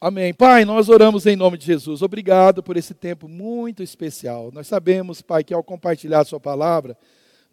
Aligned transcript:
Amém. 0.00 0.32
Pai, 0.32 0.64
nós 0.64 0.88
oramos 0.88 1.26
em 1.26 1.34
nome 1.34 1.58
de 1.58 1.66
Jesus. 1.66 2.02
Obrigado 2.02 2.62
por 2.62 2.76
esse 2.76 2.94
tempo 2.94 3.26
muito 3.26 3.82
especial. 3.82 4.52
Nós 4.54 4.68
sabemos, 4.68 5.20
Pai, 5.20 5.42
que 5.42 5.52
ao 5.52 5.60
compartilhar 5.60 6.20
a 6.20 6.24
Sua 6.24 6.38
palavra, 6.38 6.96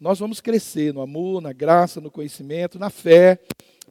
nós 0.00 0.20
vamos 0.20 0.40
crescer 0.40 0.94
no 0.94 1.00
amor, 1.00 1.42
na 1.42 1.52
graça, 1.52 2.00
no 2.00 2.08
conhecimento, 2.08 2.78
na 2.78 2.88
fé. 2.88 3.40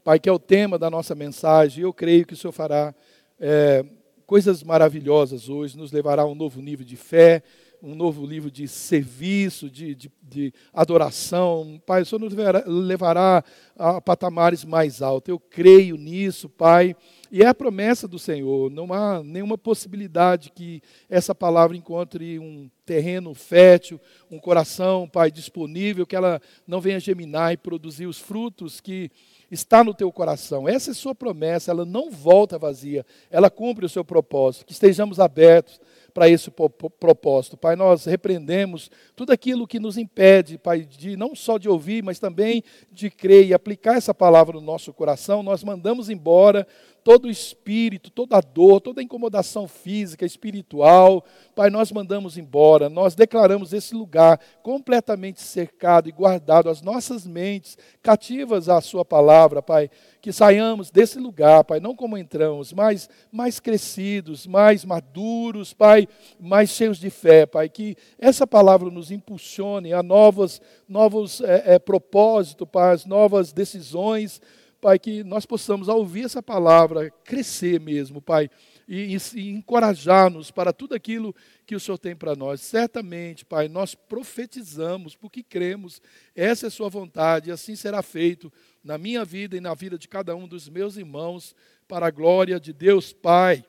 Pai, 0.06 0.22
que 0.22 0.30
é 0.30 0.32
o 0.32 0.40
tema 0.40 0.80
da 0.80 0.90
nossa 0.90 1.14
mensagem. 1.14 1.84
Eu 1.84 1.92
creio 1.92 2.26
que 2.26 2.34
o 2.34 2.38
Senhor 2.38 2.54
fará 2.54 2.96
é, 3.38 3.84
coisas 4.26 4.64
maravilhosas 4.64 5.50
hoje, 5.50 5.78
nos 5.78 5.92
levará 5.92 6.22
a 6.22 6.26
um 6.26 6.34
novo 6.34 6.62
nível 6.62 6.86
de 6.86 6.96
fé, 6.96 7.44
um 7.84 7.94
novo 7.94 8.26
livro 8.26 8.50
de 8.50 8.70
serviço, 8.70 9.70
de, 9.70 9.94
de, 9.94 10.12
de, 10.24 10.54
adoração. 10.74 11.82
Pai, 11.86 12.04
o 12.04 12.06
Senhor 12.06 12.22
nos 12.22 12.34
levará 12.66 13.44
a 13.78 14.00
patamares 14.00 14.64
mais 14.64 15.02
altos. 15.02 15.28
Eu 15.28 15.40
creio 15.40 15.98
nisso, 15.98 16.48
Pai. 16.48 16.96
E 17.32 17.42
é 17.42 17.48
a 17.48 17.54
promessa 17.54 18.08
do 18.08 18.20
Senhor. 18.20 18.70
Não 18.72 18.94
há 18.94 19.24
nenhuma 19.24 19.58
possibilidade 19.58 20.52
que 20.52 20.82
essa 21.10 21.34
palavra 21.34 21.76
encontre 21.76 22.40
um 22.40 22.70
terreno 22.86 23.34
fértil, 23.34 24.00
um 24.30 24.40
coração, 24.40 25.08
Pai, 25.08 25.32
disponível, 25.32 26.06
que 26.06 26.16
ela 26.16 26.42
não 26.68 26.80
venha 26.80 27.00
geminar 27.00 27.54
e 27.54 27.58
produzir 27.58 28.06
os 28.06 28.20
frutos 28.20 28.80
que 28.80 29.10
está 29.50 29.84
no 29.84 29.94
teu 29.94 30.12
coração. 30.12 30.68
Essa 30.68 30.92
é 30.92 30.94
a 30.94 30.96
sua 30.96 31.16
promessa, 31.16 31.72
ela 31.72 31.86
não 31.86 32.12
volta 32.12 32.58
vazia, 32.58 33.06
ela 33.30 33.50
cumpre 33.50 33.86
o 33.86 33.90
seu 33.90 34.04
propósito. 34.06 34.66
Que 34.66 34.74
estejamos 34.74 35.20
abertos 35.20 35.80
para 36.14 36.30
esse 36.30 36.50
propósito. 36.50 37.58
Pai, 37.58 37.76
nós 37.76 38.06
repreendemos 38.06 38.90
tudo 39.18 39.34
aquilo 39.34 39.68
que 39.68 39.80
nos 39.80 39.98
impede, 39.98 40.58
Pai, 40.58 40.84
de 40.86 41.18
não 41.18 41.36
só 41.36 41.58
de 41.58 41.68
ouvir, 41.68 42.02
mas 42.02 42.20
também 42.20 42.64
de 42.90 43.10
crer 43.10 43.48
e 43.48 43.54
aplicar 43.54 43.98
essa 43.98 44.14
palavra 44.14 44.56
no 44.56 44.62
nosso 44.62 44.94
coração. 44.94 45.44
Nós 45.44 45.62
mandamos 45.62 46.10
embora 46.10 46.66
todo 47.06 47.26
o 47.26 47.30
espírito, 47.30 48.10
toda 48.10 48.36
a 48.36 48.42
dor, 48.42 48.82
toda 48.82 49.00
a 49.00 49.04
incomodação 49.04 49.68
física, 49.68 50.26
espiritual. 50.26 51.24
Pai, 51.54 51.70
nós 51.70 51.92
mandamos 51.92 52.36
embora, 52.36 52.90
nós 52.90 53.14
declaramos 53.14 53.74
esse 53.74 53.94
lugar 53.94 54.40
completamente 54.64 55.40
cercado 55.40 56.10
e 56.10 56.12
guardado, 56.12 56.68
as 56.68 56.82
nossas 56.82 57.28
mentes 57.28 57.78
cativas 58.02 58.68
à 58.68 58.82
Sua 58.82 59.06
palavra, 59.06 59.62
Pai. 59.62 59.88
Que 60.20 60.34
saiamos 60.34 60.90
desse 60.90 61.20
lugar, 61.20 61.64
Pai, 61.64 61.80
não 61.80 61.96
como 61.96 62.18
entramos, 62.18 62.74
mas 62.74 63.08
mais 63.32 63.60
crescidos, 63.60 64.48
mais 64.48 64.84
maduros, 64.84 65.74
Pai, 65.74 66.08
mais 66.40 66.72
cheios 66.72 66.98
de 66.98 67.12
fé, 67.12 67.46
Pai. 67.46 67.70
Que 67.70 67.96
essa 68.18 68.48
palavra 68.48 68.90
nos 68.90 69.12
impulsione 69.12 69.94
a 69.94 70.02
novos, 70.02 70.60
novos 70.90 71.40
é, 71.42 71.76
é, 71.76 71.80
propósitos, 71.80 72.68
Pai, 72.68 72.94
as 72.96 73.06
novas 73.06 73.54
decisões 73.54 74.42
Pai, 74.86 75.00
que 75.00 75.24
nós 75.24 75.48
possamos, 75.48 75.90
ao 75.90 75.98
ouvir 75.98 76.26
essa 76.26 76.44
palavra, 76.44 77.10
crescer 77.24 77.80
mesmo, 77.80 78.22
Pai, 78.22 78.52
e, 78.88 79.18
e, 79.34 79.50
encorajar-nos 79.50 80.52
para 80.52 80.72
tudo 80.72 80.94
aquilo 80.94 81.36
que 81.66 81.74
o 81.74 81.80
Senhor 81.80 81.98
tem 81.98 82.16
para 82.16 82.36
nós. 82.36 82.62
Certamente, 82.62 83.44
Pai, 83.44 83.68
nós 83.68 83.96
profetizamos 83.96 85.16
porque 85.16 85.42
cremos, 85.42 86.00
essa 86.36 86.68
é 86.68 86.70
a 86.70 86.72
Sua 86.72 86.88
vontade, 86.88 87.50
e 87.50 87.52
assim 87.52 87.76
será 87.76 88.04
feito 88.04 88.54
na 88.84 88.96
minha 88.96 89.26
vida 89.26 89.58
e 89.58 89.60
na 89.60 89.74
vida 89.74 89.98
de 89.98 90.08
cada 90.08 90.36
um 90.36 90.48
dos 90.48 90.70
meus 90.70 90.98
irmãos, 90.98 91.56
para 91.88 92.06
a 92.06 92.12
glória 92.12 92.60
de 92.60 92.72
Deus 92.72 93.12
Pai. 93.12 93.66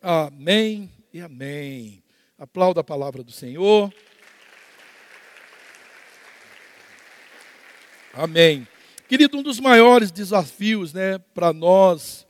Amém 0.00 0.88
e 1.12 1.20
amém. 1.20 2.00
Aplauda 2.38 2.80
a 2.80 2.84
palavra 2.84 3.24
do 3.24 3.32
Senhor. 3.32 3.92
Amém. 8.14 8.68
Querido, 9.10 9.38
um 9.38 9.42
dos 9.42 9.58
maiores 9.58 10.12
desafios 10.12 10.92
né, 10.92 11.18
para 11.18 11.52
nós 11.52 12.24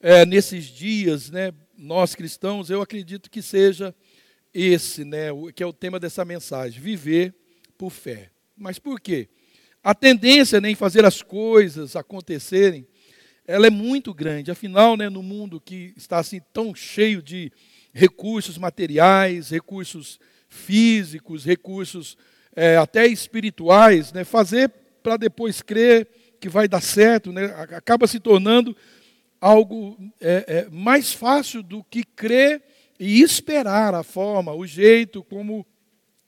é, 0.00 0.24
nesses 0.24 0.66
dias, 0.66 1.28
né, 1.32 1.52
nós 1.76 2.14
cristãos, 2.14 2.70
eu 2.70 2.80
acredito 2.80 3.28
que 3.28 3.42
seja 3.42 3.92
esse, 4.54 5.04
né, 5.04 5.30
que 5.52 5.64
é 5.64 5.66
o 5.66 5.72
tema 5.72 5.98
dessa 5.98 6.24
mensagem: 6.24 6.80
viver 6.80 7.34
por 7.76 7.90
fé. 7.90 8.30
Mas 8.56 8.78
por 8.78 9.00
quê? 9.00 9.28
A 9.82 9.96
tendência 9.96 10.60
né, 10.60 10.70
em 10.70 10.76
fazer 10.76 11.04
as 11.04 11.22
coisas 11.22 11.96
acontecerem, 11.96 12.86
ela 13.44 13.66
é 13.66 13.70
muito 13.70 14.14
grande. 14.14 14.52
Afinal, 14.52 14.96
né, 14.96 15.08
no 15.08 15.24
mundo 15.24 15.60
que 15.60 15.92
está 15.96 16.20
assim 16.20 16.40
tão 16.52 16.72
cheio 16.72 17.20
de 17.20 17.50
recursos 17.92 18.56
materiais, 18.56 19.50
recursos 19.50 20.20
físicos, 20.48 21.44
recursos 21.44 22.16
é, 22.54 22.76
até 22.76 23.08
espirituais, 23.08 24.12
né, 24.12 24.22
fazer 24.22 24.81
para 25.02 25.16
depois 25.16 25.60
crer 25.60 26.08
que 26.40 26.48
vai 26.48 26.66
dar 26.66 26.80
certo, 26.80 27.32
né? 27.32 27.44
acaba 27.70 28.06
se 28.06 28.18
tornando 28.18 28.76
algo 29.40 29.96
é, 30.20 30.44
é, 30.46 30.68
mais 30.70 31.12
fácil 31.12 31.62
do 31.62 31.82
que 31.84 32.04
crer 32.04 32.62
e 32.98 33.20
esperar 33.20 33.94
a 33.94 34.02
forma, 34.02 34.52
o 34.52 34.66
jeito 34.66 35.22
como 35.24 35.66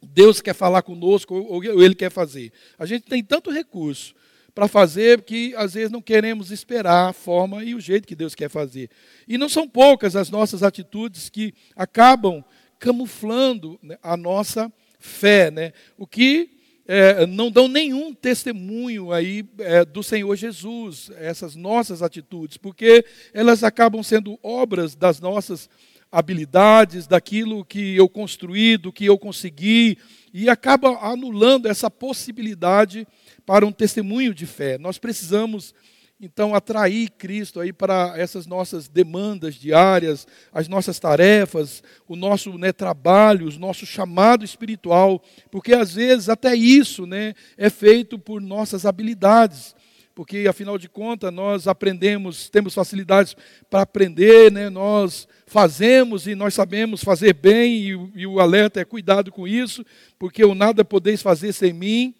Deus 0.02 0.40
quer 0.40 0.54
falar 0.54 0.82
conosco 0.82 1.34
ou, 1.34 1.64
ou 1.64 1.82
Ele 1.82 1.94
quer 1.94 2.10
fazer. 2.10 2.52
A 2.78 2.86
gente 2.86 3.04
tem 3.04 3.22
tanto 3.22 3.50
recurso 3.50 4.14
para 4.54 4.68
fazer 4.68 5.22
que 5.22 5.54
às 5.56 5.74
vezes 5.74 5.90
não 5.90 6.00
queremos 6.00 6.50
esperar 6.50 7.08
a 7.08 7.12
forma 7.12 7.64
e 7.64 7.74
o 7.74 7.80
jeito 7.80 8.06
que 8.06 8.14
Deus 8.14 8.34
quer 8.34 8.48
fazer. 8.48 8.88
E 9.26 9.36
não 9.36 9.48
são 9.48 9.68
poucas 9.68 10.14
as 10.14 10.30
nossas 10.30 10.62
atitudes 10.62 11.28
que 11.28 11.54
acabam 11.74 12.44
camuflando 12.78 13.78
né, 13.82 13.98
a 14.02 14.16
nossa 14.16 14.72
fé, 14.98 15.50
né? 15.50 15.72
O 15.98 16.06
que 16.06 16.50
é, 16.86 17.26
não 17.26 17.50
dão 17.50 17.66
nenhum 17.66 18.12
testemunho 18.12 19.12
aí 19.12 19.44
é, 19.58 19.84
do 19.84 20.02
Senhor 20.02 20.36
Jesus, 20.36 21.10
essas 21.16 21.56
nossas 21.56 22.02
atitudes, 22.02 22.56
porque 22.56 23.04
elas 23.32 23.64
acabam 23.64 24.02
sendo 24.02 24.38
obras 24.42 24.94
das 24.94 25.20
nossas 25.20 25.68
habilidades, 26.12 27.06
daquilo 27.06 27.64
que 27.64 27.96
eu 27.96 28.08
construí, 28.08 28.76
do 28.76 28.92
que 28.92 29.06
eu 29.06 29.18
consegui, 29.18 29.98
e 30.32 30.48
acaba 30.48 30.98
anulando 31.00 31.66
essa 31.66 31.90
possibilidade 31.90 33.06
para 33.44 33.66
um 33.66 33.72
testemunho 33.72 34.34
de 34.34 34.46
fé. 34.46 34.78
Nós 34.78 34.98
precisamos 34.98 35.74
então 36.20 36.54
atrair 36.54 37.10
Cristo 37.10 37.60
aí 37.60 37.72
para 37.72 38.14
essas 38.16 38.46
nossas 38.46 38.88
demandas 38.88 39.56
diárias, 39.56 40.26
as 40.52 40.68
nossas 40.68 40.98
tarefas, 40.98 41.82
o 42.06 42.14
nosso 42.14 42.56
né, 42.56 42.72
trabalho, 42.72 43.48
o 43.48 43.58
nosso 43.58 43.84
chamado 43.84 44.44
espiritual, 44.44 45.22
porque 45.50 45.74
às 45.74 45.94
vezes 45.94 46.28
até 46.28 46.54
isso 46.54 47.04
né, 47.04 47.34
é 47.56 47.68
feito 47.68 48.18
por 48.18 48.40
nossas 48.40 48.86
habilidades, 48.86 49.74
porque 50.14 50.46
afinal 50.48 50.78
de 50.78 50.88
contas 50.88 51.32
nós 51.32 51.66
aprendemos, 51.66 52.48
temos 52.48 52.72
facilidades 52.72 53.36
para 53.68 53.82
aprender, 53.82 54.52
né, 54.52 54.70
nós 54.70 55.26
fazemos 55.46 56.28
e 56.28 56.36
nós 56.36 56.54
sabemos 56.54 57.02
fazer 57.02 57.34
bem, 57.34 57.74
e, 57.74 58.10
e 58.14 58.26
o 58.26 58.38
alerta 58.38 58.80
é 58.80 58.84
cuidado 58.84 59.32
com 59.32 59.48
isso, 59.48 59.84
porque 60.16 60.44
o 60.44 60.54
nada 60.54 60.84
podeis 60.84 61.20
fazer 61.20 61.52
sem 61.52 61.72
mim 61.72 62.14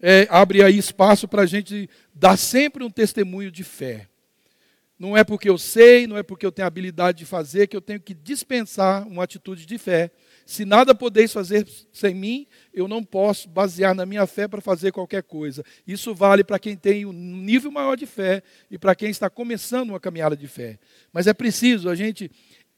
é, 0.00 0.26
abre 0.30 0.62
aí 0.62 0.78
espaço 0.78 1.28
para 1.28 1.42
a 1.42 1.46
gente 1.46 1.88
dar 2.14 2.36
sempre 2.36 2.82
um 2.82 2.90
testemunho 2.90 3.50
de 3.50 3.64
fé. 3.64 4.08
Não 4.98 5.16
é 5.16 5.24
porque 5.24 5.48
eu 5.48 5.56
sei, 5.56 6.06
não 6.06 6.18
é 6.18 6.22
porque 6.22 6.44
eu 6.44 6.52
tenho 6.52 6.68
habilidade 6.68 7.18
de 7.18 7.24
fazer, 7.24 7.66
que 7.66 7.74
eu 7.74 7.80
tenho 7.80 7.98
que 7.98 8.12
dispensar 8.12 9.08
uma 9.08 9.24
atitude 9.24 9.64
de 9.64 9.78
fé. 9.78 10.10
Se 10.44 10.66
nada 10.66 10.94
podeis 10.94 11.32
fazer 11.32 11.66
sem 11.90 12.14
mim, 12.14 12.46
eu 12.74 12.86
não 12.86 13.02
posso 13.02 13.48
basear 13.48 13.94
na 13.94 14.04
minha 14.04 14.26
fé 14.26 14.46
para 14.46 14.60
fazer 14.60 14.92
qualquer 14.92 15.22
coisa. 15.22 15.64
Isso 15.86 16.14
vale 16.14 16.44
para 16.44 16.58
quem 16.58 16.76
tem 16.76 17.06
um 17.06 17.14
nível 17.14 17.70
maior 17.70 17.96
de 17.96 18.04
fé 18.04 18.42
e 18.70 18.76
para 18.76 18.94
quem 18.94 19.08
está 19.08 19.30
começando 19.30 19.88
uma 19.88 20.00
caminhada 20.00 20.36
de 20.36 20.46
fé. 20.46 20.78
Mas 21.14 21.26
é 21.26 21.32
preciso 21.32 21.88
a 21.88 21.94
gente 21.94 22.30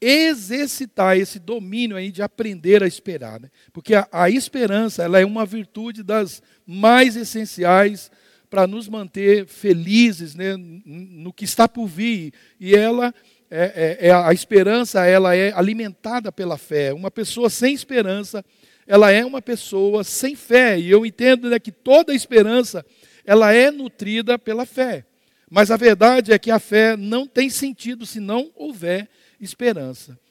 exercitar 0.03 1.17
esse 1.17 1.39
domínio 1.39 1.95
aí 1.95 2.11
de 2.11 2.21
aprender 2.21 2.83
a 2.83 2.87
esperar, 2.87 3.39
né? 3.39 3.49
porque 3.71 3.95
a, 3.95 4.07
a 4.11 4.29
esperança 4.29 5.03
ela 5.03 5.19
é 5.19 5.25
uma 5.25 5.45
virtude 5.45 6.03
das 6.03 6.41
mais 6.65 7.15
essenciais 7.15 8.11
para 8.49 8.67
nos 8.67 8.87
manter 8.87 9.47
felizes 9.47 10.35
né, 10.35 10.55
no 10.57 11.33
que 11.33 11.45
está 11.45 11.67
por 11.67 11.87
vir 11.87 12.33
e 12.59 12.75
ela 12.75 13.13
é, 13.49 13.97
é, 13.99 14.07
é, 14.07 14.11
a 14.11 14.33
esperança 14.33 15.05
ela 15.05 15.35
é 15.35 15.51
alimentada 15.53 16.31
pela 16.31 16.57
fé. 16.57 16.93
Uma 16.93 17.09
pessoa 17.09 17.49
sem 17.49 17.73
esperança 17.73 18.43
ela 18.85 19.11
é 19.11 19.25
uma 19.25 19.41
pessoa 19.41 20.03
sem 20.03 20.35
fé 20.35 20.77
e 20.77 20.89
eu 20.89 21.05
entendo 21.05 21.49
né, 21.49 21.59
que 21.59 21.71
toda 21.71 22.13
esperança 22.13 22.85
ela 23.25 23.53
é 23.53 23.71
nutrida 23.71 24.37
pela 24.37 24.65
fé. 24.65 25.05
Mas 25.49 25.71
a 25.71 25.77
verdade 25.77 26.33
é 26.33 26.39
que 26.39 26.49
a 26.49 26.59
fé 26.59 26.97
não 26.97 27.27
tem 27.27 27.49
sentido 27.49 28.05
se 28.05 28.19
não 28.19 28.51
houver 28.55 29.07
esperança. 29.07 29.22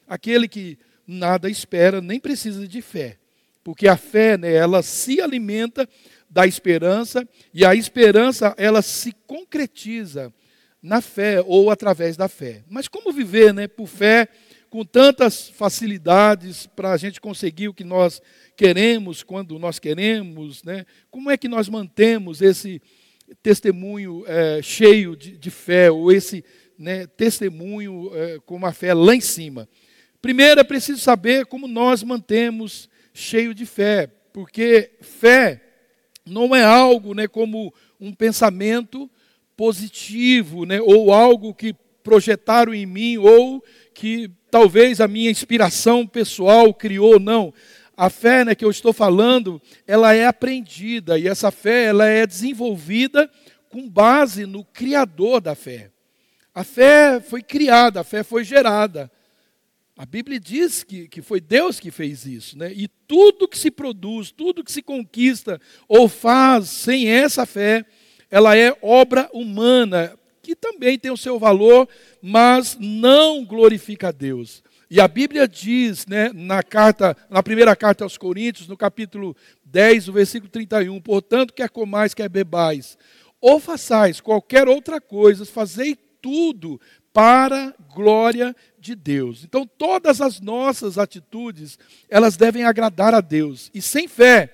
Aquele 0.07 0.47
que 0.47 0.77
nada 1.07 1.49
espera 1.49 2.01
nem 2.01 2.19
precisa 2.19 2.67
de 2.67 2.81
fé, 2.81 3.17
porque 3.63 3.87
a 3.87 3.97
fé, 3.97 4.37
né, 4.37 4.53
ela 4.53 4.81
se 4.81 5.21
alimenta 5.21 5.87
da 6.29 6.47
esperança 6.47 7.27
e 7.53 7.65
a 7.65 7.75
esperança 7.75 8.55
ela 8.57 8.81
se 8.81 9.13
concretiza 9.27 10.33
na 10.81 11.01
fé 11.01 11.41
ou 11.45 11.69
através 11.69 12.17
da 12.17 12.27
fé. 12.27 12.63
Mas 12.69 12.87
como 12.87 13.11
viver, 13.11 13.53
né, 13.53 13.67
por 13.67 13.87
fé, 13.87 14.27
com 14.69 14.83
tantas 14.83 15.49
facilidades 15.49 16.65
para 16.65 16.91
a 16.91 16.97
gente 16.97 17.21
conseguir 17.21 17.67
o 17.67 17.73
que 17.73 17.83
nós 17.83 18.19
queremos 18.57 19.21
quando 19.21 19.59
nós 19.59 19.77
queremos, 19.77 20.63
né? 20.63 20.83
Como 21.11 21.29
é 21.29 21.37
que 21.37 21.47
nós 21.47 21.69
mantemos 21.69 22.41
esse 22.41 22.81
testemunho 23.43 24.23
é, 24.25 24.63
cheio 24.63 25.15
de, 25.15 25.37
de 25.37 25.51
fé 25.51 25.91
ou 25.91 26.11
esse 26.11 26.43
né, 26.77 27.07
testemunho 27.07 28.11
é, 28.13 28.39
com 28.45 28.55
uma 28.55 28.71
fé 28.71 28.93
lá 28.93 29.15
em 29.15 29.21
cima. 29.21 29.67
Primeiro 30.21 30.61
é 30.61 30.63
preciso 30.63 30.99
saber 31.01 31.45
como 31.45 31.67
nós 31.67 32.03
mantemos 32.03 32.89
cheio 33.13 33.53
de 33.53 33.65
fé, 33.65 34.07
porque 34.31 34.91
fé 35.01 35.61
não 36.25 36.55
é 36.55 36.63
algo 36.63 37.13
né, 37.13 37.27
como 37.27 37.73
um 37.99 38.13
pensamento 38.13 39.09
positivo, 39.55 40.65
né, 40.65 40.81
ou 40.81 41.13
algo 41.13 41.53
que 41.53 41.75
projetaram 42.03 42.73
em 42.73 42.85
mim, 42.85 43.17
ou 43.17 43.63
que 43.93 44.29
talvez 44.51 44.99
a 44.99 45.07
minha 45.07 45.31
inspiração 45.31 46.05
pessoal 46.05 46.73
criou, 46.73 47.19
não. 47.19 47.53
A 47.95 48.09
fé 48.09 48.43
né, 48.43 48.55
que 48.55 48.65
eu 48.65 48.71
estou 48.71 48.91
falando, 48.91 49.61
ela 49.87 50.13
é 50.13 50.25
aprendida, 50.25 51.17
e 51.17 51.27
essa 51.27 51.51
fé 51.51 51.85
ela 51.85 52.05
é 52.07 52.25
desenvolvida 52.25 53.29
com 53.69 53.89
base 53.89 54.45
no 54.45 54.63
Criador 54.65 55.39
da 55.39 55.55
fé. 55.55 55.92
A 56.53 56.63
fé 56.63 57.19
foi 57.19 57.41
criada, 57.41 58.01
a 58.01 58.03
fé 58.03 58.23
foi 58.23 58.43
gerada. 58.43 59.11
A 59.95 60.05
Bíblia 60.05 60.39
diz 60.39 60.83
que, 60.83 61.07
que 61.07 61.21
foi 61.21 61.39
Deus 61.39 61.79
que 61.79 61.91
fez 61.91 62.25
isso, 62.25 62.57
né? 62.57 62.71
E 62.73 62.87
tudo 62.87 63.47
que 63.47 63.57
se 63.57 63.69
produz, 63.69 64.31
tudo 64.31 64.63
que 64.63 64.71
se 64.71 64.81
conquista 64.81 65.61
ou 65.87 66.09
faz 66.09 66.69
sem 66.69 67.07
essa 67.07 67.45
fé, 67.45 67.85
ela 68.29 68.57
é 68.57 68.75
obra 68.81 69.29
humana, 69.31 70.17
que 70.41 70.55
também 70.55 70.97
tem 70.97 71.11
o 71.11 71.17
seu 71.17 71.37
valor, 71.37 71.87
mas 72.21 72.75
não 72.79 73.45
glorifica 73.45 74.09
a 74.09 74.11
Deus. 74.11 74.63
E 74.89 74.99
a 74.99 75.07
Bíblia 75.07 75.47
diz, 75.47 76.05
né, 76.05 76.31
na 76.33 76.61
carta, 76.61 77.15
na 77.29 77.41
primeira 77.41 77.75
carta 77.75 78.03
aos 78.03 78.17
Coríntios, 78.17 78.67
no 78.67 78.77
capítulo 78.77 79.35
10, 79.65 80.09
o 80.09 80.13
versículo 80.13 80.51
31, 80.51 80.99
portanto, 81.01 81.53
quer 81.53 81.69
comais, 81.69 82.13
quer 82.13 82.29
bebais, 82.29 82.97
ou 83.39 83.59
façais 83.59 84.19
qualquer 84.19 84.67
outra 84.67 84.99
coisa, 85.01 85.45
fazei 85.45 85.95
tudo 86.23 86.79
para 87.11 87.75
glória 87.93 88.55
de 88.79 88.95
Deus. 88.95 89.43
Então, 89.43 89.67
todas 89.67 90.21
as 90.21 90.39
nossas 90.39 90.97
atitudes, 90.97 91.77
elas 92.09 92.37
devem 92.37 92.63
agradar 92.63 93.13
a 93.13 93.21
Deus. 93.21 93.69
E 93.73 93.81
sem 93.81 94.07
fé, 94.07 94.51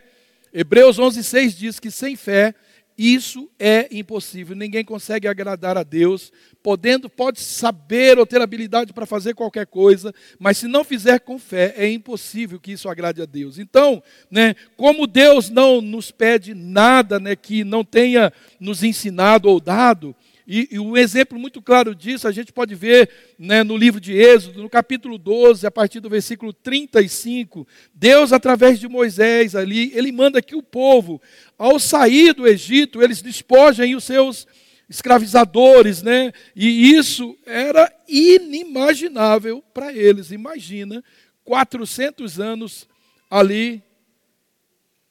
Hebreus 0.52 0.98
11:6 0.98 1.56
diz 1.56 1.80
que 1.80 1.92
sem 1.92 2.16
fé 2.16 2.56
isso 2.98 3.50
é 3.58 3.88
impossível. 3.92 4.58
Ninguém 4.58 4.84
consegue 4.84 5.26
agradar 5.26 5.78
a 5.78 5.84
Deus, 5.84 6.34
podendo 6.62 7.10
pode 7.10 7.40
saber 7.40 8.20
ou 8.20 8.26
ter 8.26 8.42
habilidade 8.42 8.92
para 8.92 9.06
fazer 9.06 9.34
qualquer 9.36 9.66
coisa, 9.68 10.14
mas 10.38 10.58
se 10.58 10.68
não 10.68 10.84
fizer 10.84 11.20
com 11.20 11.40
fé, 11.40 11.74
é 11.78 11.90
impossível 11.90 12.60
que 12.60 12.74
isso 12.74 12.90
agrade 12.90 13.22
a 13.22 13.26
Deus. 13.26 13.58
Então, 13.58 14.04
né, 14.30 14.54
como 14.76 15.08
Deus 15.08 15.50
não 15.50 15.80
nos 15.80 16.12
pede 16.12 16.54
nada, 16.54 17.22
né, 17.22 17.38
que 17.38 17.64
não 17.64 17.86
tenha 17.86 18.34
nos 18.60 18.84
ensinado 18.84 19.48
ou 19.48 19.62
dado, 19.62 20.14
e, 20.52 20.68
e 20.72 20.80
um 20.80 20.98
exemplo 20.98 21.38
muito 21.38 21.62
claro 21.62 21.94
disso 21.94 22.28
a 22.28 22.32
gente 22.32 22.52
pode 22.52 22.74
ver 22.74 23.08
né, 23.38 23.64
no 23.64 23.78
livro 23.78 24.02
de 24.02 24.14
Êxodo, 24.14 24.64
no 24.64 24.70
capítulo 24.70 25.20
12, 25.20 25.68
a 25.68 25.70
partir 25.70 26.00
do 26.00 26.10
versículo 26.10 26.52
35. 26.52 27.68
Deus, 27.94 28.34
através 28.34 28.80
de 28.80 28.88
Moisés 28.88 29.56
ali, 29.56 29.92
ele 29.96 30.12
manda 30.12 30.42
que 30.42 30.56
o 30.56 30.64
povo, 30.64 31.22
ao 31.56 31.80
sair 31.80 32.34
do 32.34 32.48
Egito, 32.48 33.04
eles 33.04 33.22
despojem 33.22 33.96
os 33.96 34.04
seus 34.04 34.48
escravizadores, 34.90 36.02
né? 36.02 36.34
E 36.56 36.96
isso 36.96 37.38
era 37.46 37.88
inimaginável 38.08 39.64
para 39.72 39.94
eles. 39.94 40.32
Imagina 40.32 41.04
400 41.46 42.40
anos 42.40 42.88
ali 43.30 43.84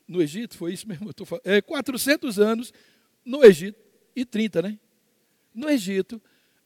no 0.08 0.20
Egito, 0.20 0.56
foi 0.56 0.72
isso 0.72 0.88
mesmo? 0.88 1.10
Eu 1.10 1.14
tô 1.14 1.24
falando. 1.24 1.46
É, 1.46 1.62
400 1.62 2.40
anos 2.40 2.72
no 3.24 3.44
Egito 3.44 3.78
e 4.16 4.24
30, 4.24 4.62
né? 4.62 4.78
No 5.54 5.68
Egito. 5.68 6.20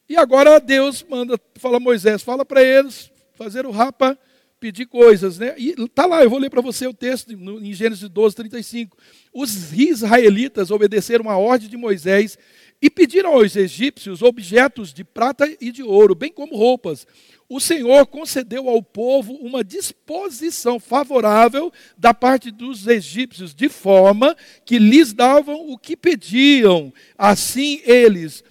E 0.08 0.16
agora 0.16 0.60
Deus 0.60 1.04
manda, 1.08 1.40
fala 1.56 1.80
Moisés, 1.80 2.22
fala 2.22 2.44
para 2.44 2.62
eles 2.62 3.10
fazer 3.34 3.64
o 3.64 3.70
rapa, 3.70 4.18
pedir 4.60 4.86
coisas, 4.86 5.38
né? 5.38 5.54
E 5.58 5.74
tá 5.88 6.06
lá, 6.06 6.22
eu 6.22 6.30
vou 6.30 6.38
ler 6.38 6.50
para 6.50 6.60
você 6.60 6.86
o 6.86 6.94
texto 6.94 7.32
em 7.32 7.72
Gênesis 7.72 8.08
12, 8.08 8.36
35. 8.36 8.96
Os 9.32 9.72
israelitas 9.72 10.70
obedeceram 10.70 11.28
a 11.28 11.36
ordem 11.36 11.68
de 11.68 11.76
Moisés 11.76 12.38
e 12.80 12.90
pediram 12.90 13.34
aos 13.34 13.56
egípcios 13.56 14.22
objetos 14.22 14.92
de 14.92 15.02
prata 15.02 15.48
e 15.60 15.72
de 15.72 15.82
ouro, 15.82 16.14
bem 16.14 16.32
como 16.32 16.56
roupas. 16.56 17.06
O 17.48 17.60
Senhor 17.60 18.06
concedeu 18.06 18.68
ao 18.68 18.82
povo 18.82 19.34
uma 19.34 19.62
disposição 19.62 20.80
favorável 20.80 21.72
da 21.98 22.14
parte 22.14 22.50
dos 22.50 22.86
egípcios, 22.86 23.54
de 23.54 23.68
forma 23.68 24.36
que 24.64 24.78
lhes 24.78 25.12
davam 25.12 25.70
o 25.70 25.76
que 25.76 25.96
pediam. 25.96 26.92
Assim 27.16 27.80
eles 27.84 28.42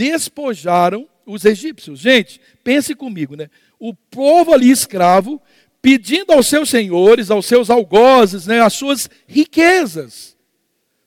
despojaram 0.00 1.06
os 1.26 1.44
egípcios. 1.44 2.00
Gente, 2.00 2.40
pense 2.64 2.94
comigo, 2.94 3.36
né? 3.36 3.50
O 3.78 3.92
povo 3.92 4.54
ali 4.54 4.70
escravo 4.70 5.38
pedindo 5.82 6.32
aos 6.32 6.46
seus 6.46 6.70
senhores, 6.70 7.30
aos 7.30 7.44
seus 7.44 7.68
algozes, 7.68 8.46
né, 8.46 8.60
as 8.60 8.72
suas 8.72 9.10
riquezas. 9.26 10.36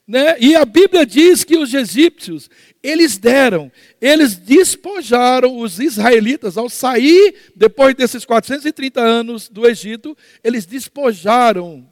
Né? 0.07 0.35
E 0.39 0.55
a 0.55 0.63
Bíblia 0.63 1.05
diz 1.05 1.43
que 1.43 1.57
os 1.57 1.73
egípcios, 1.73 2.49
eles 2.83 3.17
deram, 3.17 3.71
eles 3.99 4.35
despojaram 4.35 5.57
os 5.57 5.79
israelitas 5.79 6.57
ao 6.57 6.69
sair, 6.69 7.35
depois 7.55 7.95
desses 7.95 8.25
430 8.25 8.99
anos 8.99 9.49
do 9.49 9.67
Egito, 9.67 10.15
eles 10.43 10.65
despojaram 10.65 11.87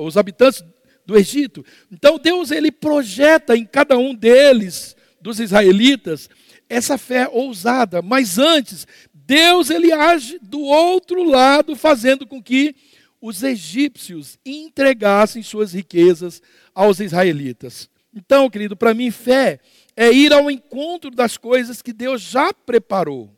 os 0.00 0.16
habitantes 0.16 0.64
do 1.04 1.16
Egito. 1.16 1.64
Então 1.90 2.18
Deus 2.18 2.50
ele 2.50 2.72
projeta 2.72 3.56
em 3.56 3.64
cada 3.64 3.96
um 3.96 4.12
deles 4.12 4.95
dos 5.26 5.40
israelitas 5.40 6.30
essa 6.68 6.96
fé 6.96 7.28
ousada, 7.28 8.00
mas 8.00 8.38
antes, 8.38 8.86
Deus 9.12 9.70
ele 9.70 9.92
age 9.92 10.38
do 10.40 10.60
outro 10.60 11.24
lado, 11.24 11.74
fazendo 11.74 12.26
com 12.26 12.40
que 12.40 12.76
os 13.20 13.42
egípcios 13.42 14.38
entregassem 14.46 15.42
suas 15.42 15.72
riquezas 15.72 16.40
aos 16.72 17.00
israelitas. 17.00 17.90
Então, 18.14 18.48
querido, 18.48 18.76
para 18.76 18.94
mim, 18.94 19.10
fé 19.10 19.58
é 19.96 20.12
ir 20.12 20.32
ao 20.32 20.48
encontro 20.48 21.10
das 21.10 21.36
coisas 21.36 21.82
que 21.82 21.92
Deus 21.92 22.22
já 22.22 22.52
preparou. 22.52 23.32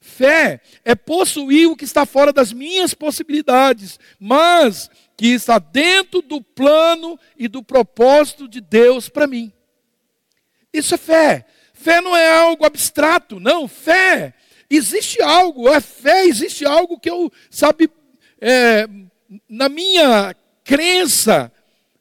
Fé 0.00 0.60
é 0.84 0.94
possuir 0.94 1.68
o 1.68 1.74
que 1.74 1.84
está 1.84 2.06
fora 2.06 2.32
das 2.32 2.52
minhas 2.52 2.94
possibilidades, 2.94 3.98
mas 4.20 4.88
que 5.16 5.28
está 5.28 5.58
dentro 5.58 6.22
do 6.22 6.40
plano 6.40 7.18
e 7.36 7.48
do 7.48 7.64
propósito 7.64 8.46
de 8.46 8.60
Deus 8.60 9.08
para 9.08 9.26
mim. 9.26 9.52
Isso 10.72 10.94
é 10.94 10.98
fé. 10.98 11.46
Fé 11.72 12.00
não 12.00 12.16
é 12.16 12.30
algo 12.32 12.64
abstrato, 12.64 13.38
não. 13.38 13.68
Fé, 13.68 14.34
existe 14.68 15.22
algo. 15.22 15.68
É 15.68 15.80
fé, 15.80 16.24
existe 16.24 16.64
algo 16.64 16.98
que 16.98 17.10
eu, 17.10 17.30
sabe, 17.50 17.90
é, 18.40 18.88
na 19.48 19.68
minha 19.68 20.34
crença, 20.64 21.52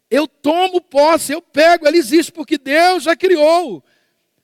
eu 0.10 0.28
tomo 0.28 0.82
posse, 0.82 1.34
eu 1.34 1.42
pego, 1.42 1.86
ela 1.86 1.98
existe, 1.98 2.32
porque 2.32 2.58
Deus 2.58 3.04
já 3.04 3.16
criou. 3.16 3.84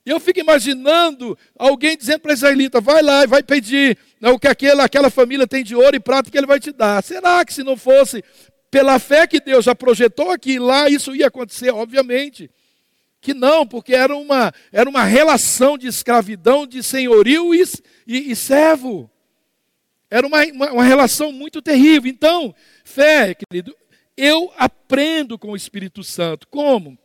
Eu 0.05 0.19
fico 0.19 0.39
imaginando 0.39 1.37
alguém 1.57 1.95
dizendo 1.95 2.19
para 2.19 2.33
israelita: 2.33 2.81
vai 2.81 3.01
lá 3.01 3.23
e 3.23 3.27
vai 3.27 3.43
pedir 3.43 3.97
né, 4.19 4.29
o 4.29 4.39
que 4.39 4.47
aquela, 4.47 4.83
aquela 4.83 5.09
família 5.09 5.47
tem 5.47 5.63
de 5.63 5.75
ouro 5.75 5.95
e 5.95 5.99
prata 5.99 6.29
que 6.29 6.37
ele 6.37 6.47
vai 6.47 6.59
te 6.59 6.71
dar. 6.71 7.03
Será 7.03 7.45
que 7.45 7.53
se 7.53 7.63
não 7.63 7.77
fosse 7.77 8.23
pela 8.69 8.99
fé 8.99 9.27
que 9.27 9.39
Deus 9.39 9.65
já 9.65 9.75
projetou 9.75 10.31
aqui 10.31 10.57
lá, 10.57 10.89
isso 10.89 11.15
ia 11.15 11.27
acontecer? 11.27 11.71
Obviamente 11.71 12.49
que 13.21 13.33
não, 13.33 13.65
porque 13.65 13.93
era 13.93 14.15
uma, 14.15 14.51
era 14.71 14.89
uma 14.89 15.03
relação 15.03 15.77
de 15.77 15.87
escravidão, 15.87 16.65
de 16.65 16.81
senhorio 16.81 17.53
e, 17.53 17.63
e, 18.07 18.31
e 18.31 18.35
servo. 18.35 19.09
Era 20.09 20.25
uma, 20.25 20.43
uma, 20.45 20.71
uma 20.73 20.83
relação 20.83 21.31
muito 21.31 21.61
terrível. 21.61 22.09
Então, 22.09 22.53
fé, 22.83 23.35
querido, 23.35 23.73
eu 24.17 24.51
aprendo 24.57 25.37
com 25.37 25.51
o 25.51 25.55
Espírito 25.55 26.03
Santo. 26.03 26.47
Como? 26.47 26.97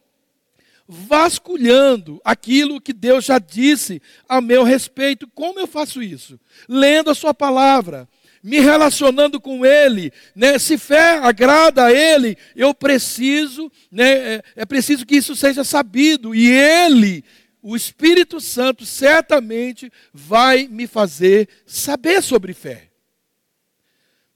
vasculhando 0.89 2.21
aquilo 2.25 2.81
que 2.81 2.93
Deus 2.93 3.25
já 3.25 3.39
disse 3.39 4.01
a 4.29 4.41
meu 4.41 4.63
respeito. 4.63 5.29
Como 5.35 5.59
eu 5.59 5.67
faço 5.67 6.03
isso? 6.03 6.39
Lendo 6.69 7.11
a 7.11 7.15
Sua 7.15 7.35
palavra, 7.35 8.09
me 8.47 8.61
relacionando 8.61 9.41
com 9.41 9.67
Ele, 9.67 10.13
né? 10.33 10.57
se 10.57 10.79
fé 10.79 11.19
agrada 11.19 11.87
a 11.87 11.93
Ele, 11.93 12.39
eu 12.55 12.73
preciso, 12.73 13.71
né? 13.91 14.35
é, 14.35 14.43
é 14.55 14.65
preciso 14.65 15.05
que 15.05 15.17
isso 15.17 15.35
seja 15.35 15.65
sabido, 15.65 16.33
e 16.33 16.49
Ele, 16.49 17.25
o 17.61 17.75
Espírito 17.75 18.41
Santo, 18.41 18.87
certamente 18.87 19.93
vai 20.15 20.69
me 20.69 20.87
fazer 20.87 21.49
saber 21.67 22.23
sobre 22.23 22.55
fé. 22.55 22.89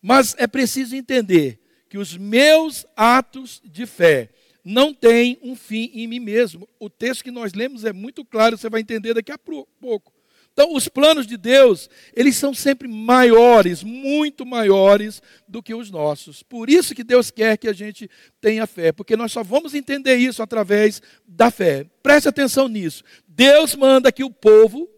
Mas 0.02 0.34
é 0.38 0.48
preciso 0.48 0.96
entender 0.96 1.60
que 1.88 1.96
os 1.96 2.16
meus 2.16 2.84
atos 2.96 3.62
de 3.64 3.86
fé 3.86 4.30
não 4.64 4.92
têm 4.92 5.38
um 5.40 5.54
fim 5.54 5.88
em 5.94 6.08
mim 6.08 6.18
mesmo. 6.18 6.68
O 6.80 6.90
texto 6.90 7.22
que 7.22 7.30
nós 7.30 7.52
lemos 7.52 7.84
é 7.84 7.92
muito 7.92 8.24
claro, 8.24 8.58
você 8.58 8.68
vai 8.68 8.80
entender 8.80 9.14
daqui 9.14 9.30
a 9.30 9.38
pouco. 9.38 10.12
Então, 10.52 10.74
os 10.74 10.88
planos 10.88 11.26
de 11.26 11.36
Deus, 11.36 11.88
eles 12.14 12.36
são 12.36 12.52
sempre 12.52 12.86
maiores, 12.86 13.82
muito 13.82 14.44
maiores 14.44 15.22
do 15.48 15.62
que 15.62 15.74
os 15.74 15.90
nossos. 15.90 16.42
Por 16.42 16.68
isso 16.68 16.94
que 16.94 17.04
Deus 17.04 17.30
quer 17.30 17.56
que 17.56 17.68
a 17.68 17.72
gente 17.72 18.10
tenha 18.40 18.66
fé, 18.66 18.92
porque 18.92 19.16
nós 19.16 19.32
só 19.32 19.42
vamos 19.42 19.74
entender 19.74 20.16
isso 20.16 20.42
através 20.42 21.00
da 21.26 21.50
fé. 21.50 21.86
Preste 22.02 22.28
atenção 22.28 22.68
nisso. 22.68 23.02
Deus 23.26 23.74
manda 23.74 24.12
que 24.12 24.24
o 24.24 24.30
povo, 24.30 24.88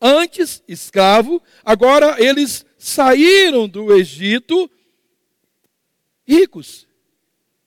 antes 0.00 0.62
escravo, 0.66 1.40
agora 1.64 2.16
eles 2.18 2.64
saíram 2.78 3.68
do 3.68 3.94
Egito 3.94 4.68
ricos 6.26 6.86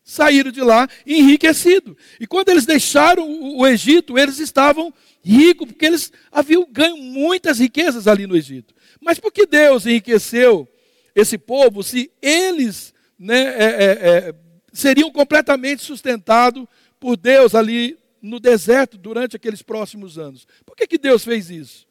saíram 0.05 0.51
de 0.51 0.61
lá 0.61 0.87
enriquecidos. 1.05 1.95
E 2.19 2.27
quando 2.27 2.49
eles 2.49 2.65
deixaram 2.65 3.27
o 3.57 3.65
Egito, 3.65 4.17
eles 4.17 4.37
estavam 4.37 4.93
ricos, 5.23 5.67
porque 5.67 5.85
eles 5.85 6.13
haviam 6.31 6.65
ganho 6.71 6.95
muitas 6.95 7.57
riquezas 7.57 8.07
ali 8.07 8.27
no 8.27 8.37
Egito. 8.37 8.73
Mas 9.01 9.19
por 9.19 9.33
que 9.33 9.47
Deus 9.47 9.87
enriqueceu 9.87 10.67
esse 11.15 11.37
povo 11.39 11.81
se 11.81 12.11
eles 12.21 12.93
né, 13.17 13.43
é, 13.43 13.63
é, 13.63 14.07
é, 14.29 14.35
seriam 14.71 15.11
completamente 15.11 15.81
sustentados 15.81 16.65
por 16.99 17.17
Deus 17.17 17.55
ali 17.55 17.97
no 18.21 18.39
deserto 18.39 18.97
durante 18.97 19.35
aqueles 19.35 19.63
próximos 19.63 20.19
anos? 20.19 20.47
Por 20.63 20.75
que, 20.75 20.85
que 20.85 20.99
Deus 20.99 21.23
fez 21.23 21.49
isso? 21.49 21.87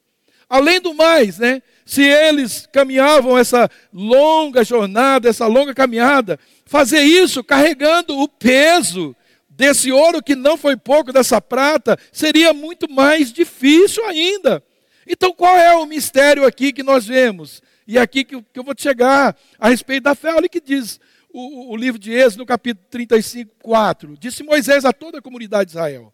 Além 0.49 0.81
do 0.81 0.95
mais, 0.95 1.39
né, 1.39 1.63
se 1.85 2.03
eles 2.03 2.67
caminhavam 2.73 3.37
essa 3.37 3.71
longa 3.93 4.65
jornada, 4.65 5.29
essa 5.29 5.47
longa 5.47 5.75
caminhada, 5.75 6.39
fazer 6.65 7.03
isso 7.03 7.45
carregando 7.45 8.19
o 8.19 8.29
peso 8.29 9.15
desse 9.49 9.93
ouro 9.93 10.23
que 10.23 10.35
não 10.35 10.57
foi 10.57 10.77
pouco, 10.77 11.13
dessa 11.13 11.41
prata, 11.41 11.99
seria 12.11 12.53
muito 12.53 12.91
mais 12.91 13.33
difícil 13.33 14.05
ainda. 14.07 14.63
Então, 15.07 15.33
qual 15.33 15.57
é 15.57 15.75
o 15.77 15.87
mistério 15.87 16.47
aqui 16.47 16.73
que 16.73 16.83
nós 16.83 17.07
vemos? 17.07 17.63
E 17.87 17.99
aqui 17.99 18.25
que 18.25 18.35
eu 18.35 18.65
vou 18.65 18.75
chegar 18.77 19.37
a 19.59 19.69
respeito 19.69 20.05
da 20.05 20.15
fé. 20.15 20.35
Olha 20.35 20.47
o 20.47 20.51
que 20.51 20.61
diz 20.61 20.99
o, 21.31 21.73
o 21.73 21.77
livro 21.77 21.99
de 21.99 22.13
Êxodo, 22.13 22.39
no 22.39 22.47
capítulo 22.47 22.87
35, 22.91 23.51
4. 23.63 24.17
Disse 24.17 24.43
Moisés 24.43 24.85
a 24.85 24.93
toda 24.93 25.19
a 25.19 25.23
comunidade 25.23 25.67
de 25.67 25.73
Israel: 25.73 26.13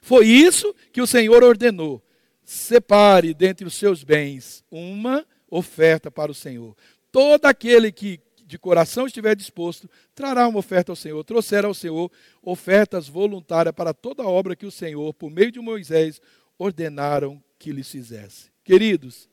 Foi 0.00 0.26
isso 0.26 0.74
que 0.92 1.02
o 1.02 1.06
Senhor 1.06 1.42
ordenou. 1.42 2.00
Separe 2.50 3.34
dentre 3.34 3.66
os 3.66 3.74
seus 3.74 4.02
bens 4.02 4.64
uma 4.70 5.22
oferta 5.50 6.10
para 6.10 6.32
o 6.32 6.34
Senhor. 6.34 6.74
Todo 7.12 7.44
aquele 7.44 7.92
que 7.92 8.22
de 8.46 8.58
coração 8.58 9.06
estiver 9.06 9.36
disposto, 9.36 9.86
trará 10.14 10.48
uma 10.48 10.58
oferta 10.58 10.90
ao 10.90 10.96
Senhor. 10.96 11.22
Trouxer 11.24 11.66
ao 11.66 11.74
Senhor 11.74 12.10
ofertas 12.42 13.06
voluntárias 13.06 13.74
para 13.74 13.92
toda 13.92 14.22
a 14.22 14.26
obra 14.26 14.56
que 14.56 14.64
o 14.64 14.70
Senhor, 14.70 15.12
por 15.12 15.30
meio 15.30 15.52
de 15.52 15.60
Moisés, 15.60 16.22
ordenaram 16.58 17.44
que 17.58 17.70
lhes 17.70 17.90
fizesse. 17.90 18.50
Queridos, 18.64 19.28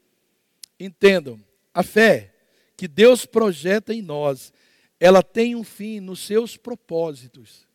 entendam, 0.78 1.42
a 1.74 1.84
fé 1.84 2.34
que 2.76 2.86
Deus 2.86 3.26
projeta 3.26 3.94
em 3.94 4.02
nós, 4.02 4.52
ela 5.00 5.24
tem 5.24 5.56
um 5.56 5.64
fim 5.64 6.02
nos 6.02 6.20
seus 6.20 6.58
propósitos. 6.58 7.66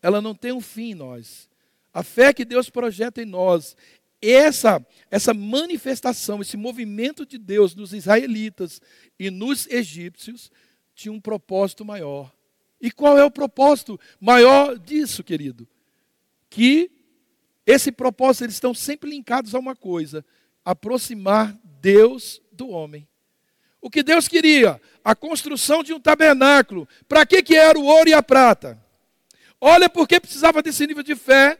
Ela 0.00 0.22
não 0.22 0.32
tem 0.32 0.52
um 0.52 0.60
fim 0.60 0.92
em 0.92 0.94
nós. 0.94 1.50
A 1.92 2.04
fé 2.04 2.32
que 2.32 2.44
Deus 2.44 2.70
projeta 2.70 3.20
em 3.20 3.26
nós, 3.26 3.76
essa, 4.30 4.84
essa 5.10 5.34
manifestação, 5.34 6.40
esse 6.40 6.56
movimento 6.56 7.26
de 7.26 7.38
Deus 7.38 7.74
nos 7.74 7.92
israelitas 7.92 8.80
e 9.18 9.30
nos 9.30 9.66
egípcios, 9.68 10.50
tinha 10.94 11.12
um 11.12 11.20
propósito 11.20 11.84
maior. 11.84 12.32
E 12.80 12.90
qual 12.90 13.18
é 13.18 13.24
o 13.24 13.30
propósito 13.30 13.98
maior 14.20 14.78
disso, 14.78 15.24
querido? 15.24 15.66
Que 16.48 16.90
esse 17.66 17.90
propósito, 17.90 18.44
eles 18.44 18.54
estão 18.54 18.72
sempre 18.72 19.10
linkados 19.10 19.54
a 19.54 19.58
uma 19.58 19.74
coisa: 19.74 20.24
aproximar 20.64 21.58
Deus 21.80 22.40
do 22.52 22.68
homem. 22.68 23.06
O 23.80 23.90
que 23.90 24.02
Deus 24.02 24.26
queria? 24.26 24.80
A 25.04 25.14
construção 25.14 25.82
de 25.82 25.92
um 25.92 26.00
tabernáculo. 26.00 26.88
Para 27.08 27.24
que, 27.24 27.42
que 27.42 27.54
era 27.54 27.78
o 27.78 27.84
ouro 27.84 28.08
e 28.08 28.12
a 28.12 28.22
prata? 28.22 28.80
Olha 29.60 29.88
porque 29.88 30.20
precisava 30.20 30.62
desse 30.62 30.86
nível 30.86 31.02
de 31.02 31.14
fé, 31.14 31.58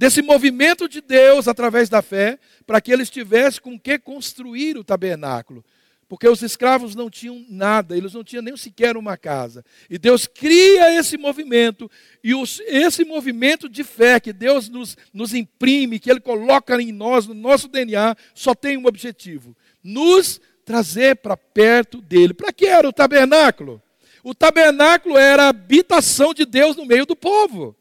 desse 0.00 0.22
movimento 0.22 0.88
de 0.88 1.02
Deus 1.02 1.46
através 1.46 1.90
da 1.90 2.00
fé, 2.00 2.38
para 2.66 2.80
que 2.80 2.90
eles 2.90 3.10
tivessem 3.10 3.60
com 3.60 3.78
que 3.78 3.98
construir 3.98 4.78
o 4.78 4.82
tabernáculo. 4.82 5.62
Porque 6.08 6.26
os 6.26 6.40
escravos 6.40 6.94
não 6.94 7.10
tinham 7.10 7.44
nada, 7.50 7.94
eles 7.94 8.14
não 8.14 8.24
tinham 8.24 8.42
nem 8.42 8.56
sequer 8.56 8.96
uma 8.96 9.18
casa. 9.18 9.62
E 9.90 9.98
Deus 9.98 10.26
cria 10.26 10.98
esse 10.98 11.18
movimento, 11.18 11.88
e 12.24 12.34
os, 12.34 12.60
esse 12.60 13.04
movimento 13.04 13.68
de 13.68 13.84
fé 13.84 14.18
que 14.18 14.32
Deus 14.32 14.70
nos, 14.70 14.96
nos 15.12 15.34
imprime, 15.34 15.98
que 15.98 16.10
Ele 16.10 16.20
coloca 16.20 16.80
em 16.80 16.92
nós, 16.92 17.26
no 17.26 17.34
nosso 17.34 17.68
DNA, 17.68 18.16
só 18.34 18.54
tem 18.54 18.78
um 18.78 18.86
objetivo: 18.86 19.54
nos 19.84 20.40
trazer 20.64 21.16
para 21.16 21.36
perto 21.36 22.00
dele. 22.00 22.32
Para 22.32 22.54
que 22.54 22.64
era 22.64 22.88
o 22.88 22.92
tabernáculo? 22.92 23.82
O 24.24 24.34
tabernáculo 24.34 25.18
era 25.18 25.44
a 25.44 25.48
habitação 25.50 26.32
de 26.32 26.46
Deus 26.46 26.74
no 26.74 26.86
meio 26.86 27.04
do 27.04 27.14
povo 27.14 27.76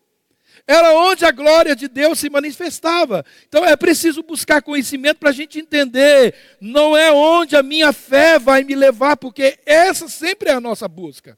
era 0.69 0.93
onde 0.93 1.25
a 1.25 1.31
glória 1.31 1.75
de 1.75 1.87
Deus 1.87 2.19
se 2.19 2.29
manifestava. 2.29 3.25
Então 3.47 3.65
é 3.65 3.75
preciso 3.75 4.21
buscar 4.21 4.61
conhecimento 4.61 5.17
para 5.17 5.31
a 5.31 5.33
gente 5.33 5.57
entender. 5.57 6.35
Não 6.61 6.95
é 6.95 7.11
onde 7.11 7.55
a 7.55 7.63
minha 7.63 7.91
fé 7.91 8.37
vai 8.37 8.63
me 8.63 8.75
levar, 8.75 9.17
porque 9.17 9.57
essa 9.65 10.07
sempre 10.07 10.49
é 10.49 10.53
a 10.53 10.61
nossa 10.61 10.87
busca. 10.87 11.35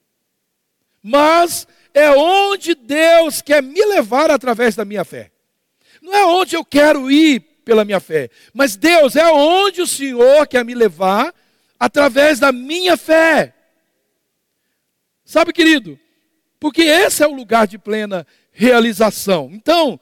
Mas 1.02 1.66
é 1.94 2.12
onde 2.12 2.76
Deus 2.76 3.42
quer 3.42 3.64
me 3.64 3.82
levar 3.86 4.30
através 4.30 4.76
da 4.76 4.84
minha 4.84 5.06
fé. 5.06 5.32
Não 6.02 6.14
é 6.14 6.26
onde 6.26 6.58
eu 6.58 6.66
quero 6.66 7.10
ir 7.10 7.40
pela 7.64 7.86
minha 7.86 8.02
fé, 8.02 8.30
mas 8.54 8.76
Deus 8.76 9.16
é 9.16 9.32
onde 9.32 9.82
o 9.82 9.88
Senhor 9.88 10.46
quer 10.46 10.66
me 10.66 10.76
levar 10.76 11.34
através 11.80 12.38
da 12.38 12.52
minha 12.52 12.98
fé. 12.98 13.54
Sabe, 15.24 15.54
querido? 15.54 15.98
Porque 16.60 16.82
esse 16.82 17.24
é 17.24 17.28
o 17.28 17.34
lugar 17.34 17.66
de 17.66 17.78
plena 17.78 18.28
realização. 18.62 19.50
Então, 19.52 20.00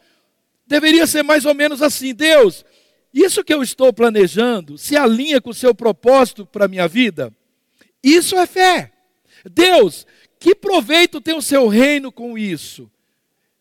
deveria 0.68 1.08
ser 1.08 1.24
mais 1.24 1.46
ou 1.46 1.56
menos 1.56 1.82
assim: 1.82 2.14
Deus, 2.14 2.66
isso 3.14 3.44
que 3.44 3.54
eu 3.54 3.64
estou 3.64 3.94
planejando 3.94 4.78
se 4.78 4.98
alinha 4.98 5.40
com 5.40 5.52
o 5.52 5.54
seu 5.54 5.74
propósito 5.74 6.46
para 6.46 6.66
a 6.66 6.68
minha 6.68 6.88
vida? 6.88 7.34
Isso 8.04 8.36
é 8.38 8.46
fé. 8.46 8.92
Deus, 9.50 10.06
que 10.38 10.54
proveito 10.54 11.22
tem 11.22 11.36
o 11.36 11.42
seu 11.42 11.70
reino 11.70 12.12
com 12.12 12.38
isso? 12.38 12.92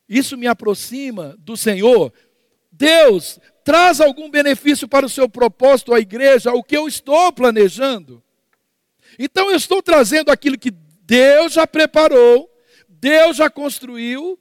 Isso 0.09 0.37
me 0.37 0.49
aproxima 0.49 1.37
do 1.39 1.57
Senhor. 1.57 2.13
Deus, 2.73 3.39
traz 3.63 4.01
algum 4.01 4.29
benefício 4.29 4.89
para 4.89 5.07
o 5.07 5.09
seu 5.09 5.29
propósito 5.29 5.95
à 5.95 6.01
igreja, 6.01 6.53
o 6.53 6.63
que 6.63 6.77
eu 6.77 6.89
estou 6.89 7.33
planejando? 7.33 8.23
Então 9.17 9.51
eu 9.51 9.57
estou 9.57 9.81
trazendo 9.81 10.31
aquilo 10.31 10.59
que 10.59 10.71
Deus 10.71 11.53
já 11.53 11.67
preparou, 11.67 12.51
Deus 12.89 13.37
já 13.37 13.49
construiu, 13.51 14.39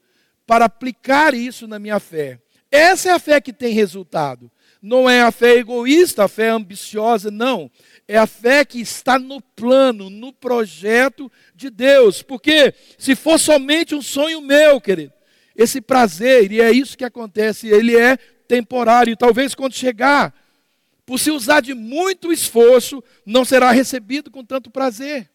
para 0.48 0.66
aplicar 0.66 1.34
isso 1.34 1.68
na 1.68 1.78
minha 1.78 2.00
fé. 2.00 2.40
Essa 2.72 3.10
é 3.10 3.12
a 3.12 3.20
fé 3.20 3.40
que 3.42 3.54
tem 3.54 3.74
resultado. 3.74 4.50
Não 4.82 5.10
é 5.10 5.22
a 5.22 5.32
fé 5.32 5.56
egoísta, 5.56 6.24
a 6.24 6.28
fé 6.28 6.50
ambiciosa, 6.50 7.30
não. 7.30 7.70
É 8.08 8.18
a 8.18 8.26
fé 8.26 8.64
que 8.64 8.80
está 8.80 9.20
no 9.20 9.42
plano, 9.42 10.10
no 10.10 10.32
projeto 10.32 11.30
de 11.54 11.70
Deus. 11.70 12.22
Porque 12.22 12.74
se 12.98 13.16
for 13.16 13.38
somente 13.38 13.94
um 13.94 14.02
sonho 14.02 14.42
meu, 14.42 14.80
querido, 14.80 15.14
esse 15.56 15.82
prazer, 15.82 16.52
e 16.52 16.62
é 16.62 16.72
isso 16.72 16.98
que 16.98 17.04
acontece, 17.04 17.68
ele 17.68 17.98
é 17.98 18.18
temporário. 18.48 19.18
Talvez 19.18 19.54
quando 19.54 19.74
chegar, 19.74 20.34
por 21.06 21.20
se 21.20 21.32
usar 21.32 21.62
de 21.62 21.74
muito 21.74 22.32
esforço, 22.32 23.04
não 23.26 23.44
será 23.44 23.72
recebido 23.72 24.32
com 24.32 24.46
tanto 24.46 24.70
prazer. 24.70 25.30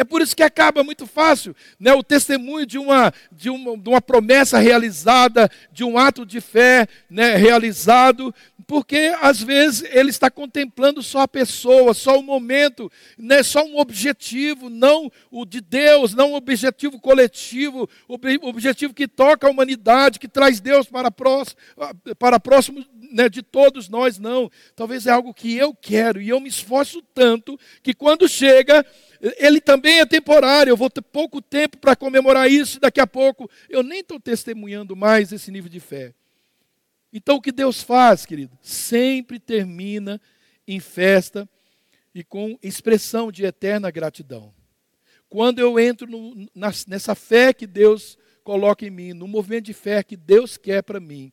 É 0.00 0.04
por 0.04 0.22
isso 0.22 0.34
que 0.34 0.42
acaba 0.42 0.82
muito 0.82 1.06
fácil 1.06 1.54
né, 1.78 1.92
o 1.92 2.02
testemunho 2.02 2.64
de 2.64 2.78
uma, 2.78 3.12
de, 3.30 3.50
uma, 3.50 3.76
de 3.76 3.86
uma 3.86 4.00
promessa 4.00 4.58
realizada, 4.58 5.50
de 5.70 5.84
um 5.84 5.98
ato 5.98 6.24
de 6.24 6.40
fé 6.40 6.88
né, 7.10 7.36
realizado, 7.36 8.34
porque 8.66 9.14
às 9.20 9.42
vezes 9.42 9.82
ele 9.92 10.08
está 10.08 10.30
contemplando 10.30 11.02
só 11.02 11.20
a 11.20 11.28
pessoa, 11.28 11.92
só 11.92 12.18
o 12.18 12.22
momento, 12.22 12.90
né, 13.18 13.42
só 13.42 13.62
um 13.62 13.78
objetivo, 13.78 14.70
não 14.70 15.12
o 15.30 15.44
de 15.44 15.60
Deus, 15.60 16.14
não 16.14 16.30
um 16.30 16.34
objetivo 16.34 16.98
coletivo, 16.98 17.86
o 18.08 18.48
objetivo 18.48 18.94
que 18.94 19.06
toca 19.06 19.46
a 19.46 19.50
humanidade, 19.50 20.18
que 20.18 20.28
traz 20.28 20.60
Deus 20.60 20.86
para 20.86 21.10
próximo, 21.10 21.58
para 22.18 22.40
próximo 22.40 22.82
né, 23.12 23.28
de 23.28 23.42
todos 23.42 23.88
nós, 23.88 24.18
não. 24.18 24.50
Talvez 24.74 25.06
é 25.06 25.10
algo 25.10 25.34
que 25.34 25.54
eu 25.54 25.74
quero 25.74 26.22
e 26.22 26.30
eu 26.30 26.40
me 26.40 26.48
esforço 26.48 27.02
tanto 27.12 27.60
que 27.82 27.92
quando 27.92 28.26
chega 28.26 28.86
ele 29.20 29.60
também 29.60 30.00
é 30.00 30.06
temporário. 30.06 30.70
Eu 30.70 30.76
vou 30.76 30.90
ter 30.90 31.02
pouco 31.02 31.42
tempo 31.42 31.76
para 31.78 31.94
comemorar 31.94 32.50
isso, 32.50 32.78
e 32.78 32.80
daqui 32.80 33.00
a 33.00 33.06
pouco 33.06 33.50
eu 33.68 33.82
nem 33.82 34.00
estou 34.00 34.18
testemunhando 34.18 34.96
mais 34.96 35.32
esse 35.32 35.50
nível 35.50 35.70
de 35.70 35.80
fé. 35.80 36.14
Então, 37.12 37.36
o 37.36 37.40
que 37.40 37.50
Deus 37.50 37.82
faz, 37.82 38.24
querido? 38.24 38.56
Sempre 38.62 39.38
termina 39.38 40.20
em 40.66 40.78
festa 40.78 41.48
e 42.14 42.22
com 42.22 42.58
expressão 42.62 43.30
de 43.30 43.44
eterna 43.44 43.90
gratidão. 43.90 44.54
Quando 45.28 45.58
eu 45.58 45.78
entro 45.78 46.08
no, 46.08 46.48
nessa 46.86 47.14
fé 47.14 47.52
que 47.52 47.66
Deus 47.66 48.18
coloca 48.42 48.84
em 48.84 48.90
mim, 48.90 49.12
no 49.12 49.28
movimento 49.28 49.66
de 49.66 49.72
fé 49.72 50.02
que 50.02 50.16
Deus 50.16 50.56
quer 50.56 50.82
para 50.82 50.98
mim, 50.98 51.32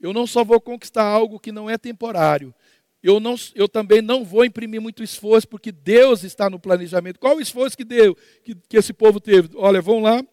eu 0.00 0.12
não 0.12 0.26
só 0.26 0.42
vou 0.42 0.60
conquistar 0.60 1.04
algo 1.04 1.38
que 1.38 1.52
não 1.52 1.70
é 1.70 1.78
temporário, 1.78 2.54
eu, 3.02 3.18
não, 3.18 3.34
eu 3.54 3.68
também 3.68 4.00
não 4.00 4.24
vou 4.24 4.44
imprimir 4.44 4.80
muito 4.80 5.02
esforço, 5.02 5.48
porque 5.48 5.72
Deus 5.72 6.22
está 6.22 6.48
no 6.48 6.58
planejamento. 6.58 7.18
Qual 7.18 7.36
o 7.36 7.40
esforço 7.40 7.76
que 7.76 7.84
deu, 7.84 8.16
que, 8.44 8.54
que 8.54 8.76
esse 8.76 8.92
povo 8.92 9.18
teve? 9.18 9.50
Olha, 9.56 9.82
vão 9.82 10.00
lá, 10.00 10.24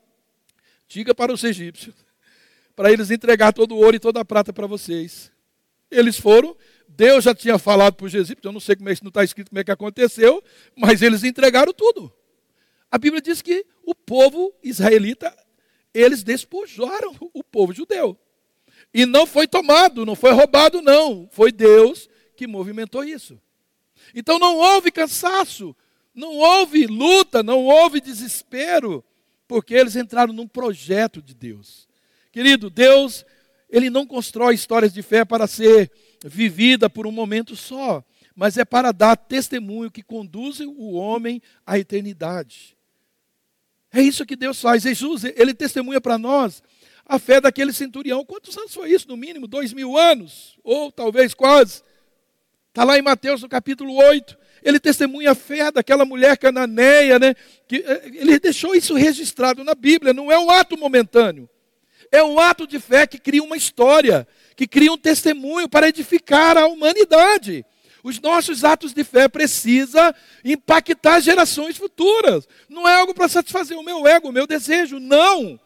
diga 0.88 1.16
para 1.16 1.34
os 1.34 1.44
egípcios, 1.44 1.96
para 2.76 2.92
eles 2.92 3.10
entregar 3.10 3.54
todo 3.54 3.74
o 3.74 3.78
ouro 3.78 3.96
e 3.96 4.00
toda 4.00 4.22
a 4.22 4.26
prata 4.26 4.54
para 4.54 4.68
vocês. 4.68 5.32
Eles 5.90 6.20
foram, 6.20 6.56
Deus 6.88 7.24
já 7.24 7.34
tinha 7.34 7.58
falado 7.58 7.96
para 7.96 8.06
os 8.06 8.14
egípcios, 8.14 8.44
eu 8.44 8.52
não 8.52 8.60
sei 8.60 8.76
como 8.76 8.90
é 8.90 8.96
que 8.96 9.04
não 9.04 9.10
está 9.10 9.24
escrito 9.24 9.50
como 9.50 9.60
é 9.60 9.64
que 9.64 9.72
aconteceu, 9.72 10.44
mas 10.76 11.02
eles 11.02 11.24
entregaram 11.24 11.74
tudo. 11.74 12.14
A 12.92 12.98
Bíblia 13.00 13.22
diz 13.22 13.42
que 13.42 13.66
o 13.84 13.96
povo 13.96 14.54
israelita, 14.64 15.36
eles 15.92 16.24
despojaram 16.24 17.16
o 17.34 17.44
povo 17.44 17.74
judeu. 17.74 18.16
E 18.94 19.06
não 19.06 19.26
foi 19.26 19.48
tomado, 19.48 20.06
não 20.06 20.16
foi 20.16 20.32
roubado, 20.32 20.82
não. 20.82 21.28
Foi 21.32 21.52
Deus 21.52 22.09
que 22.40 22.48
movimentou 22.48 23.04
isso. 23.04 23.38
Então 24.16 24.40
não 24.40 24.56
houve 24.56 24.92
cansaço, 24.92 25.76
não 26.16 26.38
houve 26.38 26.88
luta, 26.88 27.44
não 27.44 27.66
houve 27.66 28.00
desespero, 28.00 29.04
porque 29.46 29.74
eles 29.74 29.98
entraram 29.98 30.32
num 30.32 30.48
projeto 30.48 31.22
de 31.22 31.34
Deus. 31.34 31.86
Querido, 32.32 32.70
Deus, 32.70 33.26
ele 33.70 33.90
não 33.90 34.08
constrói 34.08 34.56
histórias 34.56 34.94
de 34.94 35.02
fé 35.02 35.26
para 35.26 35.48
ser 35.48 35.92
vivida 36.24 36.90
por 36.90 37.06
um 37.06 37.12
momento 37.12 37.58
só, 37.58 38.02
mas 38.34 38.58
é 38.58 38.64
para 38.64 38.94
dar 38.94 39.18
testemunho 39.18 39.92
que 39.92 40.02
conduz 40.02 40.62
o 40.62 40.94
homem 40.94 41.42
à 41.66 41.78
eternidade. 41.78 42.78
É 43.92 44.02
isso 44.02 44.26
que 44.26 44.38
Deus 44.38 44.62
faz. 44.62 44.84
Jesus, 44.84 45.26
ele 45.26 45.54
testemunha 45.54 46.00
para 46.00 46.18
nós 46.18 46.64
a 47.06 47.20
fé 47.20 47.42
daquele 47.42 47.74
centurião. 47.74 48.24
Quantos 48.24 48.58
anos 48.58 48.74
foi 48.74 48.92
isso? 48.92 49.10
No 49.10 49.18
mínimo, 49.18 49.46
dois 49.46 49.74
mil 49.74 49.98
anos, 49.98 50.58
ou 50.64 50.90
talvez 50.90 51.34
quase. 51.34 51.82
Está 52.70 52.84
lá 52.84 52.98
em 52.98 53.02
Mateus, 53.02 53.42
no 53.42 53.50
capítulo 53.50 53.96
8. 53.96 54.38
Ele 54.64 54.80
testemunha 54.80 55.32
a 55.32 55.36
fé 55.36 55.72
daquela 55.72 56.06
mulher 56.06 56.38
cananeia, 56.38 57.18
né? 57.18 57.34
Que, 57.68 57.78
eh, 57.78 58.12
ele 58.14 58.40
deixou 58.40 58.76
isso 58.76 58.94
registrado 58.94 59.64
na 59.64 59.74
Bíblia. 59.74 60.14
Não 60.14 60.32
é 60.32 60.38
um 60.38 60.50
ato 60.50 60.78
momentâneo. 60.78 61.50
É 62.12 62.24
um 62.24 62.40
ato 62.40 62.68
de 62.68 62.80
fé 62.80 63.06
que 63.06 63.20
cria 63.20 63.44
uma 63.44 63.58
história, 63.58 64.28
que 64.56 64.68
cria 64.68 64.92
um 64.92 64.98
testemunho 64.98 65.70
para 65.70 65.90
edificar 65.90 66.58
a 66.58 66.66
humanidade. 66.68 67.66
Os 68.04 68.20
nossos 68.20 68.64
atos 68.64 68.94
de 68.94 69.04
fé 69.04 69.28
precisam 69.28 70.14
impactar 70.44 71.20
gerações 71.20 71.78
futuras. 71.78 72.48
Não 72.68 72.88
é 72.88 72.96
algo 72.96 73.14
para 73.14 73.28
satisfazer 73.28 73.78
o 73.78 73.84
meu 73.84 74.08
ego, 74.08 74.30
o 74.30 74.34
meu 74.34 74.48
desejo. 74.48 75.00
Não. 75.00 75.60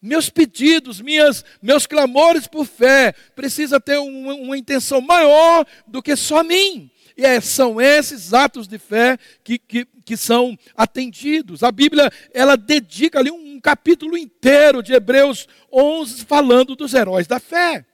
Meus 0.00 0.30
pedidos, 0.30 1.00
minhas, 1.00 1.44
meus 1.60 1.86
clamores 1.86 2.46
por 2.46 2.64
fé, 2.64 3.12
precisa 3.36 3.78
ter 3.78 3.98
uma, 3.98 4.34
uma 4.34 4.56
intenção 4.56 5.00
maior 5.00 5.66
do 5.86 6.02
que 6.02 6.16
só 6.16 6.42
mim. 6.42 6.90
E 7.16 7.24
é, 7.24 7.38
são 7.40 7.78
esses 7.78 8.32
atos 8.32 8.66
de 8.66 8.78
fé 8.78 9.18
que, 9.44 9.58
que, 9.58 9.86
que 10.04 10.16
são 10.16 10.58
atendidos. 10.74 11.62
A 11.62 11.70
Bíblia, 11.70 12.10
ela 12.32 12.56
dedica 12.56 13.18
ali 13.18 13.30
um 13.30 13.60
capítulo 13.60 14.16
inteiro 14.16 14.82
de 14.82 14.94
Hebreus 14.94 15.46
11 15.70 16.24
falando 16.24 16.74
dos 16.74 16.94
heróis 16.94 17.26
da 17.26 17.38
fé. 17.38 17.84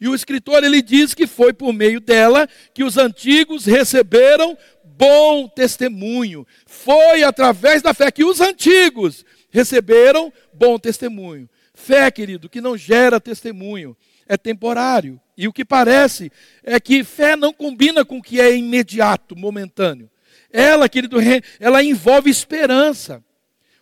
E 0.00 0.08
o 0.08 0.14
escritor 0.14 0.64
ele 0.64 0.80
diz 0.80 1.12
que 1.12 1.26
foi 1.26 1.52
por 1.52 1.74
meio 1.74 2.00
dela 2.00 2.48
que 2.72 2.82
os 2.82 2.96
antigos 2.96 3.66
receberam 3.66 4.56
bom 4.82 5.46
testemunho. 5.46 6.46
Foi 6.66 7.22
através 7.22 7.82
da 7.82 7.92
fé 7.92 8.10
que 8.10 8.24
os 8.24 8.40
antigos 8.40 9.24
receberam 9.50 10.32
bom 10.60 10.78
testemunho. 10.78 11.48
Fé, 11.72 12.10
querido, 12.10 12.50
que 12.50 12.60
não 12.60 12.76
gera 12.76 13.18
testemunho, 13.18 13.96
é 14.28 14.36
temporário. 14.36 15.18
E 15.34 15.48
o 15.48 15.52
que 15.54 15.64
parece 15.64 16.30
é 16.62 16.78
que 16.78 17.02
fé 17.02 17.34
não 17.34 17.50
combina 17.50 18.04
com 18.04 18.18
o 18.18 18.22
que 18.22 18.38
é 18.38 18.54
imediato, 18.54 19.34
momentâneo. 19.34 20.10
Ela, 20.52 20.86
querido, 20.86 21.16
ela 21.58 21.82
envolve 21.82 22.28
esperança. 22.28 23.24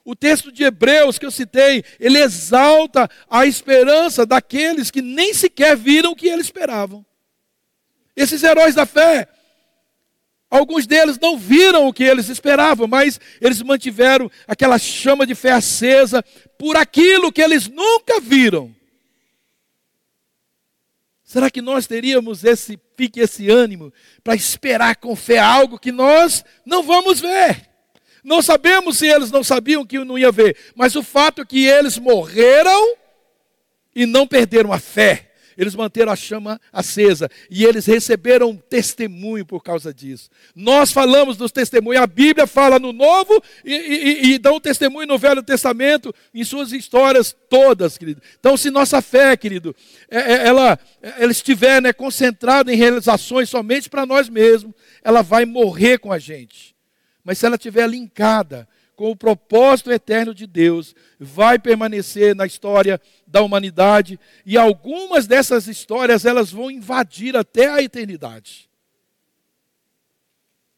O 0.04 0.14
texto 0.14 0.52
de 0.52 0.62
Hebreus 0.62 1.18
que 1.18 1.26
eu 1.26 1.32
citei, 1.32 1.84
ele 1.98 2.18
exalta 2.18 3.10
a 3.28 3.44
esperança 3.44 4.24
daqueles 4.24 4.90
que 4.90 5.02
nem 5.02 5.34
sequer 5.34 5.76
viram 5.76 6.12
o 6.12 6.16
que 6.16 6.28
eles 6.28 6.46
esperavam. 6.46 7.04
Esses 8.14 8.42
heróis 8.42 8.74
da 8.74 8.86
fé, 8.86 9.28
Alguns 10.50 10.86
deles 10.86 11.18
não 11.18 11.36
viram 11.36 11.86
o 11.86 11.92
que 11.92 12.02
eles 12.02 12.28
esperavam, 12.28 12.86
mas 12.86 13.20
eles 13.40 13.60
mantiveram 13.60 14.30
aquela 14.46 14.78
chama 14.78 15.26
de 15.26 15.34
fé 15.34 15.52
acesa 15.52 16.22
por 16.58 16.76
aquilo 16.76 17.30
que 17.30 17.42
eles 17.42 17.68
nunca 17.68 18.18
viram. 18.18 18.74
Será 21.22 21.50
que 21.50 21.60
nós 21.60 21.86
teríamos 21.86 22.42
esse 22.44 22.78
pique, 22.96 23.20
esse 23.20 23.50
ânimo 23.50 23.92
para 24.24 24.34
esperar 24.34 24.96
com 24.96 25.14
fé 25.14 25.38
algo 25.38 25.78
que 25.78 25.92
nós 25.92 26.42
não 26.64 26.82
vamos 26.82 27.20
ver? 27.20 27.68
Não 28.24 28.40
sabemos 28.40 28.96
se 28.96 29.06
eles 29.06 29.30
não 29.30 29.44
sabiam 29.44 29.84
que 29.84 30.02
não 30.02 30.18
ia 30.18 30.32
ver, 30.32 30.56
mas 30.74 30.96
o 30.96 31.02
fato 31.02 31.42
é 31.42 31.44
que 31.44 31.66
eles 31.66 31.98
morreram 31.98 32.96
e 33.94 34.06
não 34.06 34.26
perderam 34.26 34.72
a 34.72 34.78
fé 34.78 35.27
eles 35.58 35.74
manteram 35.74 36.12
a 36.12 36.16
chama 36.16 36.60
acesa 36.72 37.28
e 37.50 37.64
eles 37.64 37.84
receberam 37.84 38.54
testemunho 38.56 39.44
por 39.44 39.60
causa 39.60 39.92
disso. 39.92 40.30
Nós 40.54 40.92
falamos 40.92 41.36
dos 41.36 41.50
testemunhos, 41.50 42.00
a 42.00 42.06
Bíblia 42.06 42.46
fala 42.46 42.78
no 42.78 42.92
Novo 42.92 43.42
e, 43.64 43.74
e, 43.74 44.34
e 44.34 44.38
dá 44.38 44.52
um 44.52 44.60
testemunho 44.60 45.08
no 45.08 45.18
Velho 45.18 45.42
Testamento, 45.42 46.14
em 46.32 46.44
suas 46.44 46.70
histórias 46.70 47.36
todas, 47.50 47.98
querido. 47.98 48.22
Então, 48.38 48.56
se 48.56 48.70
nossa 48.70 49.02
fé, 49.02 49.36
querido, 49.36 49.74
é, 50.08 50.18
é, 50.18 50.46
ela, 50.46 50.78
ela 51.02 51.32
estiver 51.32 51.82
né, 51.82 51.92
concentrada 51.92 52.72
em 52.72 52.76
realizações 52.76 53.50
somente 53.50 53.90
para 53.90 54.06
nós 54.06 54.28
mesmos, 54.28 54.72
ela 55.02 55.22
vai 55.22 55.44
morrer 55.44 55.98
com 55.98 56.12
a 56.12 56.20
gente. 56.20 56.76
Mas 57.24 57.38
se 57.38 57.46
ela 57.46 57.56
estiver 57.56 57.88
linkada 57.88 58.68
com 58.94 59.10
o 59.10 59.16
propósito 59.16 59.90
eterno 59.90 60.34
de 60.34 60.46
Deus, 60.46 60.94
vai 61.20 61.58
permanecer 61.58 62.34
na 62.34 62.46
história 62.46 63.00
da 63.28 63.42
humanidade 63.42 64.18
e 64.44 64.56
algumas 64.56 65.26
dessas 65.26 65.66
histórias 65.66 66.24
elas 66.24 66.50
vão 66.50 66.70
invadir 66.70 67.36
até 67.36 67.68
a 67.68 67.82
eternidade. 67.82 68.68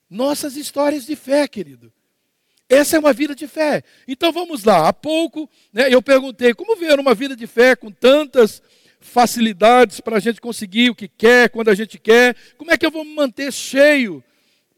Nossas 0.09 0.57
histórias 0.57 1.07
de 1.07 1.15
fé, 1.15 1.47
querido. 1.47 1.93
Essa 2.69 2.97
é 2.97 2.99
uma 2.99 3.13
vida 3.13 3.35
de 3.35 3.47
fé. 3.47 3.83
Então 4.07 4.33
vamos 4.33 4.65
lá. 4.65 4.89
Há 4.89 4.93
pouco 4.93 5.49
né, 5.73 5.93
eu 5.93 6.03
perguntei 6.03 6.53
como 6.53 6.77
ver 6.77 6.99
uma 6.99 7.15
vida 7.15 7.37
de 7.37 7.47
fé 7.47 7.77
com 7.77 7.91
tantas 7.91 8.61
facilidades 9.01 10.01
para 10.01 10.17
a 10.17 10.21
gente 10.21 10.41
conseguir 10.41 10.91
o 10.91 10.95
que 10.95 11.09
quer, 11.09 11.49
quando 11.51 11.69
a 11.69 11.75
gente 11.75 11.99
quer. 11.99 12.37
Como 12.59 12.71
é 12.71 12.77
que 12.77 12.85
eu 12.85 12.91
vou 12.91 13.05
me 13.05 13.15
manter 13.15 13.53
cheio 13.53 14.23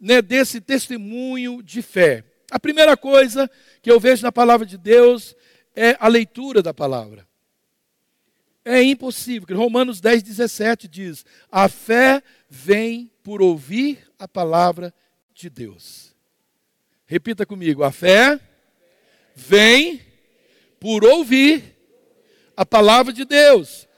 né, 0.01 0.21
desse 0.21 0.61
testemunho 0.61 1.63
de 1.63 1.83
fé? 1.83 2.25
A 2.51 2.61
primeira 2.61 2.97
coisa 2.97 3.51
que 3.81 3.91
eu 3.91 3.99
vejo 3.99 4.23
na 4.23 4.31
palavra 4.31 4.67
de 4.67 4.77
Deus 4.77 5.35
é 5.75 5.97
a 5.99 6.09
leitura 6.09 6.63
da 6.63 6.75
palavra. 6.75 7.27
É 8.65 8.83
impossível. 8.83 9.57
Romanos 9.57 10.01
10, 10.01 10.23
17 10.23 10.89
diz: 10.89 11.25
A 11.51 11.69
fé 11.69 12.23
vem 12.49 13.11
por 13.23 13.43
ouvir 13.43 13.99
a 14.19 14.29
palavra 14.29 14.95
de 15.35 15.51
Deus. 15.51 16.15
Repita 17.07 17.45
comigo: 17.45 17.83
a 17.83 17.91
fé 17.91 18.39
vem 19.35 20.01
por 20.79 21.05
ouvir 21.05 21.77
a 22.57 22.65
palavra 22.65 23.13
de 23.13 23.25
Deus. 23.25 23.89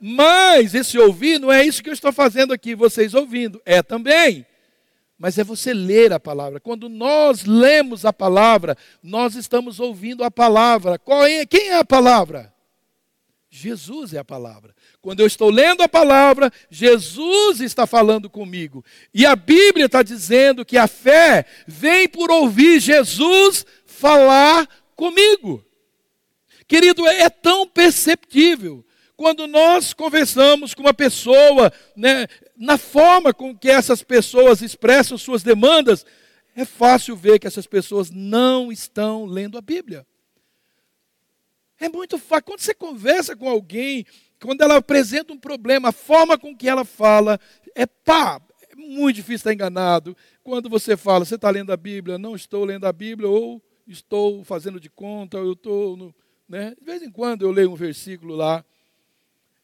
Mas 0.00 0.74
esse 0.74 0.98
ouvir 0.98 1.38
não 1.38 1.52
é 1.52 1.64
isso 1.64 1.82
que 1.82 1.88
eu 1.88 1.94
estou 1.94 2.12
fazendo 2.12 2.52
aqui, 2.52 2.74
vocês 2.74 3.14
ouvindo, 3.14 3.60
é 3.64 3.82
também 3.82 4.46
mas 5.18 5.38
é 5.38 5.44
você 5.44 5.72
ler 5.72 6.12
a 6.12 6.20
palavra. 6.20 6.60
Quando 6.60 6.88
nós 6.88 7.44
lemos 7.44 8.04
a 8.04 8.12
palavra, 8.12 8.76
nós 9.02 9.34
estamos 9.34 9.80
ouvindo 9.80 10.24
a 10.24 10.30
palavra. 10.30 11.00
É, 11.28 11.46
quem 11.46 11.68
é 11.68 11.78
a 11.78 11.84
palavra? 11.84 12.53
Jesus 13.56 14.12
é 14.12 14.18
a 14.18 14.24
palavra. 14.24 14.74
Quando 15.00 15.20
eu 15.20 15.28
estou 15.28 15.48
lendo 15.48 15.80
a 15.80 15.88
palavra, 15.88 16.52
Jesus 16.68 17.60
está 17.60 17.86
falando 17.86 18.28
comigo. 18.28 18.84
E 19.14 19.24
a 19.24 19.36
Bíblia 19.36 19.86
está 19.86 20.02
dizendo 20.02 20.64
que 20.64 20.76
a 20.76 20.88
fé 20.88 21.46
vem 21.64 22.08
por 22.08 22.32
ouvir 22.32 22.80
Jesus 22.80 23.64
falar 23.86 24.68
comigo. 24.96 25.64
Querido, 26.66 27.06
é 27.06 27.30
tão 27.30 27.64
perceptível. 27.64 28.84
Quando 29.16 29.46
nós 29.46 29.92
conversamos 29.92 30.74
com 30.74 30.82
uma 30.82 30.92
pessoa, 30.92 31.72
né, 31.96 32.26
na 32.56 32.76
forma 32.76 33.32
com 33.32 33.56
que 33.56 33.70
essas 33.70 34.02
pessoas 34.02 34.62
expressam 34.62 35.16
suas 35.16 35.44
demandas, 35.44 36.04
é 36.56 36.64
fácil 36.64 37.14
ver 37.14 37.38
que 37.38 37.46
essas 37.46 37.68
pessoas 37.68 38.10
não 38.10 38.72
estão 38.72 39.24
lendo 39.24 39.56
a 39.56 39.60
Bíblia. 39.60 40.04
É 41.84 41.88
muito 41.88 42.16
fácil. 42.16 42.44
Quando 42.44 42.60
você 42.60 42.74
conversa 42.74 43.36
com 43.36 43.46
alguém, 43.46 44.06
quando 44.40 44.62
ela 44.62 44.76
apresenta 44.76 45.34
um 45.34 45.38
problema, 45.38 45.90
a 45.90 45.92
forma 45.92 46.38
com 46.38 46.56
que 46.56 46.66
ela 46.66 46.82
fala, 46.82 47.38
é 47.74 47.84
pá, 47.84 48.40
é 48.70 48.74
muito 48.74 49.16
difícil 49.16 49.36
estar 49.36 49.52
enganado. 49.52 50.16
Quando 50.42 50.70
você 50.70 50.96
fala, 50.96 51.26
você 51.26 51.34
está 51.34 51.50
lendo 51.50 51.72
a 51.72 51.76
Bíblia, 51.76 52.16
não 52.16 52.34
estou 52.34 52.64
lendo 52.64 52.86
a 52.86 52.92
Bíblia, 52.92 53.28
ou 53.28 53.62
estou 53.86 54.42
fazendo 54.44 54.80
de 54.80 54.88
conta, 54.88 55.38
ou 55.38 55.44
eu 55.44 55.52
estou. 55.52 55.94
No, 55.94 56.14
né? 56.48 56.74
De 56.78 56.86
vez 56.86 57.02
em 57.02 57.10
quando 57.10 57.42
eu 57.42 57.50
leio 57.50 57.70
um 57.70 57.76
versículo 57.76 58.34
lá. 58.34 58.64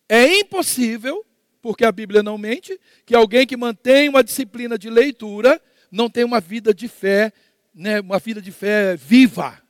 É 0.06 0.40
impossível 0.40 1.24
porque 1.62 1.86
a 1.86 1.92
Bíblia 1.92 2.22
não 2.22 2.36
mente, 2.36 2.78
que 3.06 3.14
alguém 3.14 3.46
que 3.46 3.56
mantém 3.56 4.10
uma 4.10 4.24
disciplina 4.24 4.78
de 4.78 4.90
leitura 4.90 5.60
não 5.90 6.10
tem 6.10 6.24
uma 6.24 6.40
vida 6.40 6.74
de 6.74 6.86
fé, 6.86 7.32
né, 7.74 8.00
uma 8.00 8.18
vida 8.18 8.42
de 8.42 8.52
fé 8.52 8.96
viva, 8.96 9.60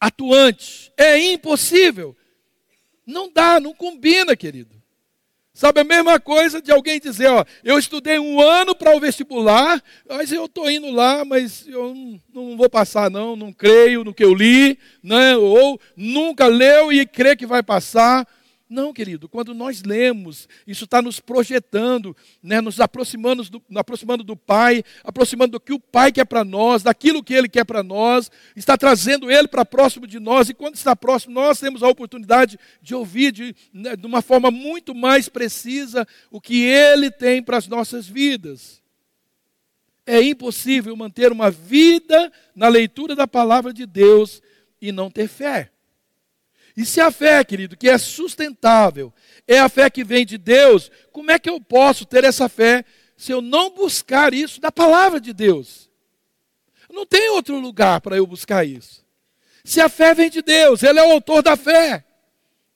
atuante. 0.00 0.90
É 0.96 1.18
impossível. 1.18 2.16
Não 3.06 3.30
dá, 3.30 3.60
não 3.60 3.74
combina, 3.74 4.34
querido. 4.34 4.80
Sabe 5.52 5.80
a 5.80 5.84
mesma 5.84 6.18
coisa 6.18 6.62
de 6.62 6.72
alguém 6.72 6.98
dizer, 6.98 7.26
ó, 7.26 7.44
eu 7.62 7.78
estudei 7.78 8.18
um 8.18 8.40
ano 8.40 8.74
para 8.74 8.96
o 8.96 9.00
vestibular, 9.00 9.82
mas 10.08 10.32
eu 10.32 10.46
estou 10.46 10.70
indo 10.70 10.90
lá, 10.90 11.22
mas 11.22 11.66
eu 11.68 11.94
não, 11.94 12.20
não, 12.32 12.56
vou 12.56 12.70
passar 12.70 13.10
não, 13.10 13.36
não 13.36 13.52
creio 13.52 14.02
no 14.02 14.14
que 14.14 14.24
eu 14.24 14.32
li, 14.32 14.78
né? 15.02 15.36
ou 15.36 15.78
nunca 15.94 16.46
leu 16.46 16.90
e 16.90 17.04
crê 17.04 17.36
que 17.36 17.44
vai 17.44 17.62
passar. 17.62 18.26
Não, 18.70 18.92
querido, 18.92 19.28
quando 19.28 19.52
nós 19.52 19.82
lemos, 19.82 20.48
isso 20.64 20.84
está 20.84 21.02
nos 21.02 21.18
projetando, 21.18 22.16
né, 22.40 22.60
nos 22.60 22.78
aproximando 22.78 23.42
do, 23.42 23.60
aproximando 23.74 24.22
do 24.22 24.36
Pai, 24.36 24.84
aproximando 25.02 25.50
do 25.50 25.60
que 25.60 25.72
o 25.72 25.80
Pai 25.80 26.12
quer 26.12 26.24
para 26.24 26.44
nós, 26.44 26.80
daquilo 26.80 27.20
que 27.20 27.34
Ele 27.34 27.48
quer 27.48 27.64
para 27.64 27.82
nós, 27.82 28.30
está 28.54 28.78
trazendo 28.78 29.28
Ele 29.28 29.48
para 29.48 29.64
próximo 29.64 30.06
de 30.06 30.20
nós, 30.20 30.48
e 30.48 30.54
quando 30.54 30.76
está 30.76 30.94
próximo, 30.94 31.34
nós 31.34 31.58
temos 31.58 31.82
a 31.82 31.88
oportunidade 31.88 32.56
de 32.80 32.94
ouvir 32.94 33.32
de, 33.32 33.56
né, 33.74 33.96
de 33.96 34.06
uma 34.06 34.22
forma 34.22 34.52
muito 34.52 34.94
mais 34.94 35.28
precisa 35.28 36.06
o 36.30 36.40
que 36.40 36.62
Ele 36.62 37.10
tem 37.10 37.42
para 37.42 37.56
as 37.56 37.66
nossas 37.66 38.06
vidas. 38.06 38.80
É 40.06 40.22
impossível 40.22 40.96
manter 40.96 41.32
uma 41.32 41.50
vida 41.50 42.32
na 42.54 42.68
leitura 42.68 43.16
da 43.16 43.26
palavra 43.26 43.72
de 43.72 43.84
Deus 43.84 44.40
e 44.80 44.92
não 44.92 45.10
ter 45.10 45.26
fé. 45.26 45.72
E 46.76 46.84
se 46.84 47.00
a 47.00 47.10
fé, 47.10 47.42
querido, 47.44 47.76
que 47.76 47.88
é 47.88 47.98
sustentável, 47.98 49.12
é 49.46 49.58
a 49.58 49.68
fé 49.68 49.90
que 49.90 50.04
vem 50.04 50.24
de 50.24 50.38
Deus, 50.38 50.90
como 51.12 51.30
é 51.30 51.38
que 51.38 51.50
eu 51.50 51.60
posso 51.60 52.04
ter 52.04 52.24
essa 52.24 52.48
fé 52.48 52.84
se 53.16 53.32
eu 53.32 53.42
não 53.42 53.70
buscar 53.70 54.32
isso 54.32 54.60
da 54.60 54.72
palavra 54.72 55.20
de 55.20 55.32
Deus? 55.32 55.90
Não 56.90 57.06
tem 57.06 57.30
outro 57.30 57.58
lugar 57.58 58.00
para 58.00 58.16
eu 58.16 58.26
buscar 58.26 58.64
isso. 58.64 59.04
Se 59.64 59.80
a 59.80 59.88
fé 59.88 60.14
vem 60.14 60.30
de 60.30 60.42
Deus, 60.42 60.82
Ele 60.82 60.98
é 60.98 61.02
o 61.02 61.12
autor 61.12 61.42
da 61.42 61.56
fé. 61.56 62.04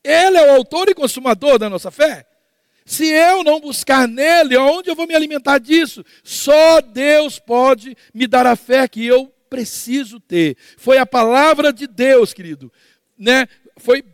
Ele 0.03 0.37
é 0.37 0.53
o 0.53 0.57
autor 0.57 0.89
e 0.89 0.95
consumador 0.95 1.59
da 1.59 1.71
nossa 1.71 1.91
fé. 1.91 2.27
Se 2.85 3.09
eu 3.09 3.43
não 3.43 3.61
buscar 3.61 4.07
nele, 4.07 4.55
aonde 4.55 4.91
eu 4.91 4.95
vou 4.95 5.07
me 5.07 5.15
alimentar 5.15 5.59
disso? 5.59 6.05
Só 6.23 6.83
Deus 6.83 7.39
pode 7.39 7.97
me 8.13 8.27
dar 8.27 8.47
a 8.47 8.57
fé 8.57 8.87
que 8.87 9.05
eu 9.07 9.33
preciso 9.49 10.21
ter. 10.21 10.57
Foi 10.77 10.99
a 10.99 11.07
palavra 11.07 11.73
de 11.73 11.87
Deus, 11.87 12.35
querido, 12.35 12.71
né, 13.17 13.49
foi 13.77 14.05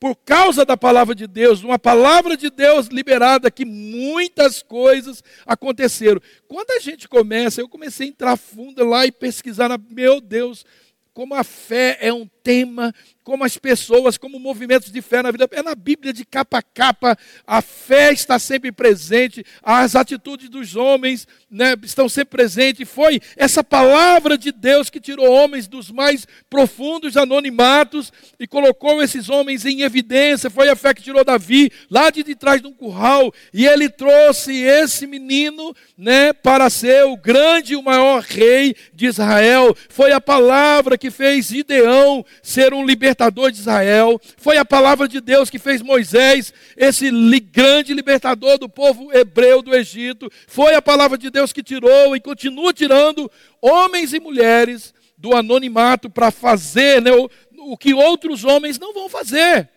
por 0.00 0.16
causa 0.16 0.64
da 0.64 0.78
palavra 0.78 1.14
de 1.14 1.26
Deus, 1.26 1.62
uma 1.62 1.78
palavra 1.78 2.34
de 2.34 2.48
Deus 2.48 2.86
liberada, 2.86 3.50
que 3.50 3.66
muitas 3.66 4.62
coisas 4.62 5.22
aconteceram. 5.44 6.22
Quando 6.48 6.70
a 6.70 6.78
gente 6.78 7.06
começa, 7.06 7.60
eu 7.60 7.68
comecei 7.68 8.06
a 8.06 8.10
entrar 8.10 8.36
fundo 8.38 8.82
lá 8.82 9.04
e 9.04 9.12
pesquisar, 9.12 9.78
meu 9.90 10.18
Deus, 10.18 10.64
como 11.12 11.34
a 11.34 11.44
fé 11.44 11.98
é 12.00 12.10
um 12.10 12.26
tema 12.42 12.94
como 13.30 13.44
as 13.44 13.56
pessoas, 13.56 14.18
como 14.18 14.40
movimentos 14.40 14.90
de 14.90 15.00
fé 15.00 15.22
na 15.22 15.30
vida. 15.30 15.48
É 15.52 15.62
na 15.62 15.76
Bíblia 15.76 16.12
de 16.12 16.24
capa 16.24 16.58
a 16.58 16.62
capa, 16.62 17.16
a 17.46 17.62
fé 17.62 18.12
está 18.12 18.40
sempre 18.40 18.72
presente, 18.72 19.44
as 19.62 19.94
atitudes 19.94 20.48
dos 20.48 20.74
homens 20.74 21.28
né, 21.48 21.76
estão 21.84 22.08
sempre 22.08 22.38
presentes. 22.38 22.88
Foi 22.88 23.20
essa 23.36 23.62
palavra 23.62 24.36
de 24.36 24.50
Deus 24.50 24.90
que 24.90 24.98
tirou 24.98 25.30
homens 25.30 25.68
dos 25.68 25.92
mais 25.92 26.26
profundos 26.48 27.16
anonimatos 27.16 28.12
e 28.38 28.48
colocou 28.48 29.00
esses 29.00 29.28
homens 29.28 29.64
em 29.64 29.82
evidência. 29.82 30.50
Foi 30.50 30.68
a 30.68 30.74
fé 30.74 30.92
que 30.92 31.02
tirou 31.02 31.24
Davi 31.24 31.70
lá 31.88 32.10
de, 32.10 32.24
de 32.24 32.34
trás 32.34 32.60
de 32.60 32.66
um 32.66 32.72
curral 32.72 33.32
e 33.54 33.66
ele 33.66 33.88
trouxe 33.88 34.60
esse 34.60 35.06
menino 35.06 35.72
né, 35.96 36.32
para 36.32 36.68
ser 36.68 37.04
o 37.04 37.16
grande 37.16 37.74
e 37.74 37.76
o 37.76 37.82
maior 37.82 38.22
rei 38.22 38.74
de 38.92 39.06
Israel. 39.06 39.76
Foi 39.88 40.10
a 40.10 40.20
palavra 40.20 40.98
que 40.98 41.12
fez 41.12 41.46
Gideão 41.46 42.24
ser 42.42 42.72
um 42.74 42.84
libertador 42.84 43.50
de 43.50 43.58
Israel, 43.58 44.20
foi 44.36 44.56
a 44.56 44.64
palavra 44.64 45.06
de 45.06 45.20
Deus 45.20 45.50
que 45.50 45.58
fez 45.58 45.82
Moisés, 45.82 46.52
esse 46.76 47.10
grande 47.40 47.94
libertador 47.94 48.58
do 48.58 48.68
povo 48.68 49.12
hebreu 49.12 49.62
do 49.62 49.74
Egito, 49.74 50.30
foi 50.46 50.74
a 50.74 50.82
palavra 50.82 51.16
de 51.16 51.30
Deus 51.30 51.52
que 51.52 51.62
tirou 51.62 52.16
e 52.16 52.20
continua 52.20 52.72
tirando 52.72 53.30
homens 53.60 54.12
e 54.12 54.20
mulheres 54.20 54.94
do 55.16 55.34
anonimato 55.36 56.08
para 56.08 56.30
fazer 56.30 57.02
né, 57.02 57.12
o, 57.12 57.30
o 57.58 57.76
que 57.76 57.92
outros 57.92 58.44
homens 58.44 58.78
não 58.78 58.94
vão 58.94 59.08
fazer, 59.08 59.68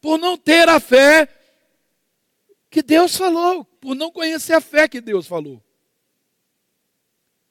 por 0.00 0.18
não 0.18 0.36
ter 0.36 0.68
a 0.68 0.80
fé 0.80 1.28
que 2.70 2.82
Deus 2.82 3.16
falou, 3.16 3.64
por 3.64 3.94
não 3.94 4.10
conhecer 4.10 4.54
a 4.54 4.60
fé 4.60 4.88
que 4.88 5.00
Deus 5.00 5.26
falou. 5.26 5.62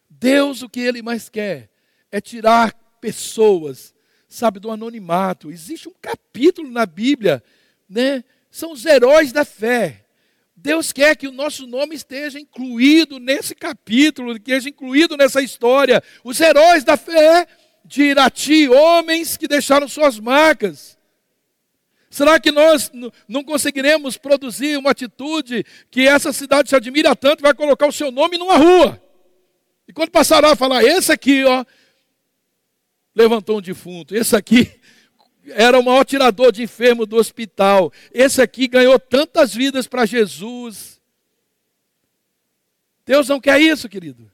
Deus, 0.09 0.61
o 0.61 0.69
que 0.69 0.79
Ele 0.79 1.01
mais 1.01 1.29
quer 1.29 1.69
é 2.11 2.21
tirar 2.21 2.73
pessoas 3.01 3.94
sabe, 4.35 4.59
do 4.59 4.69
anonimato. 4.69 5.49
Existe 5.49 5.87
um 5.87 5.93
capítulo 6.01 6.69
na 6.69 6.85
Bíblia, 6.85 7.43
né? 7.89 8.23
São 8.51 8.71
os 8.71 8.85
heróis 8.85 9.31
da 9.31 9.45
fé. 9.45 10.01
Deus 10.55 10.91
quer 10.91 11.15
que 11.15 11.27
o 11.27 11.31
nosso 11.31 11.65
nome 11.67 11.95
esteja 11.95 12.39
incluído 12.39 13.19
nesse 13.19 13.53
capítulo, 13.53 14.33
que 14.33 14.51
esteja 14.51 14.69
incluído 14.69 15.15
nessa 15.15 15.41
história. 15.41 16.01
Os 16.23 16.39
heróis 16.39 16.83
da 16.83 16.97
fé 16.97 17.47
de 17.83 18.03
Irati, 18.03 18.67
homens 18.67 19.37
que 19.37 19.47
deixaram 19.47 19.87
suas 19.87 20.19
marcas. 20.19 20.97
Será 22.09 22.39
que 22.39 22.51
nós 22.51 22.91
não 23.27 23.43
conseguiremos 23.43 24.17
produzir 24.17 24.77
uma 24.77 24.91
atitude 24.91 25.65
que 25.91 26.07
essa 26.07 26.31
cidade 26.31 26.69
se 26.69 26.75
admira 26.75 27.15
tanto, 27.15 27.41
vai 27.41 27.53
colocar 27.53 27.87
o 27.87 27.91
seu 27.91 28.09
nome 28.11 28.37
numa 28.37 28.55
rua? 28.57 29.01
E 29.87 29.93
quando 29.93 30.09
passar 30.11 30.41
lá, 30.41 30.55
falar, 30.55 30.83
esse 30.83 31.11
aqui, 31.11 31.43
ó, 31.43 31.65
levantou 33.15 33.59
um 33.59 33.61
defunto. 33.61 34.15
Esse 34.15 34.35
aqui 34.35 34.79
era 35.49 35.79
o 35.79 35.83
maior 35.83 36.03
tirador 36.03 36.51
de 36.51 36.63
enfermo 36.63 37.05
do 37.05 37.15
hospital. 37.15 37.91
Esse 38.11 38.41
aqui 38.41 38.67
ganhou 38.67 38.99
tantas 38.99 39.53
vidas 39.53 39.87
para 39.87 40.05
Jesus. 40.05 40.99
Deus 43.05 43.29
não 43.29 43.39
quer 43.39 43.59
isso, 43.61 43.87
querido. 43.87 44.31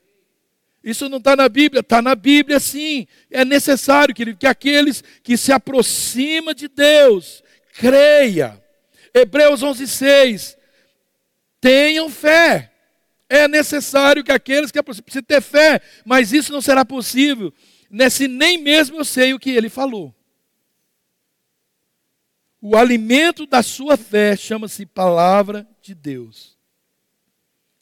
Isso 0.84 1.08
não 1.08 1.20
está 1.20 1.36
na 1.36 1.48
Bíblia, 1.48 1.82
está 1.82 2.02
na 2.02 2.16
Bíblia 2.16 2.60
sim. 2.60 3.06
É 3.30 3.46
necessário, 3.46 4.16
querido, 4.16 4.40
que 4.40 4.48
aqueles 4.48 5.04
que 5.22 5.38
se 5.38 5.52
aproximam 5.52 6.54
de 6.54 6.68
Deus, 6.68 7.44
creia. 7.74 8.60
Hebreus 9.14 9.62
11,6. 9.62 10.58
Tenham 11.60 12.10
fé. 12.10 12.72
É 13.30 13.48
necessário 13.48 14.24
que 14.24 14.32
aqueles 14.32 14.72
que 14.72 14.80
aproximam, 14.80 15.04
precisam 15.04 15.24
ter 15.24 15.42
fé, 15.42 15.82
mas 16.04 16.34
isso 16.34 16.52
não 16.52 16.62
será 16.62 16.84
possível 16.84 17.54
nesse 17.92 18.28
nem 18.28 18.58
mesmo 18.58 18.98
eu 18.98 19.06
sei 19.06 19.34
o 19.34 19.40
que 19.40 19.50
ele 19.52 19.70
falou. 19.70 20.16
O 22.62 22.78
alimento 22.78 23.46
da 23.46 23.62
sua 23.62 23.98
fé 23.98 24.36
chama-se 24.36 24.86
palavra 24.86 25.68
de 25.82 25.94
Deus. 25.94 26.58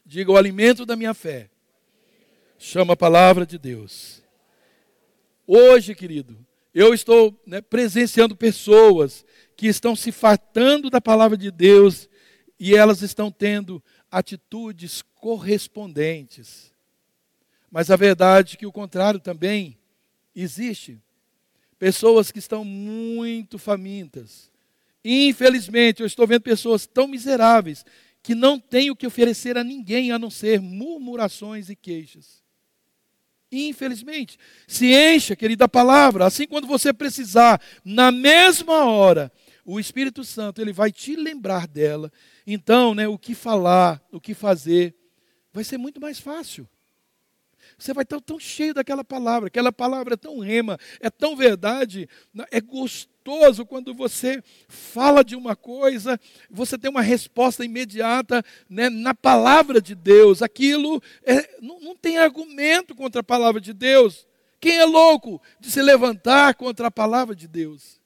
Diga, 0.06 0.32
o 0.32 0.38
alimento 0.38 0.86
da 0.86 0.96
minha 0.96 1.14
fé 1.14 1.50
chama 2.58 2.94
a 2.94 2.98
palavra 2.98 3.46
de 3.46 3.58
Deus. 3.58 4.24
Hoje, 5.46 5.96
querido, 5.96 6.38
eu 6.74 6.94
estou 6.94 7.40
né, 7.46 7.62
presenciando 7.62 8.36
pessoas 8.36 9.26
que 9.56 9.68
estão 9.68 9.96
se 9.96 10.12
fartando 10.12 10.90
da 10.90 11.02
palavra 11.02 11.38
de 11.38 11.52
Deus 11.52 12.10
e 12.60 12.76
elas 12.76 13.02
estão 13.02 13.32
tendo 13.32 13.84
atitudes 14.12 15.02
correspondentes. 15.16 16.74
Mas 17.72 17.92
a 17.92 17.96
verdade 17.96 18.56
é 18.56 18.58
que 18.58 18.66
o 18.66 18.72
contrário 18.72 19.20
também 19.20 19.79
Existe 20.42 21.02
pessoas 21.78 22.32
que 22.32 22.40
estão 22.40 22.64
muito 22.64 23.58
famintas. 23.58 24.50
Infelizmente, 25.04 26.02
eu 26.02 26.08
estou 26.08 26.26
vendo 26.28 26.42
pessoas 26.42 26.86
tão 26.86 27.08
miseráveis 27.08 27.86
que 28.22 28.36
não 28.36 28.60
têm 28.60 28.92
o 28.92 28.96
que 28.96 29.08
oferecer 29.08 29.58
a 29.58 29.64
ninguém 29.64 30.12
a 30.12 30.20
não 30.20 30.30
ser 30.30 30.62
murmurações 30.62 31.70
e 31.70 31.76
queixas. 31.76 32.44
Infelizmente, 33.52 34.38
se 34.68 34.94
encha, 34.94 35.36
querida, 35.36 35.68
palavra, 35.68 36.26
assim 36.26 36.46
quando 36.46 36.68
você 36.68 36.94
precisar, 36.94 37.62
na 37.84 38.12
mesma 38.12 38.86
hora, 38.86 39.32
o 39.66 39.80
Espírito 39.80 40.24
Santo, 40.24 40.62
ele 40.62 40.72
vai 40.72 40.92
te 40.92 41.16
lembrar 41.16 41.68
dela. 41.68 42.12
Então, 42.46 42.94
né, 42.94 43.08
o 43.08 43.18
que 43.18 43.34
falar, 43.34 44.02
o 44.12 44.22
que 44.22 44.34
fazer, 44.34 44.96
vai 45.52 45.64
ser 45.64 45.78
muito 45.78 46.00
mais 46.00 46.20
fácil. 46.20 46.68
Você 47.80 47.94
vai 47.94 48.04
estar 48.04 48.20
tão 48.20 48.38
cheio 48.38 48.74
daquela 48.74 49.04
palavra, 49.04 49.48
aquela 49.48 49.72
palavra 49.72 50.16
é 50.16 50.18
tão 50.18 50.40
rema, 50.40 50.78
é 51.00 51.10
tão 51.10 51.36
verdade, 51.36 52.10
né? 52.34 52.46
é 52.52 52.60
gostoso 52.60 53.66
quando 53.66 53.94
você 53.94 54.44
fala 54.68 55.24
de 55.24 55.36
uma 55.36 55.56
coisa, 55.56 56.20
você 56.50 56.78
tem 56.78 56.90
uma 56.90 57.02
resposta 57.02 57.64
imediata 57.64 58.44
né, 58.70 58.90
na 58.90 59.16
palavra 59.16 59.82
de 59.82 59.96
Deus. 59.96 60.42
Aquilo 60.42 61.02
é, 61.24 61.58
não, 61.62 61.80
não 61.80 61.96
tem 61.96 62.18
argumento 62.18 62.94
contra 62.94 63.22
a 63.22 63.24
palavra 63.24 63.62
de 63.62 63.74
Deus. 63.74 64.28
Quem 64.60 64.78
é 64.78 64.86
louco 64.86 65.42
de 65.60 65.72
se 65.72 65.82
levantar 65.82 66.56
contra 66.56 66.88
a 66.88 66.92
palavra 66.92 67.34
de 67.34 67.48
Deus? 67.48 68.00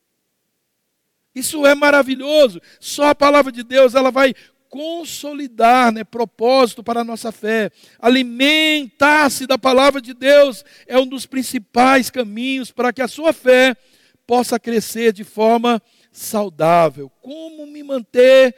Isso 1.34 1.66
é 1.66 1.74
maravilhoso. 1.74 2.62
Só 2.80 3.08
a 3.08 3.16
palavra 3.16 3.52
de 3.52 3.64
Deus 3.64 3.96
ela 3.96 4.12
vai 4.12 4.36
consolidar 4.74 5.92
né, 5.92 6.04
propósito 6.04 6.84
para 6.84 7.02
a 7.02 7.04
nossa 7.04 7.32
fé. 7.32 7.70
Alimentar-se 8.00 9.46
da 9.46 9.56
palavra 9.56 10.02
de 10.02 10.16
Deus 10.16 10.66
é 10.88 10.98
um 10.98 11.06
dos 11.06 11.28
principais 11.28 12.10
caminhos 12.10 12.72
para 12.72 12.92
que 12.92 13.00
a 13.00 13.08
sua 13.08 13.32
fé 13.34 13.78
possa 14.26 14.60
crescer 14.60 15.14
de 15.14 15.24
forma 15.24 15.80
saudável. 16.12 17.08
Como 17.22 17.68
me 17.68 17.84
manter 17.84 18.56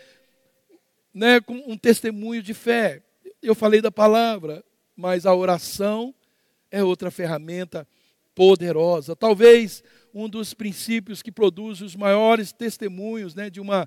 né, 1.14 1.42
com 1.42 1.62
um 1.68 1.78
testemunho 1.78 2.42
de 2.42 2.54
fé? 2.54 3.04
Eu 3.42 3.54
falei 3.54 3.82
da 3.82 3.92
palavra, 3.92 4.64
mas 4.96 5.26
a 5.26 5.36
oração 5.36 6.16
é 6.72 6.82
outra 6.82 7.12
ferramenta 7.12 7.86
poderosa. 8.34 9.18
Talvez 9.18 9.84
um 10.14 10.30
dos 10.30 10.54
princípios 10.54 11.22
que 11.22 11.30
produz 11.30 11.82
os 11.82 11.94
maiores 11.94 12.54
testemunhos 12.54 13.36
né, 13.36 13.50
de 13.50 13.60
uma 13.60 13.86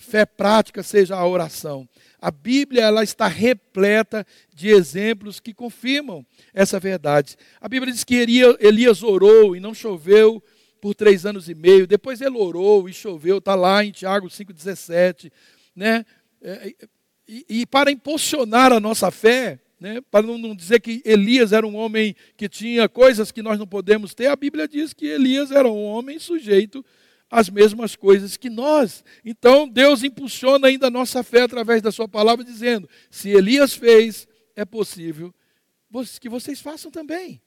fé 0.00 0.24
prática 0.24 0.82
seja 0.82 1.14
a 1.14 1.26
oração. 1.26 1.88
A 2.20 2.30
Bíblia 2.30 2.82
ela 2.82 3.04
está 3.04 3.28
repleta 3.28 4.26
de 4.54 4.68
exemplos 4.68 5.38
que 5.38 5.54
confirmam 5.54 6.26
essa 6.52 6.80
verdade. 6.80 7.36
A 7.60 7.68
Bíblia 7.68 7.92
diz 7.92 8.02
que 8.02 8.14
Elias 8.60 9.02
orou 9.02 9.54
e 9.54 9.60
não 9.60 9.74
choveu 9.74 10.42
por 10.80 10.94
três 10.94 11.24
anos 11.26 11.48
e 11.48 11.54
meio. 11.54 11.86
Depois 11.86 12.20
ele 12.20 12.36
orou 12.36 12.88
e 12.88 12.92
choveu. 12.92 13.38
Está 13.38 13.54
lá 13.54 13.84
em 13.84 13.90
Tiago 13.90 14.28
5,17. 14.28 15.30
Né? 15.76 16.04
É, 16.42 16.74
e, 17.28 17.46
e 17.48 17.66
para 17.66 17.90
impulsionar 17.90 18.72
a 18.72 18.80
nossa 18.80 19.10
fé, 19.10 19.60
né, 19.78 20.00
para 20.10 20.26
não 20.26 20.54
dizer 20.54 20.80
que 20.80 21.00
Elias 21.04 21.52
era 21.52 21.66
um 21.66 21.76
homem 21.76 22.14
que 22.36 22.48
tinha 22.48 22.88
coisas 22.88 23.32
que 23.32 23.42
nós 23.42 23.58
não 23.58 23.66
podemos 23.66 24.14
ter, 24.14 24.26
a 24.26 24.36
Bíblia 24.36 24.68
diz 24.68 24.92
que 24.92 25.06
Elias 25.06 25.50
era 25.50 25.66
um 25.66 25.84
homem 25.84 26.18
sujeito 26.18 26.84
as 27.30 27.48
mesmas 27.48 27.94
coisas 27.94 28.36
que 28.36 28.50
nós. 28.50 29.04
Então, 29.24 29.68
Deus 29.68 30.02
impulsiona 30.02 30.66
ainda 30.66 30.88
a 30.88 30.90
nossa 30.90 31.22
fé 31.22 31.42
através 31.42 31.80
da 31.80 31.92
Sua 31.92 32.08
palavra, 32.08 32.44
dizendo: 32.44 32.88
se 33.10 33.30
Elias 33.30 33.74
fez, 33.74 34.26
é 34.56 34.64
possível 34.64 35.32
que 36.20 36.28
vocês 36.28 36.60
façam 36.60 36.90
também. 36.90 37.40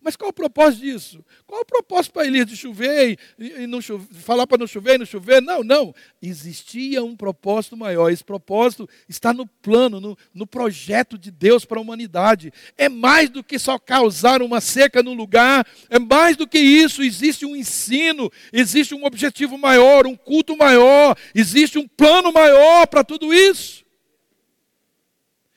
Mas 0.00 0.16
qual 0.16 0.30
o 0.30 0.32
propósito 0.32 0.82
disso? 0.82 1.24
Qual 1.46 1.62
o 1.62 1.64
propósito 1.64 2.12
para 2.12 2.26
Elias 2.26 2.46
de 2.46 2.56
chover 2.56 3.18
e, 3.38 3.66
não 3.66 3.80
chover, 3.80 4.06
falar 4.14 4.46
para 4.46 4.58
não 4.58 4.66
chover 4.66 4.94
e 4.94 4.98
não 4.98 5.06
chover? 5.06 5.42
Não, 5.42 5.64
não. 5.64 5.94
Existia 6.22 7.02
um 7.02 7.16
propósito 7.16 7.76
maior. 7.76 8.10
Esse 8.10 8.22
propósito 8.22 8.88
está 9.08 9.32
no 9.32 9.46
plano, 9.46 10.00
no, 10.00 10.16
no 10.32 10.46
projeto 10.46 11.18
de 11.18 11.30
Deus 11.30 11.64
para 11.64 11.78
a 11.78 11.82
humanidade. 11.82 12.52
É 12.78 12.88
mais 12.88 13.28
do 13.28 13.42
que 13.42 13.58
só 13.58 13.78
causar 13.78 14.42
uma 14.42 14.60
seca 14.60 15.02
no 15.02 15.12
lugar. 15.12 15.66
É 15.88 15.98
mais 15.98 16.36
do 16.36 16.46
que 16.46 16.58
isso. 16.58 17.02
Existe 17.02 17.44
um 17.44 17.56
ensino, 17.56 18.30
existe 18.52 18.94
um 18.94 19.04
objetivo 19.04 19.58
maior, 19.58 20.06
um 20.06 20.16
culto 20.16 20.56
maior, 20.56 21.16
existe 21.34 21.78
um 21.78 21.88
plano 21.88 22.32
maior 22.32 22.86
para 22.86 23.02
tudo 23.02 23.34
isso. 23.34 23.84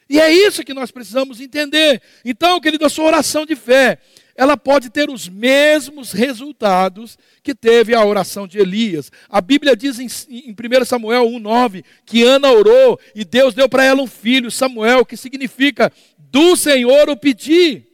E 0.09 0.19
é 0.19 0.31
isso 0.31 0.63
que 0.63 0.73
nós 0.73 0.91
precisamos 0.91 1.41
entender. 1.41 2.01
Então, 2.23 2.59
querido, 2.59 2.85
a 2.85 2.89
sua 2.89 3.05
oração 3.05 3.45
de 3.47 3.55
fé 3.55 3.97
ela 4.35 4.57
pode 4.57 4.89
ter 4.89 5.09
os 5.09 5.29
mesmos 5.29 6.11
resultados 6.11 7.17
que 7.43 7.53
teve 7.53 7.93
a 7.93 8.03
oração 8.03 8.47
de 8.47 8.57
Elias. 8.57 9.11
A 9.29 9.39
Bíblia 9.39 9.75
diz 9.75 9.99
em, 9.99 10.07
em 10.29 10.51
1 10.51 10.85
Samuel 10.85 11.25
1,9 11.25 11.83
que 12.05 12.23
Ana 12.23 12.51
orou 12.51 12.99
e 13.13 13.23
Deus 13.23 13.53
deu 13.53 13.69
para 13.69 13.83
ela 13.83 14.01
um 14.01 14.07
filho, 14.07 14.49
Samuel, 14.49 15.05
que 15.05 15.15
significa 15.15 15.91
do 16.17 16.55
Senhor 16.55 17.09
o 17.09 17.17
pedir. 17.17 17.87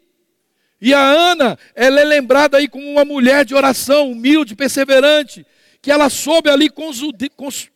E 0.81 0.93
a 0.93 1.01
Ana, 1.01 1.59
ela 1.75 1.99
é 1.99 2.05
lembrada 2.05 2.57
aí 2.57 2.69
como 2.69 2.89
uma 2.89 3.03
mulher 3.03 3.43
de 3.43 3.53
oração, 3.53 4.09
humilde, 4.09 4.55
perseverante, 4.55 5.45
que 5.81 5.91
ela 5.91 6.09
soube 6.09 6.49
ali 6.49 6.69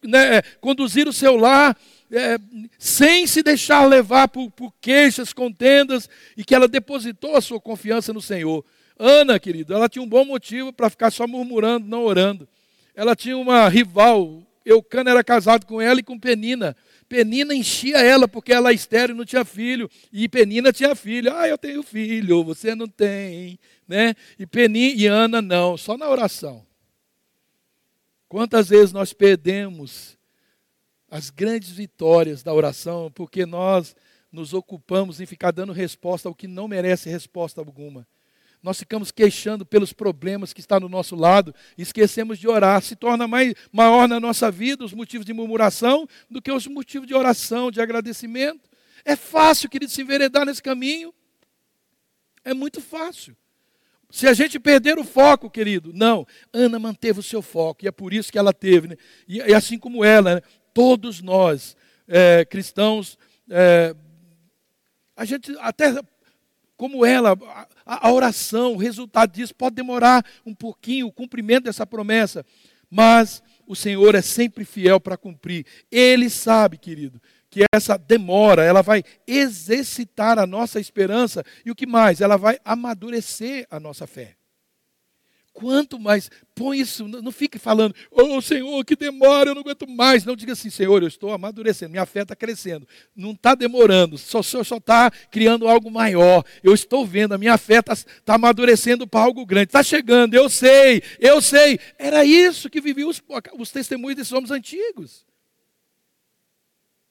né, 0.03 0.41
conduzir 0.61 1.07
o 1.07 1.13
seu 1.13 1.35
lar 1.35 1.77
é, 2.13 2.37
sem 2.77 3.25
se 3.25 3.41
deixar 3.41 3.85
levar 3.85 4.27
por, 4.27 4.51
por 4.51 4.73
queixas, 4.79 5.33
contendas, 5.33 6.07
e 6.37 6.43
que 6.43 6.53
ela 6.53 6.67
depositou 6.67 7.35
a 7.35 7.41
sua 7.41 7.59
confiança 7.59 8.13
no 8.13 8.21
Senhor. 8.21 8.63
Ana, 8.97 9.39
querido, 9.39 9.73
ela 9.73 9.89
tinha 9.89 10.03
um 10.03 10.07
bom 10.07 10.23
motivo 10.23 10.71
para 10.71 10.89
ficar 10.89 11.11
só 11.11 11.27
murmurando, 11.27 11.87
não 11.87 12.03
orando. 12.03 12.47
Ela 12.95 13.15
tinha 13.15 13.35
uma 13.35 13.67
rival, 13.67 14.43
Eucana 14.63 15.09
era 15.09 15.23
casado 15.23 15.65
com 15.65 15.81
ela 15.81 15.99
e 15.99 16.03
com 16.03 16.19
Penina. 16.19 16.77
Penina 17.09 17.53
enchia 17.53 17.97
ela 17.97 18.27
porque 18.27 18.53
ela 18.53 18.69
é 18.69 18.73
estéreo 18.73 19.15
não 19.15 19.25
tinha 19.25 19.43
filho. 19.43 19.89
E 20.11 20.29
Penina 20.29 20.71
tinha 20.71 20.95
filho. 20.95 21.35
Ah, 21.35 21.47
eu 21.47 21.57
tenho 21.57 21.81
filho, 21.81 22.43
você 22.43 22.75
não 22.75 22.87
tem. 22.87 23.59
Né? 23.87 24.15
E 24.37 24.45
Penina 24.45 24.93
e 24.95 25.07
Ana 25.07 25.41
não, 25.41 25.75
só 25.75 25.97
na 25.97 26.07
oração. 26.07 26.65
Quantas 28.29 28.69
vezes 28.69 28.93
nós 28.93 29.13
perdemos 29.13 30.17
as 31.13 31.29
grandes 31.29 31.69
vitórias 31.69 32.41
da 32.41 32.51
oração, 32.51 33.11
porque 33.13 33.45
nós 33.45 33.95
nos 34.31 34.51
ocupamos 34.51 35.21
em 35.21 35.27
ficar 35.27 35.51
dando 35.51 35.71
resposta 35.71 36.27
ao 36.27 36.33
que 36.33 36.47
não 36.47 36.67
merece 36.67 37.07
resposta 37.07 37.61
alguma. 37.61 38.07
Nós 38.63 38.79
ficamos 38.79 39.11
queixando 39.11 39.63
pelos 39.63 39.93
problemas 39.93 40.53
que 40.53 40.59
está 40.59 40.79
no 40.79 40.89
nosso 40.89 41.15
lado 41.15 41.53
esquecemos 41.77 42.39
de 42.39 42.47
orar. 42.47 42.81
Se 42.81 42.95
torna 42.95 43.27
mais, 43.27 43.53
maior 43.71 44.07
na 44.07 44.19
nossa 44.19 44.49
vida 44.49 44.83
os 44.83 44.91
motivos 44.91 45.23
de 45.23 45.33
murmuração 45.33 46.07
do 46.31 46.41
que 46.41 46.51
os 46.51 46.65
motivos 46.65 47.07
de 47.07 47.13
oração, 47.13 47.69
de 47.69 47.79
agradecimento. 47.79 48.67
É 49.05 49.15
fácil, 49.15 49.69
querido, 49.69 49.91
se 49.91 50.01
enveredar 50.01 50.47
nesse 50.47 50.63
caminho. 50.63 51.13
É 52.43 52.55
muito 52.55 52.81
fácil. 52.81 53.37
Se 54.09 54.27
a 54.27 54.33
gente 54.33 54.59
perder 54.59 54.97
o 54.97 55.03
foco, 55.03 55.47
querido, 55.47 55.91
não. 55.93 56.25
Ana 56.51 56.79
manteve 56.79 57.19
o 57.19 57.23
seu 57.23 57.43
foco 57.43 57.85
e 57.85 57.87
é 57.87 57.91
por 57.91 58.13
isso 58.13 58.31
que 58.31 58.39
ela 58.39 58.53
teve. 58.53 58.87
Né? 58.87 58.95
E, 59.27 59.37
e, 59.37 59.53
assim 59.53 59.77
como 59.77 60.03
ela, 60.03 60.35
né? 60.35 60.41
Todos 60.73 61.21
nós, 61.21 61.75
é, 62.07 62.45
cristãos, 62.45 63.17
é, 63.49 63.95
a 65.15 65.25
gente 65.25 65.55
até 65.59 65.93
como 66.75 67.05
ela, 67.05 67.37
a, 67.85 68.07
a, 68.07 68.11
oração, 68.11 68.73
o 68.73 68.77
resultado 68.77 69.31
disso 69.31 69.55
pode 69.55 69.75
demorar 69.75 70.25
um 70.45 70.53
pouquinho, 70.53 71.07
o 71.07 71.11
cumprimento 71.11 71.65
dessa 71.65 71.85
promessa, 71.85 72.45
mas 72.89 73.41
o 73.65 73.75
Senhor 73.75 74.15
é 74.15 74.21
sempre 74.21 74.65
fiel 74.65 74.99
para 74.99 75.17
cumprir. 75.17 75.65
Ele 75.91 76.29
sabe, 76.29 76.77
querido, 76.77 77.21
que 77.49 77.63
essa 77.73 77.97
demora, 77.97 78.63
ela 78.63 78.81
vai 78.81 79.03
exercitar 79.27 80.39
a 80.39 80.47
nossa 80.47 80.79
esperança 80.79 81.43
e 81.65 81.71
o 81.71 81.75
que 81.75 81.85
mais? 81.85 82.19
Ela 82.19 82.35
vai 82.37 82.59
amadurecer 82.65 83.67
a 83.69 83.79
nossa 83.79 84.07
fé. 84.07 84.35
Quanto 85.53 85.99
mais, 85.99 86.31
põe 86.55 86.79
isso, 86.79 87.07
não 87.07 87.31
fique 87.31 87.59
falando, 87.59 87.93
oh 88.09 88.41
Senhor, 88.41 88.83
que 88.83 88.95
demora, 88.95 89.51
eu 89.51 89.53
não 89.53 89.61
aguento 89.61 89.87
mais. 89.87 90.25
Não 90.25 90.35
diga 90.35 90.53
assim, 90.53 90.71
Senhor, 90.71 91.01
eu 91.03 91.07
estou 91.07 91.31
amadurecendo, 91.31 91.91
minha 91.91 92.07
fé 92.07 92.23
está 92.23 92.35
crescendo. 92.35 92.87
Não 93.15 93.31
está 93.31 93.53
demorando, 93.53 94.17
só, 94.17 94.39
o 94.39 94.43
Senhor 94.43 94.63
só 94.63 94.77
está 94.77 95.11
criando 95.29 95.67
algo 95.67 95.91
maior. 95.91 96.43
Eu 96.63 96.73
estou 96.73 97.05
vendo, 97.05 97.33
a 97.33 97.37
minha 97.37 97.55
fé 97.55 97.79
está 97.79 97.95
tá 98.25 98.33
amadurecendo 98.33 99.05
para 99.05 99.23
algo 99.23 99.45
grande. 99.45 99.67
Está 99.67 99.83
chegando, 99.83 100.33
eu 100.33 100.49
sei, 100.49 101.03
eu 101.19 101.39
sei. 101.39 101.79
Era 101.99 102.25
isso 102.25 102.67
que 102.67 102.81
viviam 102.81 103.09
os, 103.09 103.21
os 103.59 103.69
testemunhos 103.69 104.17
desses 104.17 104.33
homens 104.33 104.49
antigos. 104.49 105.23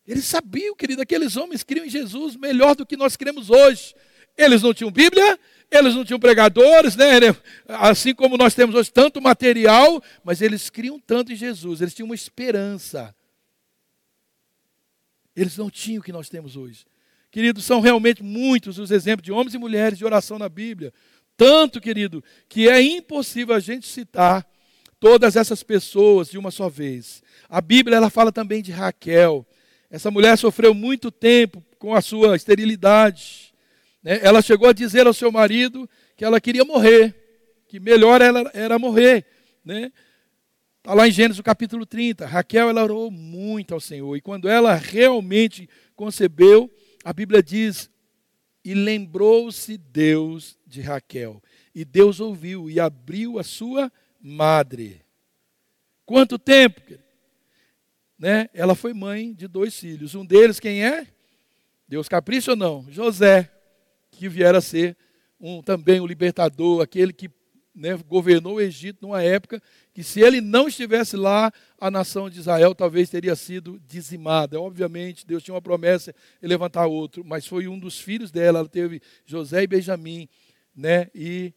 Eles 0.05 0.25
sabiam, 0.25 0.75
querido, 0.75 1.01
aqueles 1.01 1.37
homens 1.37 1.63
criam 1.63 1.87
em 1.87 1.91
Jesus 1.91 2.35
melhor 2.35 2.75
do 2.75 2.85
que 2.85 2.97
nós 2.97 3.17
queremos 3.17 3.51
hoje. 3.51 3.95
Eles 4.37 4.63
não 4.63 4.75
tinham 4.75 4.91
Bíblia, 4.91 5.39
eles 5.77 5.95
não 5.95 6.05
tinham 6.05 6.21
pregadores, 6.21 6.97
né? 6.97 7.19
assim 7.69 8.15
como 8.15 8.37
nós 8.37 8.55
temos 8.55 8.75
hoje 8.75 8.91
tanto 8.93 9.21
material, 9.21 10.03
mas 10.25 10.41
eles 10.43 10.71
criam 10.71 10.99
tanto 10.99 11.33
em 11.33 11.37
Jesus, 11.37 11.81
eles 11.81 11.95
tinham 11.95 12.07
uma 12.07 12.15
esperança. 12.15 13.15
Eles 15.35 15.57
não 15.57 15.71
tinham 15.71 16.01
o 16.01 16.05
que 16.05 16.13
nós 16.13 16.29
temos 16.29 16.57
hoje. 16.57 16.85
Queridos, 17.31 17.65
são 17.65 17.81
realmente 17.81 18.23
muitos 18.23 18.79
os 18.79 18.91
exemplos 18.91 19.25
de 19.25 19.33
homens 19.33 19.55
e 19.55 19.59
mulheres 19.59 19.97
de 19.97 20.05
oração 20.05 20.39
na 20.39 20.49
Bíblia. 20.49 20.93
Tanto, 21.37 21.81
querido, 21.81 22.23
que 22.49 22.69
é 22.69 22.81
impossível 22.83 23.55
a 23.55 23.61
gente 23.61 23.89
citar 23.89 24.47
todas 25.01 25.35
essas 25.35 25.63
pessoas 25.63 26.29
de 26.29 26.37
uma 26.37 26.51
só 26.51 26.69
vez. 26.69 27.23
A 27.49 27.61
Bíblia 27.61 27.97
ela 27.97 28.11
fala 28.11 28.31
também 28.31 28.63
de 28.63 28.71
Raquel. 28.71 29.47
Essa 29.91 30.11
mulher 30.11 30.37
sofreu 30.37 30.75
muito 30.75 31.11
tempo 31.11 31.65
com 31.79 31.95
a 31.95 32.01
sua 32.01 32.37
esterilidade. 32.37 33.52
Né? 34.03 34.19
Ela 34.23 34.43
chegou 34.43 34.69
a 34.69 34.73
dizer 34.73 35.07
ao 35.07 35.15
seu 35.15 35.31
marido 35.31 35.89
que 36.17 36.25
ela 36.25 36.41
queria 36.41 36.65
morrer, 36.65 37.15
que 37.69 37.79
melhor 37.79 38.21
ela 38.21 38.51
era 38.53 38.79
morrer. 38.79 39.25
Né? 39.65 39.93
Está 40.79 40.95
lá 40.95 41.07
em 41.07 41.13
Gênesis 41.13 41.41
capítulo 41.41 41.87
30. 41.87 42.27
Raquel 42.27 42.69
ela 42.69 42.83
orou 42.83 43.11
muito 43.11 43.73
ao 43.73 43.81
Senhor. 43.81 44.17
E 44.17 44.21
quando 44.21 44.49
ela 44.49 44.75
realmente 44.75 45.69
concebeu, 45.95 46.71
a 47.05 47.13
Bíblia 47.13 47.43
diz: 47.43 47.89
E 48.65 48.75
lembrou-se 48.75 49.79
Deus 49.79 50.59
de 50.67 50.81
Raquel. 50.81 51.41
E 51.75 51.85
Deus 51.85 52.19
ouviu 52.19 52.69
e 52.69 52.81
abriu 52.81 53.39
a 53.39 53.45
sua 53.45 53.91
madre. 54.21 55.01
Quanto 56.05 56.39
tempo? 56.39 56.81
Né? 58.19 58.51
Ela 58.53 58.75
foi 58.75 58.93
mãe 58.93 59.33
de 59.33 59.47
dois 59.47 59.79
filhos. 59.79 60.15
Um 60.15 60.25
deles, 60.25 60.61
quem 60.61 60.85
é? 60.85 61.07
Deus 61.89 62.09
capricha 62.09 62.53
ou 62.53 62.57
não? 62.57 62.87
José 62.91 63.52
que 64.23 64.29
vier 64.29 64.55
a 64.55 64.61
ser 64.61 64.97
um, 65.41 65.61
também 65.61 66.01
o 66.01 66.07
libertador, 66.07 66.81
aquele 66.81 67.13
que 67.13 67.29
né, 67.75 67.99
governou 68.07 68.55
o 68.55 68.61
Egito 68.61 68.99
numa 69.03 69.21
época 69.21 69.61
que, 69.93 70.05
se 70.05 70.21
ele 70.21 70.41
não 70.41 70.69
estivesse 70.69 71.17
lá, 71.17 71.53
a 71.81 71.91
nação 71.91 72.31
de 72.31 72.39
Israel 72.39 72.73
talvez 72.73 73.11
teria 73.11 73.35
sido 73.35 73.83
dizimada. 73.85 74.61
Obviamente, 74.61 75.27
Deus 75.27 75.43
tinha 75.43 75.57
uma 75.57 75.61
promessa 75.61 76.15
de 76.41 76.47
levantar 76.47 76.87
outro, 76.87 77.25
mas 77.25 77.49
foi 77.49 77.67
um 77.67 77.77
dos 77.77 77.99
filhos 77.99 78.31
dela. 78.31 78.61
Ela 78.61 78.69
teve 78.69 79.03
José 79.27 79.65
e 79.65 79.67
Benjamim, 79.67 80.29
né? 80.73 81.11
E 81.13 81.53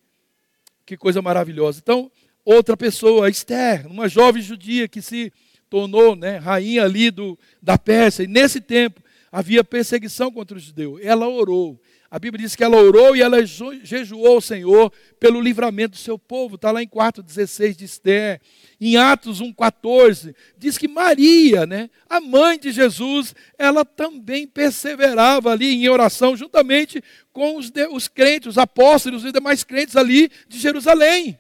que 0.88 0.98
coisa 0.98 1.22
maravilhosa. 1.22 1.80
Então, 1.84 2.12
outra 2.44 2.76
pessoa, 2.76 3.30
Esther, 3.30 3.86
uma 3.86 4.10
jovem 4.10 4.42
judia 4.42 4.88
que 4.88 5.04
se 5.04 5.32
tornou 5.70 6.16
né, 6.16 6.38
rainha 6.38 6.84
ali 6.84 7.12
do, 7.12 7.38
da 7.62 7.78
Pérsia, 7.78 8.24
e 8.24 8.28
nesse 8.28 8.60
tempo 8.60 9.04
havia 9.32 9.64
perseguição 9.64 10.32
contra 10.32 10.58
os 10.58 10.64
judeus. 10.64 11.00
Ela 11.04 11.28
orou. 11.28 11.80
A 12.16 12.20
Bíblia 12.20 12.46
diz 12.46 12.56
que 12.56 12.64
ela 12.64 12.78
orou 12.78 13.14
e 13.14 13.22
ela 13.22 13.46
jejuou 13.46 14.36
ao 14.36 14.40
Senhor 14.40 14.90
pelo 15.20 15.42
livramento 15.42 15.96
do 15.96 15.98
seu 15.98 16.18
povo. 16.18 16.56
Está 16.56 16.72
lá 16.72 16.82
em 16.82 16.88
4,16 16.88 17.76
de 17.76 17.84
Esther. 17.84 18.40
Em 18.80 18.96
Atos 18.96 19.42
1,14, 19.42 20.34
diz 20.58 20.78
que 20.78 20.88
Maria, 20.88 21.66
né, 21.66 21.90
a 22.10 22.22
mãe 22.22 22.58
de 22.58 22.72
Jesus, 22.72 23.36
ela 23.58 23.84
também 23.84 24.48
perseverava 24.48 25.52
ali 25.52 25.74
em 25.74 25.90
oração, 25.90 26.38
juntamente 26.38 27.04
com 27.34 27.58
os, 27.58 27.70
os 27.92 28.08
crentes, 28.08 28.52
os 28.52 28.58
apóstolos 28.58 29.26
e 29.26 29.28
os 29.28 29.34
demais 29.34 29.66
crentes 29.66 29.98
ali 29.98 30.32
de 30.48 30.58
Jerusalém. 30.58 31.38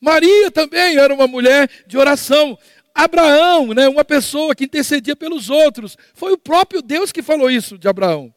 Maria 0.00 0.50
também 0.50 0.96
era 0.96 1.14
uma 1.14 1.28
mulher 1.28 1.70
de 1.86 1.96
oração. 1.96 2.58
Abraão, 2.92 3.72
né, 3.72 3.88
uma 3.88 4.04
pessoa 4.04 4.56
que 4.56 4.64
intercedia 4.64 5.14
pelos 5.14 5.50
outros. 5.50 5.96
Foi 6.14 6.32
o 6.32 6.38
próprio 6.38 6.82
Deus 6.82 7.12
que 7.12 7.22
falou 7.22 7.48
isso 7.48 7.78
de 7.78 7.86
Abraão. 7.86 8.34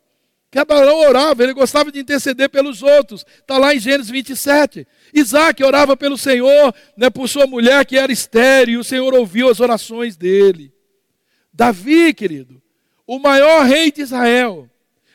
Que 0.56 0.60
Abraão 0.60 1.00
orava, 1.00 1.44
ele 1.44 1.52
gostava 1.54 1.92
de 1.92 2.00
interceder 2.00 2.50
pelos 2.50 2.82
outros. 2.82 3.26
Está 3.42 3.58
lá 3.58 3.76
em 3.76 3.80
Gênesis 3.80 4.10
27. 4.10 4.88
Isaac 5.14 5.62
orava 5.62 5.98
pelo 5.98 6.18
Senhor, 6.18 6.74
né, 6.96 7.10
por 7.10 7.28
sua 7.28 7.46
mulher 7.46 7.86
que 7.86 7.98
era 7.98 8.10
estéreo, 8.10 8.76
e 8.76 8.78
o 8.78 8.84
Senhor 8.86 9.14
ouviu 9.14 9.50
as 9.50 9.60
orações 9.60 10.16
dele. 10.16 10.72
Davi, 11.52 12.14
querido, 12.14 12.64
o 13.06 13.20
maior 13.20 13.66
rei 13.66 13.92
de 13.92 14.00
Israel, 14.00 14.70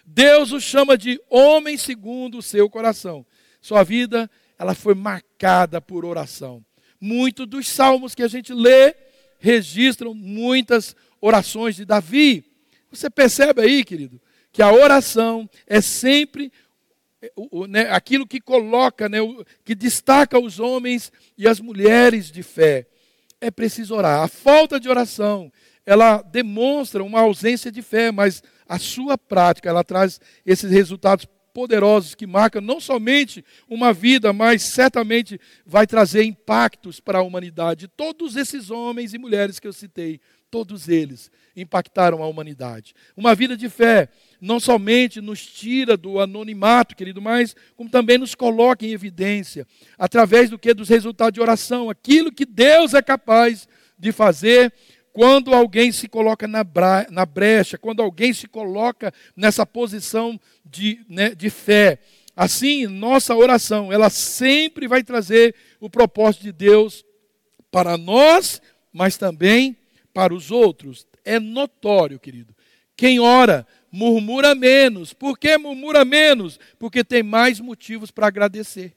Deus 0.04 0.52
o 0.52 0.60
chama 0.60 0.98
de 0.98 1.18
homem 1.30 1.78
segundo 1.78 2.36
o 2.36 2.42
seu 2.42 2.68
coração. 2.68 3.24
Sua 3.62 3.82
vida, 3.82 4.30
ela 4.58 4.74
foi 4.74 4.94
marcada 4.94 5.80
por 5.80 6.04
oração. 6.04 6.62
Muitos 7.00 7.46
dos 7.46 7.66
salmos 7.66 8.14
que 8.14 8.22
a 8.22 8.28
gente 8.28 8.52
lê, 8.52 8.94
registram 9.38 10.12
muitas 10.12 10.94
orações 11.18 11.76
de 11.76 11.86
Davi. 11.86 12.44
Você 12.90 13.08
percebe 13.08 13.62
aí, 13.62 13.82
querido, 13.82 14.20
que 14.52 14.62
a 14.62 14.72
oração 14.72 15.48
é 15.66 15.80
sempre 15.80 16.52
né, 17.68 17.90
aquilo 17.90 18.26
que 18.26 18.40
coloca, 18.40 19.08
né, 19.08 19.18
que 19.64 19.74
destaca 19.74 20.38
os 20.38 20.58
homens 20.58 21.12
e 21.36 21.46
as 21.46 21.60
mulheres 21.60 22.30
de 22.30 22.42
fé. 22.42 22.86
É 23.40 23.50
preciso 23.50 23.94
orar. 23.94 24.22
A 24.22 24.28
falta 24.28 24.80
de 24.80 24.88
oração, 24.88 25.52
ela 25.84 26.22
demonstra 26.22 27.02
uma 27.02 27.20
ausência 27.20 27.70
de 27.70 27.82
fé, 27.82 28.10
mas 28.10 28.42
a 28.68 28.78
sua 28.78 29.18
prática, 29.18 29.68
ela 29.68 29.84
traz 29.84 30.20
esses 30.44 30.70
resultados 30.70 31.26
poderosos 31.52 32.14
que 32.14 32.26
marcam 32.26 32.62
não 32.62 32.80
somente 32.80 33.44
uma 33.68 33.92
vida, 33.92 34.32
mas 34.32 34.62
certamente 34.62 35.40
vai 35.66 35.86
trazer 35.86 36.22
impactos 36.22 37.00
para 37.00 37.18
a 37.18 37.22
humanidade. 37.22 37.88
Todos 37.88 38.36
esses 38.36 38.70
homens 38.70 39.12
e 39.12 39.18
mulheres 39.18 39.58
que 39.58 39.66
eu 39.66 39.72
citei, 39.72 40.20
todos 40.50 40.88
eles 40.88 41.30
impactaram 41.56 42.22
a 42.22 42.26
humanidade. 42.26 42.94
Uma 43.16 43.34
vida 43.34 43.56
de 43.56 43.68
fé 43.68 44.08
não 44.40 44.58
somente 44.58 45.20
nos 45.20 45.44
tira 45.44 45.96
do 45.96 46.18
anonimato, 46.18 46.96
querido, 46.96 47.20
mas 47.20 47.54
como 47.76 47.90
também 47.90 48.18
nos 48.18 48.34
coloca 48.34 48.86
em 48.86 48.92
evidência 48.92 49.66
através 49.98 50.50
do 50.50 50.58
que 50.58 50.72
dos 50.72 50.88
resultados 50.88 51.34
de 51.34 51.40
oração, 51.40 51.90
aquilo 51.90 52.32
que 52.32 52.46
Deus 52.46 52.94
é 52.94 53.02
capaz 53.02 53.68
de 53.98 54.12
fazer 54.12 54.72
quando 55.12 55.52
alguém 55.52 55.92
se 55.92 56.08
coloca 56.08 56.46
na, 56.46 56.64
na 57.10 57.26
brecha, 57.26 57.76
quando 57.76 58.00
alguém 58.00 58.32
se 58.32 58.46
coloca 58.46 59.12
nessa 59.36 59.66
posição 59.66 60.40
de, 60.64 61.00
né, 61.08 61.34
de 61.34 61.50
fé. 61.50 61.98
Assim, 62.34 62.86
nossa 62.86 63.34
oração, 63.34 63.92
ela 63.92 64.08
sempre 64.08 64.86
vai 64.86 65.02
trazer 65.02 65.54
o 65.80 65.90
propósito 65.90 66.42
de 66.42 66.52
Deus 66.52 67.04
para 67.70 67.96
nós, 67.98 68.62
mas 68.92 69.16
também 69.16 69.76
para 70.12 70.34
os 70.34 70.50
outros. 70.50 71.06
É 71.24 71.38
notório, 71.38 72.18
querido. 72.18 72.54
Quem 72.96 73.18
ora 73.18 73.66
murmura 73.90 74.54
menos. 74.54 75.12
Por 75.12 75.38
que 75.38 75.56
murmura 75.56 76.04
menos? 76.04 76.58
Porque 76.78 77.02
tem 77.02 77.22
mais 77.22 77.60
motivos 77.60 78.10
para 78.10 78.26
agradecer. 78.26 78.94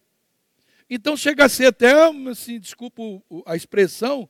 Então 0.90 1.16
chega 1.16 1.46
a 1.46 1.50
ser 1.50 1.68
até, 1.68 1.94
assim, 2.30 2.60
desculpa 2.60 3.02
a 3.46 3.56
expressão, 3.56 4.30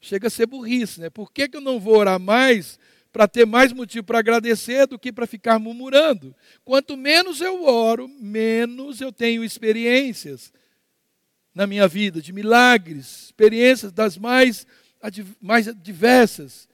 chega 0.00 0.28
a 0.28 0.30
ser 0.30 0.46
burrice, 0.46 1.00
né? 1.00 1.10
Por 1.10 1.32
que, 1.32 1.48
que 1.48 1.56
eu 1.56 1.60
não 1.60 1.78
vou 1.78 1.96
orar 1.96 2.18
mais 2.20 2.78
para 3.12 3.26
ter 3.26 3.44
mais 3.44 3.72
motivo 3.72 4.04
para 4.04 4.20
agradecer 4.20 4.86
do 4.86 4.98
que 4.98 5.12
para 5.12 5.26
ficar 5.26 5.58
murmurando? 5.58 6.34
Quanto 6.64 6.96
menos 6.96 7.40
eu 7.40 7.64
oro, 7.64 8.08
menos 8.08 9.00
eu 9.00 9.12
tenho 9.12 9.44
experiências 9.44 10.52
na 11.54 11.66
minha 11.66 11.88
vida 11.88 12.22
de 12.22 12.32
milagres, 12.32 13.24
experiências 13.24 13.90
das 13.90 14.16
mais, 14.16 14.66
mais 15.40 15.66
diversas. 15.76 16.68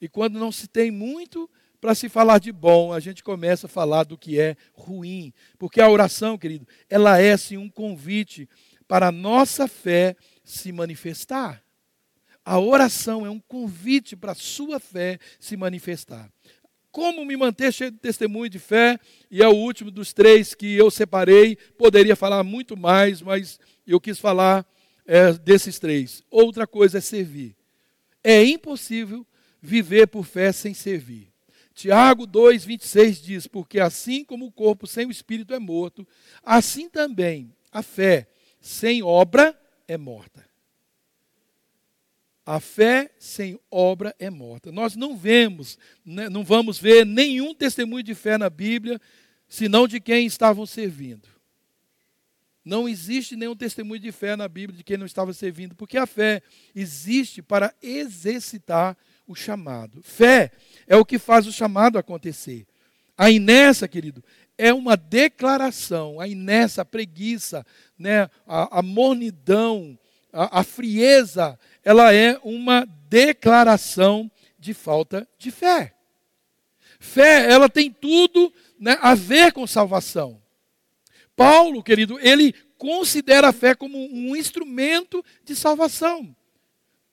E 0.00 0.08
quando 0.08 0.38
não 0.38 0.52
se 0.52 0.68
tem 0.68 0.90
muito 0.90 1.48
para 1.80 1.94
se 1.94 2.08
falar 2.08 2.38
de 2.38 2.52
bom, 2.52 2.92
a 2.92 3.00
gente 3.00 3.22
começa 3.22 3.66
a 3.66 3.70
falar 3.70 4.04
do 4.04 4.18
que 4.18 4.40
é 4.40 4.56
ruim. 4.72 5.32
Porque 5.58 5.80
a 5.80 5.88
oração, 5.88 6.36
querido, 6.36 6.66
ela 6.88 7.20
é 7.20 7.36
sim 7.36 7.56
um 7.56 7.68
convite 7.68 8.48
para 8.86 9.08
a 9.08 9.12
nossa 9.12 9.68
fé 9.68 10.16
se 10.42 10.72
manifestar. 10.72 11.62
A 12.44 12.58
oração 12.58 13.26
é 13.26 13.30
um 13.30 13.38
convite 13.38 14.16
para 14.16 14.32
a 14.32 14.34
sua 14.34 14.80
fé 14.80 15.18
se 15.38 15.56
manifestar. 15.56 16.30
Como 16.90 17.24
me 17.24 17.36
manter 17.36 17.72
cheio 17.72 17.90
de 17.90 17.98
testemunho 17.98 18.48
de 18.48 18.58
fé? 18.58 18.98
E 19.30 19.42
é 19.42 19.46
o 19.46 19.54
último 19.54 19.90
dos 19.90 20.14
três 20.14 20.54
que 20.54 20.74
eu 20.74 20.90
separei. 20.90 21.56
Poderia 21.76 22.16
falar 22.16 22.42
muito 22.42 22.76
mais, 22.76 23.20
mas 23.20 23.60
eu 23.86 24.00
quis 24.00 24.18
falar 24.18 24.66
é, 25.08 25.32
desses 25.32 25.78
três. 25.78 26.22
Outra 26.30 26.66
coisa 26.66 26.98
é 26.98 27.00
servir. 27.00 27.56
É 28.22 28.44
impossível 28.44 29.26
viver 29.60 30.06
por 30.06 30.24
fé 30.24 30.52
sem 30.52 30.74
servir. 30.74 31.32
Tiago 31.74 32.26
2, 32.26 32.64
26 32.64 33.22
diz: 33.22 33.46
Porque 33.46 33.80
assim 33.80 34.22
como 34.22 34.46
o 34.46 34.52
corpo 34.52 34.86
sem 34.86 35.06
o 35.06 35.10
espírito 35.10 35.54
é 35.54 35.58
morto, 35.58 36.06
assim 36.42 36.90
também 36.90 37.54
a 37.72 37.82
fé 37.82 38.28
sem 38.60 39.02
obra 39.02 39.58
é 39.86 39.96
morta. 39.96 40.46
A 42.44 42.60
fé 42.60 43.10
sem 43.18 43.58
obra 43.70 44.14
é 44.18 44.28
morta. 44.28 44.72
Nós 44.72 44.96
não 44.96 45.16
vemos, 45.16 45.78
né, 46.04 46.28
não 46.28 46.44
vamos 46.44 46.78
ver 46.78 47.06
nenhum 47.06 47.54
testemunho 47.54 48.02
de 48.02 48.14
fé 48.14 48.36
na 48.36 48.50
Bíblia, 48.50 49.00
senão 49.48 49.86
de 49.86 50.00
quem 50.00 50.26
estavam 50.26 50.66
servindo. 50.66 51.28
Não 52.68 52.86
existe 52.86 53.34
nenhum 53.34 53.56
testemunho 53.56 53.98
de 53.98 54.12
fé 54.12 54.36
na 54.36 54.46
Bíblia 54.46 54.76
de 54.76 54.84
quem 54.84 54.98
não 54.98 55.06
estava 55.06 55.32
servindo, 55.32 55.74
porque 55.74 55.96
a 55.96 56.06
fé 56.06 56.42
existe 56.76 57.40
para 57.40 57.74
exercitar 57.82 58.94
o 59.26 59.34
chamado. 59.34 60.02
Fé 60.02 60.52
é 60.86 60.94
o 60.94 61.02
que 61.02 61.18
faz 61.18 61.46
o 61.46 61.52
chamado 61.52 61.96
acontecer. 61.96 62.66
A 63.16 63.30
inércia, 63.30 63.88
querido, 63.88 64.22
é 64.58 64.70
uma 64.70 64.98
declaração. 64.98 66.20
A 66.20 66.28
inércia, 66.28 66.82
a 66.82 66.84
preguiça, 66.84 67.64
né, 67.98 68.28
a, 68.46 68.80
a 68.80 68.82
mornidão, 68.82 69.98
a, 70.30 70.60
a 70.60 70.62
frieza, 70.62 71.58
ela 71.82 72.12
é 72.12 72.38
uma 72.44 72.86
declaração 73.08 74.30
de 74.58 74.74
falta 74.74 75.26
de 75.38 75.50
fé. 75.50 75.94
Fé, 77.00 77.50
ela 77.50 77.70
tem 77.70 77.90
tudo 77.90 78.52
né, 78.78 78.98
a 79.00 79.14
ver 79.14 79.52
com 79.52 79.66
salvação. 79.66 80.38
Paulo, 81.38 81.84
querido, 81.84 82.18
ele 82.18 82.52
considera 82.76 83.50
a 83.50 83.52
fé 83.52 83.72
como 83.72 83.96
um 83.96 84.34
instrumento 84.34 85.24
de 85.44 85.54
salvação. 85.54 86.34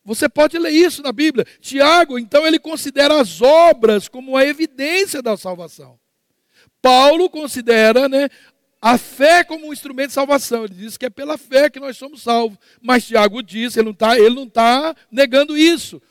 Você 0.03 0.27
pode 0.27 0.57
ler 0.57 0.71
isso 0.71 1.03
na 1.03 1.11
Bíblia. 1.11 1.45
Tiago, 1.61 2.17
então, 2.17 2.45
ele 2.45 2.57
considera 2.57 3.21
as 3.21 3.39
obras 3.39 4.07
como 4.07 4.35
a 4.35 4.43
evidência 4.43 5.21
da 5.21 5.37
salvação. 5.37 5.99
Paulo 6.81 7.29
considera 7.29 8.09
né, 8.09 8.27
a 8.81 8.97
fé 8.97 9.43
como 9.43 9.67
um 9.67 9.73
instrumento 9.73 10.07
de 10.07 10.13
salvação. 10.13 10.65
Ele 10.65 10.73
diz 10.73 10.97
que 10.97 11.05
é 11.05 11.09
pela 11.11 11.37
fé 11.37 11.69
que 11.69 11.79
nós 11.79 11.95
somos 11.95 12.23
salvos. 12.23 12.57
Mas 12.81 13.05
Tiago 13.05 13.43
diz, 13.43 13.77
ele 13.77 13.85
não 13.85 13.91
está 13.91 14.15
tá 14.51 14.95
negando 15.11 15.55
isso. 15.55 16.01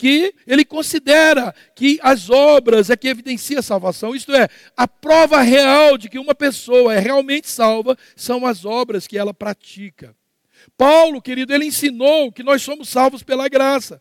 Que 0.00 0.34
ele 0.46 0.64
considera 0.64 1.54
que 1.76 2.00
as 2.02 2.30
obras 2.30 2.88
é 2.88 2.96
que 2.96 3.06
evidencia 3.06 3.58
a 3.58 3.62
salvação. 3.62 4.14
Isto 4.14 4.34
é, 4.34 4.48
a 4.74 4.88
prova 4.88 5.42
real 5.42 5.98
de 5.98 6.08
que 6.08 6.18
uma 6.18 6.34
pessoa 6.34 6.94
é 6.94 6.98
realmente 6.98 7.50
salva 7.50 7.98
são 8.16 8.46
as 8.46 8.64
obras 8.64 9.06
que 9.06 9.18
ela 9.18 9.34
pratica. 9.34 10.16
Paulo, 10.74 11.20
querido, 11.20 11.52
ele 11.52 11.66
ensinou 11.66 12.32
que 12.32 12.42
nós 12.42 12.62
somos 12.62 12.88
salvos 12.88 13.22
pela 13.22 13.46
graça, 13.46 14.00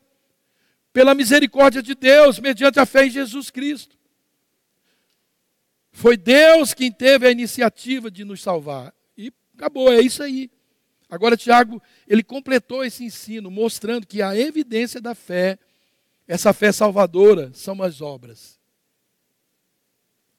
pela 0.93 1.14
misericórdia 1.14 1.84
de 1.84 1.93
Deus, 1.93 2.39
mediante 2.39 2.80
a 2.80 2.86
fé 2.86 3.06
em 3.06 3.10
Jesus 3.10 3.50
Cristo. 3.50 3.97
Foi 5.91 6.16
Deus 6.16 6.74
quem 6.74 6.93
teve 6.93 7.28
a 7.28 7.32
iniciativa 7.32 8.10
de 8.10 8.24
nos 8.24 8.41
salvar. 8.41 8.93
E 9.18 9.34
acabou, 9.54 9.91
é 9.91 10.00
isso 10.00 10.24
aí. 10.24 10.50
Agora, 11.10 11.36
Tiago, 11.36 11.84
ele 12.08 12.24
completou 12.24 12.86
esse 12.86 13.04
ensino, 13.04 13.52
mostrando 13.52 14.08
que 14.08 14.22
a 14.22 14.34
evidência 14.34 15.02
da 15.02 15.14
fé, 15.14 15.60
essa 16.30 16.54
fé 16.54 16.72
salvadora, 16.72 17.50
são 17.56 17.82
as 17.82 18.02
obras. 18.02 18.60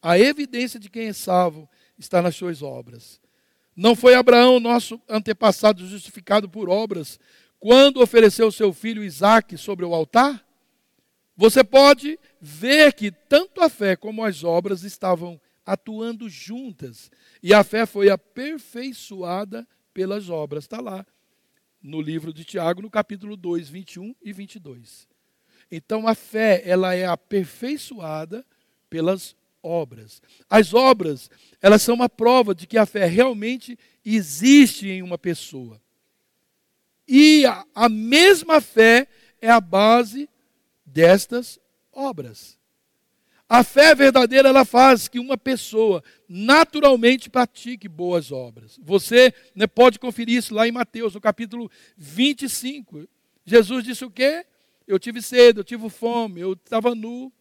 A 0.01 0.17
evidência 0.17 0.79
de 0.79 0.89
quem 0.89 1.09
é 1.09 1.13
salvo 1.13 1.69
está 1.99 2.23
nas 2.23 2.37
suas 2.37 2.63
obras. 2.63 3.21
Não 3.75 3.97
foi 3.97 4.15
Abraão, 4.15 4.61
nosso 4.61 5.03
antepassado, 5.09 5.85
justificado 5.85 6.49
por 6.49 6.69
obras, 6.69 7.19
quando 7.59 8.01
ofereceu 8.01 8.53
seu 8.53 8.73
filho 8.73 9.03
Isaque 9.03 9.57
sobre 9.57 9.85
o 9.85 9.93
altar? 9.93 10.47
Você 11.37 11.65
pode 11.65 12.21
ver 12.41 12.93
que 12.93 13.11
tanto 13.11 13.61
a 13.61 13.69
fé 13.69 13.97
como 13.97 14.25
as 14.25 14.45
obras 14.45 14.85
estavam 14.85 15.41
atuando 15.67 16.29
juntas. 16.29 17.11
E 17.43 17.53
a 17.53 17.65
fé 17.65 17.85
foi 17.85 18.11
aperfeiçoada 18.11 19.67
pelas 19.93 20.31
obras. 20.31 20.65
Está 20.65 20.81
lá 20.81 21.05
no 21.83 22.01
livro 22.01 22.33
de 22.33 22.45
Tiago, 22.45 22.81
no 22.81 22.91
capítulo 22.91 23.37
2, 23.37 23.69
21 23.69 24.15
e 24.23 24.33
22. 24.33 25.10
Então 25.71 26.07
a 26.07 26.15
fé, 26.15 26.63
ela 26.65 26.95
é 26.95 27.07
aperfeiçoada 27.07 28.45
pelas 28.89 29.37
obras. 29.63 30.21
As 30.49 30.75
obras, 30.75 31.31
elas 31.63 31.83
são 31.83 31.95
uma 31.95 32.09
prova 32.09 32.55
de 32.55 32.67
que 32.67 32.77
a 32.77 32.87
fé 32.87 33.07
realmente 33.07 33.79
existe 34.05 34.89
em 34.89 35.03
uma 35.03 35.19
pessoa. 35.19 35.81
E 37.07 37.45
a, 37.47 37.65
a 37.75 37.89
mesma 37.89 38.61
fé 38.61 39.07
é 39.41 39.51
a 39.51 39.61
base 39.61 40.29
destas 40.85 41.59
obras. 41.93 42.59
A 43.49 43.65
fé 43.65 43.97
verdadeira 43.97 44.49
ela 44.49 44.65
faz 44.65 45.09
que 45.09 45.19
uma 45.19 45.37
pessoa 45.37 46.05
naturalmente 46.29 47.29
pratique 47.29 47.89
boas 47.89 48.31
obras. 48.31 48.79
Você 48.81 49.35
né, 49.57 49.67
pode 49.67 49.99
conferir 49.99 50.39
isso 50.39 50.55
lá 50.55 50.69
em 50.69 50.73
Mateus, 50.73 51.15
no 51.15 51.21
capítulo 51.21 51.69
25. 51.97 53.09
Jesus 53.45 53.85
disse 53.85 54.05
o 54.05 54.11
quê? 54.11 54.47
Eu 54.91 54.99
tive 54.99 55.23
sede, 55.23 55.61
eu 55.61 55.65
tive 55.65 55.89
fome, 55.89 56.41
eu 56.41 56.55
estava 56.55 56.95
nu, 56.95 57.33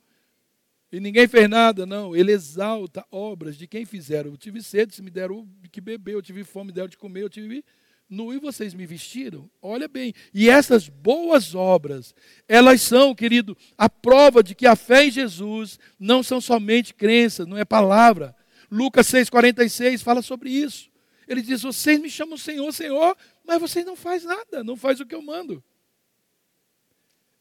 e 0.91 0.99
ninguém 0.99 1.27
fez 1.27 1.49
nada, 1.49 1.85
não. 1.85 2.15
Ele 2.15 2.31
exalta 2.31 3.05
obras 3.11 3.57
de 3.57 3.67
quem 3.67 3.85
fizeram. 3.85 4.31
Eu 4.31 4.37
tive 4.37 4.61
sede, 4.61 4.93
se 4.93 5.01
me 5.01 5.09
deram 5.09 5.47
que 5.71 5.81
beber, 5.81 6.13
eu 6.13 6.21
tive 6.21 6.43
fome, 6.43 6.71
deram 6.71 6.87
de 6.87 6.97
comer, 6.97 7.23
eu 7.23 7.29
tive 7.29 7.63
nu 8.09 8.33
e 8.33 8.39
vocês 8.39 8.73
me 8.73 8.85
vestiram. 8.85 9.49
Olha 9.61 9.87
bem. 9.87 10.13
E 10.33 10.49
essas 10.49 10.89
boas 10.89 11.53
obras, 11.53 12.15
elas 12.47 12.81
são, 12.81 13.13
querido, 13.13 13.57
a 13.77 13.87
prova 13.89 14.41
de 14.41 14.55
que 14.55 14.65
a 14.65 14.75
fé 14.75 15.05
em 15.05 15.11
Jesus 15.11 15.79
não 15.99 16.23
são 16.23 16.41
somente 16.41 16.93
crenças, 16.93 17.45
não 17.45 17.57
é 17.57 17.65
palavra. 17.65 18.35
Lucas 18.69 19.07
6,46 19.07 20.01
fala 20.03 20.21
sobre 20.21 20.49
isso. 20.49 20.89
Ele 21.27 21.41
diz: 21.41 21.61
Vocês 21.61 21.99
me 21.99 22.09
chamam 22.09 22.37
Senhor, 22.37 22.71
Senhor, 22.71 23.15
mas 23.45 23.61
vocês 23.61 23.85
não 23.85 23.95
fazem 23.95 24.27
nada, 24.27 24.63
não 24.63 24.75
faz 24.75 24.99
o 24.99 25.05
que 25.05 25.13
eu 25.13 25.21
mando. 25.21 25.63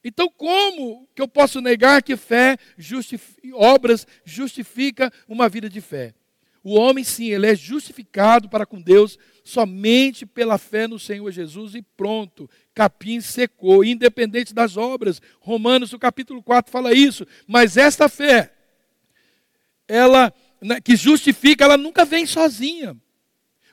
Então, 0.02 0.28
como 0.28 1.08
que 1.14 1.20
eu 1.20 1.28
posso 1.28 1.60
negar 1.60 2.02
que 2.02 2.16
fé, 2.16 2.56
obras, 3.54 4.06
justifica 4.24 5.12
uma 5.28 5.48
vida 5.48 5.68
de 5.68 5.80
fé? 5.80 6.14
O 6.62 6.74
homem, 6.74 7.04
sim, 7.04 7.30
ele 7.30 7.46
é 7.46 7.54
justificado 7.54 8.48
para 8.48 8.66
com 8.66 8.80
Deus 8.80 9.18
somente 9.44 10.26
pela 10.26 10.58
fé 10.58 10.86
no 10.86 10.98
Senhor 10.98 11.30
Jesus 11.30 11.74
e 11.74 11.82
pronto, 11.96 12.50
capim 12.74 13.20
secou, 13.20 13.84
independente 13.84 14.52
das 14.52 14.76
obras. 14.76 15.22
Romanos, 15.40 15.92
no 15.92 15.98
capítulo 15.98 16.42
4, 16.42 16.70
fala 16.70 16.92
isso. 16.92 17.26
Mas 17.46 17.76
esta 17.76 18.08
fé, 18.08 18.52
ela 19.86 20.32
né, 20.60 20.80
que 20.80 20.96
justifica, 20.96 21.64
ela 21.64 21.76
nunca 21.76 22.04
vem 22.04 22.26
sozinha. 22.26 22.96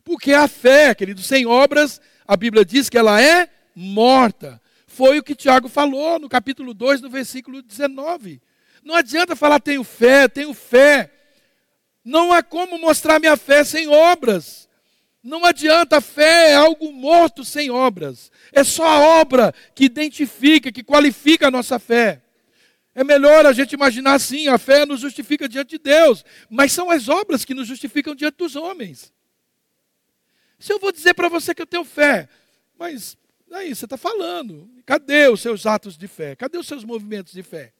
Porque 0.03 0.31
a 0.31 0.47
fé, 0.47 0.95
querido, 0.95 1.21
sem 1.21 1.45
obras, 1.45 1.99
a 2.27 2.37
Bíblia 2.37 2.63
diz 2.63 2.89
que 2.89 2.97
ela 2.97 3.21
é 3.21 3.49
morta. 3.75 4.61
Foi 4.95 5.19
o 5.19 5.23
que 5.23 5.35
Tiago 5.35 5.67
falou 5.67 6.17
no 6.19 6.29
capítulo 6.29 6.73
2, 6.73 7.01
no 7.01 7.09
versículo 7.09 7.61
19. 7.61 8.41
Não 8.81 8.95
adianta 8.95 9.35
falar 9.35 9.59
tenho 9.59 9.83
fé, 9.83 10.25
tenho 10.29 10.53
fé. 10.53 11.11
Não 12.01 12.31
há 12.31 12.41
como 12.41 12.77
mostrar 12.77 13.19
minha 13.19 13.35
fé 13.35 13.65
sem 13.65 13.89
obras. 13.89 14.69
Não 15.21 15.43
adianta, 15.43 15.97
a 15.97 16.01
fé 16.01 16.51
é 16.51 16.55
algo 16.55 16.93
morto 16.93 17.43
sem 17.43 17.69
obras. 17.69 18.31
É 18.53 18.63
só 18.63 18.85
a 18.85 19.19
obra 19.19 19.53
que 19.75 19.83
identifica, 19.83 20.71
que 20.71 20.81
qualifica 20.81 21.49
a 21.49 21.51
nossa 21.51 21.77
fé. 21.77 22.21
É 22.93 23.03
melhor 23.03 23.45
a 23.45 23.51
gente 23.51 23.73
imaginar 23.73 24.13
assim: 24.13 24.47
a 24.47 24.57
fé 24.57 24.85
nos 24.85 25.01
justifica 25.01 25.49
diante 25.49 25.71
de 25.71 25.79
Deus, 25.79 26.23
mas 26.49 26.71
são 26.71 26.89
as 26.89 27.09
obras 27.09 27.43
que 27.43 27.53
nos 27.53 27.67
justificam 27.67 28.15
diante 28.15 28.37
dos 28.37 28.55
homens. 28.55 29.11
Se 30.57 30.71
eu 30.71 30.79
vou 30.79 30.93
dizer 30.93 31.13
para 31.13 31.27
você 31.27 31.53
que 31.53 31.61
eu 31.61 31.67
tenho 31.67 31.83
fé, 31.83 32.29
mas 32.79 33.17
Aí 33.51 33.73
você 33.73 33.85
está 33.85 33.97
falando. 33.97 34.69
Cadê 34.85 35.27
os 35.29 35.41
seus 35.41 35.65
atos 35.65 35.97
de 35.97 36.07
fé? 36.07 36.35
Cadê 36.35 36.57
os 36.57 36.67
seus 36.67 36.83
movimentos 36.83 37.33
de 37.33 37.43
fé? 37.43 37.73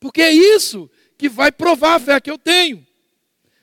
Porque 0.00 0.22
é 0.22 0.32
isso 0.32 0.90
que 1.18 1.28
vai 1.28 1.50
provar 1.50 1.96
a 1.96 2.00
fé 2.00 2.20
que 2.20 2.30
eu 2.30 2.38
tenho. 2.38 2.86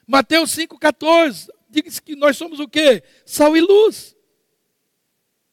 Mateus 0.08 0.52
5,14 0.52 1.50
diz 1.70 2.00
que 2.00 2.16
nós 2.16 2.38
somos 2.38 2.60
o 2.60 2.68
quê? 2.68 3.04
Sal 3.26 3.56
e 3.56 3.62
luz. 3.62 4.16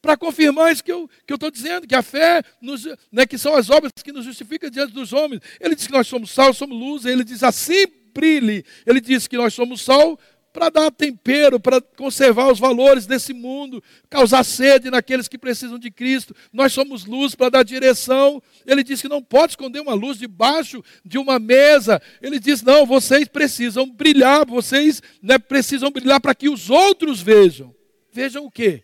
Para 0.03 0.16
confirmar 0.16 0.73
isso 0.73 0.83
que 0.83 0.93
eu 0.93 1.09
estou 1.23 1.39
que 1.39 1.45
eu 1.45 1.51
dizendo, 1.51 1.87
que 1.87 1.95
a 1.95 2.03
fé, 2.03 2.43
nos, 2.61 2.87
né, 3.12 3.27
que 3.27 3.37
são 3.37 3.55
as 3.55 3.68
obras 3.68 3.93
que 4.03 4.12
nos 4.12 4.25
justificam 4.25 4.71
diante 4.71 4.93
dos 4.93 5.12
homens. 5.12 5.43
Ele 5.61 5.75
diz 5.75 5.87
que 5.87 5.93
nós 5.93 6.07
somos 6.07 6.31
sal, 6.31 6.55
somos 6.55 6.79
luz. 6.79 7.05
Ele 7.05 7.23
diz 7.23 7.43
assim 7.43 7.87
brilhe. 8.12 8.64
Ele 8.87 9.01
diz 9.01 9.27
que 9.27 9.37
nós 9.37 9.55
somos 9.55 9.83
sal 9.83 10.18
para 10.53 10.69
dar 10.69 10.91
tempero, 10.91 11.61
para 11.61 11.81
conservar 11.81 12.51
os 12.51 12.59
valores 12.59 13.07
desse 13.07 13.33
mundo, 13.33 13.83
causar 14.09 14.45
sede 14.45 14.91
naqueles 14.91 15.29
que 15.29 15.39
precisam 15.39 15.79
de 15.79 15.91
Cristo. 15.91 16.35
Nós 16.53 16.73
somos 16.73 17.05
luz 17.05 17.35
para 17.35 17.51
dar 17.51 17.63
direção. 17.63 18.43
Ele 18.67 18.83
diz 18.83 19.01
que 19.01 19.09
não 19.09 19.23
pode 19.23 19.53
esconder 19.53 19.81
uma 19.81 19.95
luz 19.95 20.19
debaixo 20.19 20.83
de 21.05 21.19
uma 21.19 21.39
mesa. 21.39 22.03
Ele 22.21 22.39
diz: 22.41 22.63
não, 22.63 22.85
vocês 22.85 23.29
precisam 23.29 23.89
brilhar, 23.89 24.45
vocês 24.45 25.03
né, 25.23 25.39
precisam 25.39 25.91
brilhar 25.91 26.21
para 26.21 26.35
que 26.35 26.49
os 26.49 26.69
outros 26.69 27.21
vejam. 27.21 27.75
Vejam 28.13 28.45
o 28.45 28.51
quê? 28.51 28.83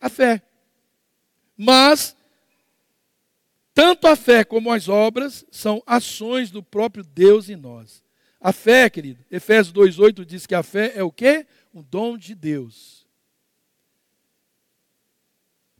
A 0.00 0.08
fé. 0.08 0.42
Mas, 1.56 2.14
tanto 3.74 4.06
a 4.06 4.14
fé 4.14 4.44
como 4.44 4.70
as 4.70 4.88
obras 4.88 5.44
são 5.50 5.82
ações 5.86 6.50
do 6.50 6.62
próprio 6.62 7.02
Deus 7.02 7.48
em 7.48 7.56
nós. 7.56 8.06
A 8.40 8.52
fé, 8.52 8.88
querido, 8.88 9.24
Efésios 9.30 9.72
2,8 9.72 10.24
diz 10.24 10.46
que 10.46 10.54
a 10.54 10.62
fé 10.62 10.92
é 10.94 11.02
o 11.02 11.10
quê? 11.10 11.46
Um 11.74 11.82
dom 11.82 12.16
de 12.16 12.34
Deus. 12.34 13.06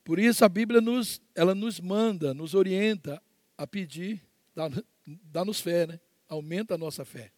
Por 0.03 0.19
isso 0.19 0.45
a 0.45 0.49
Bíblia 0.49 0.81
nos, 0.81 1.21
ela 1.35 1.55
nos 1.55 1.79
manda, 1.79 2.33
nos 2.35 2.55
orienta 2.55 3.23
a 3.57 3.67
pedir, 3.67 4.23
dá-nos 5.31 5.61
fé, 5.61 5.87
né? 5.87 6.01
Aumenta 6.29 6.75
a 6.75 6.79
nossa 6.79 7.05
fé. 7.05 7.31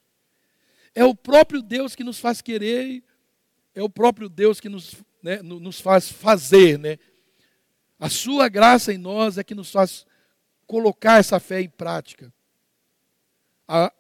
É 0.95 1.05
o 1.05 1.15
próprio 1.15 1.63
Deus 1.63 1.95
que 1.95 2.05
nos 2.05 2.19
faz 2.19 2.41
querer, 2.41 3.03
é 3.75 3.83
o 3.83 3.91
próprio 3.91 4.29
Deus 4.29 4.61
que 4.61 4.69
nos, 4.69 4.95
né, 5.23 5.43
nos 5.43 5.81
faz 5.81 6.11
fazer, 6.11 6.79
né? 6.79 6.99
A 7.99 8.09
sua 8.09 8.49
graça 8.49 8.93
em 8.93 8.99
nós 8.99 9.37
é 9.37 9.45
que 9.45 9.55
nos 9.55 9.71
faz 9.71 10.07
colocar 10.67 11.19
essa 11.19 11.39
fé 11.39 11.61
em 11.61 11.69
prática. 11.69 12.33
A, 13.69 13.93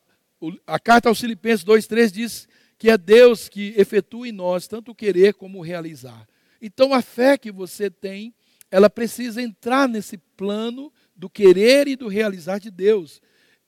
a 0.66 0.78
carta 0.78 1.08
aos 1.08 1.20
Filipenses 1.20 1.64
2,3 1.64 2.10
diz 2.10 2.48
que 2.78 2.90
é 2.90 2.96
Deus 2.96 3.48
que 3.48 3.74
efetua 3.76 4.28
em 4.28 4.32
nós 4.32 4.66
tanto 4.66 4.92
o 4.92 4.94
querer 4.94 5.34
como 5.34 5.58
o 5.58 5.62
realizar. 5.62 6.26
Então 6.62 6.94
a 6.94 7.02
fé 7.02 7.36
que 7.36 7.52
você 7.52 7.90
tem, 7.90 8.34
ela 8.70 8.88
precisa 8.88 9.42
entrar 9.42 9.88
nesse 9.88 10.16
plano 10.16 10.92
do 11.14 11.28
querer 11.28 11.88
e 11.88 11.96
do 11.96 12.08
realizar 12.08 12.58
de 12.58 12.70
Deus. 12.70 13.20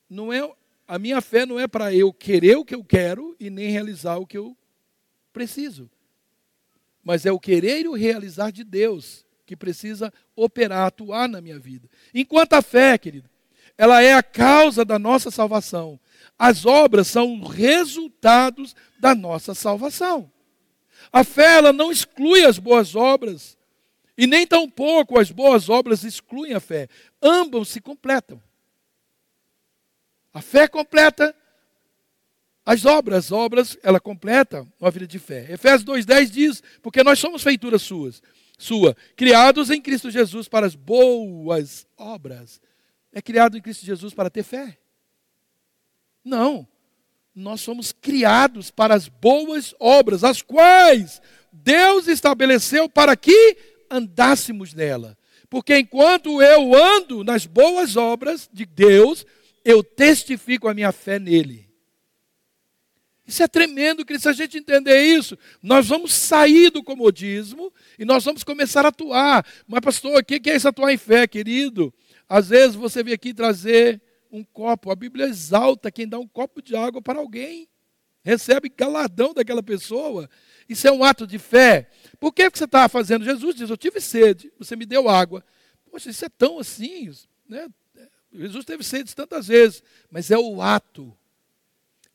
Não 0.09 0.33
é 0.33 0.49
a 0.87 0.99
minha 0.99 1.21
fé 1.21 1.47
não 1.47 1.59
é 1.59 1.67
para 1.67 1.95
eu 1.95 2.13
querer 2.13 2.57
o 2.57 2.65
que 2.65 2.75
eu 2.75 2.85
quero 2.85 3.37
e 3.39 3.49
nem 3.49 3.71
realizar 3.71 4.17
o 4.17 4.27
que 4.27 4.37
eu 4.37 4.57
preciso. 5.33 5.91
Mas 7.03 7.27
é 7.27 7.33
o 7.33 7.41
querer 7.41 7.85
e 7.85 7.89
o 7.89 7.95
realizar 7.95 8.51
de 8.51 8.63
Deus 8.63 9.25
que 9.45 9.57
precisa 9.57 10.13
operar, 10.37 10.87
atuar 10.87 11.29
na 11.29 11.41
minha 11.41 11.59
vida. 11.59 11.89
Enquanto 12.15 12.55
a 12.55 12.63
fé, 12.63 12.97
querido, 12.97 13.29
ela 13.77 14.03
é 14.03 14.15
a 14.15 14.23
causa 14.23 14.85
da 14.85 14.99
nossa 14.99 15.31
salvação. 15.31 15.99
As 16.39 16.67
obras 16.67 17.07
são 17.07 17.41
resultados 17.41 18.75
da 18.99 19.15
nossa 19.15 19.55
salvação. 19.55 20.31
A 21.13 21.25
fé 21.25 21.57
ela 21.57 21.73
não 21.73 21.93
exclui 21.93 22.45
as 22.45 22.59
boas 22.59 22.97
obras, 22.97 23.57
e 24.17 24.27
nem 24.27 24.47
tampouco 24.47 25.19
as 25.19 25.31
boas 25.31 25.69
obras 25.69 26.05
excluem 26.05 26.55
a 26.55 26.61
fé. 26.61 26.89
Ambos 27.21 27.69
se 27.69 27.81
completam. 27.81 28.43
A 30.33 30.41
fé 30.41 30.67
completa 30.67 31.35
as 32.65 32.85
obras, 32.85 33.27
as 33.27 33.33
obras, 33.33 33.77
ela 33.83 33.99
completa 33.99 34.67
uma 34.81 34.91
vida 34.91 35.07
de 35.07 35.19
fé. 35.19 35.47
Efésios 35.51 35.85
2,10 35.85 36.31
diz, 36.31 36.63
porque 36.81 37.03
nós 37.03 37.19
somos 37.19 37.43
feituras 37.43 37.83
suas, 37.83 38.23
sua, 38.57 38.97
criados 39.17 39.71
em 39.71 39.81
Cristo 39.81 40.11
Jesus 40.11 40.49
para 40.49 40.67
as 40.67 40.77
boas 40.77 41.87
obras. 41.97 42.61
É 43.13 43.21
criado 43.21 43.59
em 43.59 43.61
Cristo 43.61 43.85
Jesus 43.85 44.15
para 44.15 44.31
ter 44.31 44.45
fé. 44.45 44.79
Não. 46.25 46.67
Nós 47.35 47.61
somos 47.61 47.93
criados 47.93 48.71
para 48.71 48.95
as 48.95 49.09
boas 49.09 49.75
obras, 49.81 50.23
as 50.23 50.43
quais 50.43 51.21
Deus 51.53 52.07
estabeleceu 52.07 52.89
para 52.89 53.17
que 53.17 53.57
andássemos 53.91 54.75
nela. 54.75 55.17
Porque 55.49 55.79
enquanto 55.79 56.41
eu 56.41 56.75
ando 56.75 57.23
nas 57.23 57.47
boas 57.47 57.97
obras 57.97 58.49
de 58.53 58.65
Deus, 58.65 59.27
eu 59.65 59.83
testifico 59.83 60.69
a 60.69 60.75
minha 60.75 60.93
fé 60.93 61.19
nele. 61.19 61.71
Isso 63.27 63.43
é 63.43 63.49
tremendo, 63.49 64.05
querido. 64.05 64.23
Se 64.23 64.29
a 64.29 64.33
gente 64.33 64.59
entender 64.59 65.01
isso, 65.01 65.39
nós 65.63 65.89
vamos 65.89 66.13
sair 66.13 66.71
do 66.71 66.83
comodismo 66.83 67.73
e 67.99 68.05
nós 68.05 68.25
vamos 68.25 68.43
começar 68.43 68.85
a 68.85 68.89
atuar. 68.89 69.47
Mas, 69.67 69.81
pastor, 69.81 70.19
o 70.19 70.25
que 70.25 70.51
é 70.51 70.57
isso 70.57 70.69
atuar 70.69 70.93
em 70.93 70.99
fé, 70.99 71.27
querido? 71.27 71.95
Às 72.29 72.49
vezes 72.49 72.75
você 72.75 73.03
vem 73.03 73.15
aqui 73.15 73.33
trazer 73.33 74.01
um 74.33 74.43
copo. 74.43 74.91
A 74.91 74.97
Bíblia 74.97 75.27
exalta 75.27 75.93
quem 75.93 76.09
dá 76.09 76.19
um 76.19 76.27
copo 76.27 76.63
de 76.63 76.75
água 76.75 77.01
para 77.01 77.19
alguém. 77.19 77.69
Recebe 78.25 78.69
galadão 78.69 79.35
daquela 79.35 79.63
pessoa. 79.63 80.29
Isso 80.69 80.89
é 80.89 80.93
um 80.93 81.05
ato 81.05 81.27
de 81.27 81.39
fé. 81.39 81.91
Por 82.19 82.33
que 82.33 82.49
você 82.49 82.65
está 82.65 82.89
fazendo? 82.89 83.25
Jesus 83.25 83.55
diz: 83.55 83.69
Eu 83.69 83.77
tive 83.77 84.01
sede, 84.01 84.53
você 84.59 84.75
me 84.75 84.87
deu 84.87 85.09
água. 85.09 85.45
Poxa, 85.91 86.11
isso 86.11 86.25
é 86.25 86.29
tão 86.29 86.59
assim. 86.59 87.13
Né? 87.49 87.69
Jesus 88.33 88.65
teve 88.65 88.83
sede 88.83 89.15
tantas 89.15 89.49
vezes, 89.49 89.83
mas 90.11 90.31
é 90.31 90.39
o 90.39 90.63
ato 90.63 91.15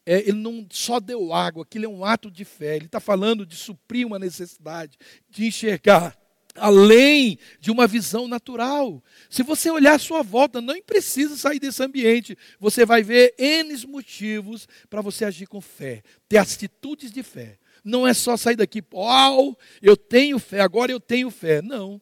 é, 0.07 0.21
ele 0.21 0.37
não 0.37 0.65
só 0.69 1.01
deu 1.01 1.33
água, 1.33 1.63
aquilo 1.63 1.83
é 1.83 1.89
um 1.89 2.05
ato 2.05 2.31
de 2.31 2.45
fé. 2.45 2.77
Ele 2.77 2.85
está 2.85 2.97
falando 2.97 3.45
de 3.45 3.57
suprir 3.57 4.07
uma 4.07 4.17
necessidade, 4.17 4.97
de 5.29 5.45
enxergar 5.45 6.17
além 6.57 7.39
de 7.59 7.71
uma 7.71 7.87
visão 7.87 8.27
natural. 8.27 9.03
Se 9.29 9.43
você 9.43 9.69
olhar 9.69 9.95
à 9.95 9.99
sua 9.99 10.23
volta, 10.23 10.59
não 10.61 10.81
precisa 10.81 11.35
sair 11.37 11.59
desse 11.59 11.83
ambiente. 11.83 12.37
Você 12.59 12.85
vai 12.85 13.03
ver 13.03 13.33
N 13.37 13.75
motivos 13.87 14.67
para 14.89 15.01
você 15.01 15.25
agir 15.25 15.47
com 15.47 15.61
fé, 15.61 16.03
ter 16.27 16.37
atitudes 16.37 17.11
de 17.11 17.23
fé. 17.23 17.57
Não 17.83 18.07
é 18.07 18.13
só 18.13 18.35
sair 18.35 18.55
daqui, 18.55 18.83
uau, 18.93 19.57
eu 19.81 19.95
tenho 19.95 20.39
fé, 20.39 20.59
agora 20.59 20.91
eu 20.91 20.99
tenho 20.99 21.29
fé. 21.29 21.61
Não. 21.61 22.01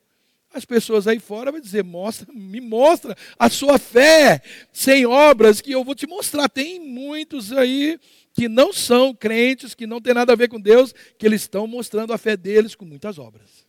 As 0.56 0.64
pessoas 0.64 1.06
aí 1.06 1.20
fora 1.20 1.52
vão 1.52 1.60
dizer: 1.60 1.84
mostra, 1.84 2.32
me 2.34 2.62
mostra 2.62 3.16
a 3.38 3.50
sua 3.50 3.78
fé 3.78 4.42
sem 4.72 5.06
obras, 5.06 5.60
que 5.60 5.74
eu 5.74 5.84
vou 5.84 5.94
te 5.94 6.08
mostrar. 6.08 6.48
Tem 6.48 6.80
muitos 6.80 7.52
aí 7.52 8.00
que 8.34 8.48
não 8.48 8.72
são 8.72 9.14
crentes, 9.14 9.76
que 9.76 9.86
não 9.86 10.00
tem 10.00 10.14
nada 10.14 10.32
a 10.32 10.36
ver 10.36 10.48
com 10.48 10.60
Deus, 10.60 10.94
que 11.18 11.26
eles 11.26 11.42
estão 11.42 11.68
mostrando 11.68 12.14
a 12.14 12.18
fé 12.18 12.38
deles 12.38 12.74
com 12.74 12.86
muitas 12.86 13.20
obras. 13.20 13.65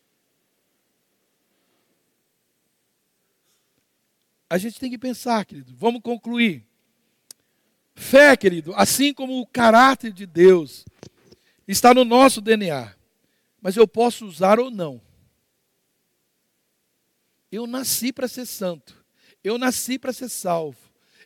A 4.48 4.58
gente 4.58 4.78
tem 4.78 4.90
que 4.90 4.98
pensar, 4.98 5.44
querido. 5.44 5.74
Vamos 5.76 6.00
concluir. 6.02 6.64
Fé, 7.94 8.36
querido, 8.36 8.74
assim 8.74 9.14
como 9.14 9.40
o 9.40 9.46
caráter 9.46 10.12
de 10.12 10.26
Deus 10.26 10.84
está 11.66 11.94
no 11.94 12.04
nosso 12.04 12.42
DNA, 12.42 12.94
mas 13.60 13.74
eu 13.74 13.88
posso 13.88 14.26
usar 14.26 14.60
ou 14.60 14.70
não. 14.70 15.00
Eu 17.50 17.66
nasci 17.66 18.12
para 18.12 18.28
ser 18.28 18.44
santo. 18.44 19.04
Eu 19.42 19.56
nasci 19.56 19.98
para 19.98 20.12
ser 20.12 20.28
salvo. 20.28 20.78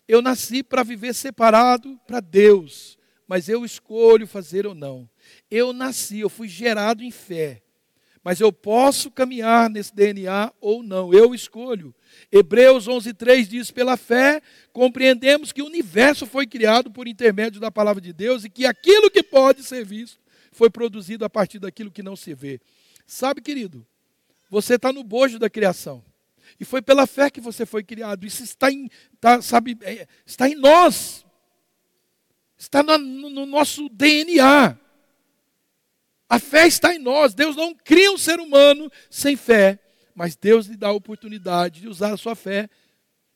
Eu 0.06 0.22
nasci 0.22 0.62
para 0.62 0.82
viver 0.82 1.14
separado 1.14 1.98
para 2.06 2.20
Deus. 2.20 2.98
Mas 3.26 3.48
eu 3.48 3.64
escolho 3.64 4.26
fazer 4.26 4.66
ou 4.66 4.74
não. 4.74 5.08
Eu 5.50 5.72
nasci, 5.72 6.20
eu 6.20 6.28
fui 6.28 6.48
gerado 6.48 7.02
em 7.02 7.10
fé. 7.10 7.62
Mas 8.22 8.40
eu 8.40 8.52
posso 8.52 9.10
caminhar 9.10 9.68
nesse 9.70 9.94
DNA 9.94 10.52
ou 10.60 10.82
não. 10.82 11.12
Eu 11.12 11.34
escolho. 11.34 11.94
Hebreus 12.30 12.86
11:3 12.86 13.48
diz: 13.48 13.70
"Pela 13.70 13.96
fé 13.96 14.42
compreendemos 14.72 15.52
que 15.52 15.62
o 15.62 15.66
universo 15.66 16.26
foi 16.26 16.46
criado 16.46 16.90
por 16.90 17.08
intermédio 17.08 17.60
da 17.60 17.70
palavra 17.70 18.00
de 18.00 18.12
Deus 18.12 18.44
e 18.44 18.50
que 18.50 18.66
aquilo 18.66 19.10
que 19.10 19.22
pode 19.22 19.62
ser 19.62 19.84
visto 19.84 20.18
foi 20.52 20.70
produzido 20.70 21.24
a 21.24 21.30
partir 21.30 21.58
daquilo 21.58 21.90
que 21.90 22.02
não 22.02 22.16
se 22.16 22.34
vê." 22.34 22.60
Sabe, 23.06 23.40
querido, 23.40 23.86
você 24.48 24.74
está 24.74 24.92
no 24.92 25.02
bojo 25.02 25.38
da 25.38 25.50
criação. 25.50 26.04
E 26.58 26.64
foi 26.64 26.82
pela 26.82 27.06
fé 27.06 27.30
que 27.30 27.40
você 27.40 27.64
foi 27.64 27.82
criado. 27.82 28.26
Isso 28.26 28.42
está 28.42 28.70
em, 28.70 28.90
tá, 29.20 29.40
sabe, 29.40 29.78
é, 29.82 30.06
está 30.26 30.48
em 30.48 30.54
nós. 30.54 31.24
Está 32.58 32.82
no, 32.82 32.98
no 32.98 33.46
nosso 33.46 33.88
DNA. 33.88 34.76
A 36.28 36.38
fé 36.38 36.66
está 36.66 36.94
em 36.94 36.98
nós. 36.98 37.34
Deus 37.34 37.56
não 37.56 37.74
cria 37.74 38.12
um 38.12 38.18
ser 38.18 38.38
humano 38.38 38.90
sem 39.08 39.36
fé. 39.36 39.78
Mas 40.14 40.36
Deus 40.36 40.66
lhe 40.66 40.76
dá 40.76 40.88
a 40.88 40.92
oportunidade 40.92 41.80
de 41.80 41.88
usar 41.88 42.12
a 42.12 42.16
sua 42.16 42.34
fé. 42.34 42.68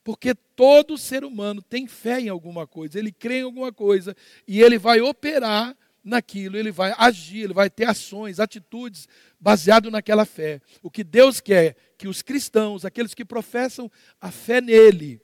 Porque 0.02 0.34
todo 0.34 0.98
ser 0.98 1.24
humano 1.24 1.62
tem 1.62 1.86
fé 1.86 2.20
em 2.20 2.28
alguma 2.28 2.66
coisa. 2.66 2.98
Ele 2.98 3.10
crê 3.10 3.38
em 3.38 3.44
alguma 3.44 3.72
coisa. 3.72 4.16
E 4.46 4.60
ele 4.60 4.78
vai 4.78 5.00
operar 5.00 5.76
naquilo, 6.04 6.58
ele 6.58 6.70
vai 6.70 6.94
agir, 6.98 7.44
ele 7.44 7.54
vai 7.54 7.70
ter 7.70 7.86
ações, 7.86 8.38
atitudes 8.38 9.08
baseado 9.40 9.90
naquela 9.90 10.26
fé. 10.26 10.60
O 10.82 10.90
que 10.90 11.02
Deus 11.02 11.40
quer 11.40 11.76
que 11.96 12.06
os 12.06 12.20
cristãos, 12.20 12.84
aqueles 12.84 13.14
que 13.14 13.24
professam 13.24 13.90
a 14.20 14.30
fé 14.30 14.60
nele, 14.60 15.20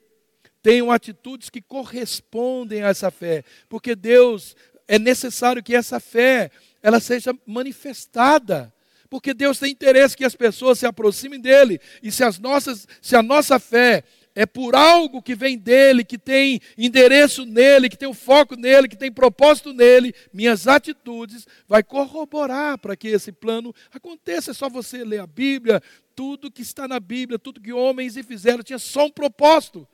tenham 0.63 0.91
atitudes 0.91 1.49
que 1.49 1.61
correspondem 1.61 2.81
a 2.81 2.89
essa 2.89 3.11
fé, 3.11 3.43
porque 3.69 3.95
Deus 3.95 4.55
é 4.87 4.97
necessário 4.97 5.63
que 5.63 5.75
essa 5.75 5.99
fé 5.99 6.51
ela 6.81 6.99
seja 6.99 7.33
manifestada. 7.45 8.73
Porque 9.11 9.33
Deus 9.33 9.59
tem 9.59 9.73
interesse 9.73 10.15
que 10.15 10.23
as 10.23 10.35
pessoas 10.35 10.79
se 10.79 10.85
aproximem 10.85 11.37
dele. 11.37 11.81
E 12.01 12.09
se, 12.09 12.23
as 12.23 12.39
nossas, 12.39 12.87
se 13.01 13.13
a 13.13 13.21
nossa 13.21 13.59
fé 13.59 14.05
é 14.33 14.45
por 14.45 14.73
algo 14.73 15.21
que 15.21 15.35
vem 15.35 15.57
dele, 15.57 16.05
que 16.05 16.17
tem 16.17 16.61
endereço 16.77 17.45
nele, 17.45 17.89
que 17.89 17.97
tem 17.97 18.07
o 18.07 18.13
foco 18.13 18.55
nele, 18.55 18.87
que 18.87 18.95
tem 18.95 19.11
propósito 19.11 19.73
nele, 19.73 20.15
minhas 20.31 20.65
atitudes 20.65 21.45
vai 21.67 21.83
corroborar 21.83 22.77
para 22.77 22.95
que 22.95 23.09
esse 23.09 23.33
plano 23.33 23.75
aconteça. 23.91 24.51
É 24.51 24.53
só 24.53 24.69
você 24.69 25.03
ler 25.03 25.19
a 25.19 25.27
Bíblia, 25.27 25.83
tudo 26.15 26.49
que 26.49 26.61
está 26.61 26.87
na 26.87 26.97
Bíblia, 27.01 27.37
tudo 27.37 27.59
que 27.59 27.73
homens 27.73 28.15
e 28.15 28.23
fizeram 28.23 28.63
tinha 28.63 28.79
só 28.79 29.07
um 29.07 29.11
propósito: 29.11 29.85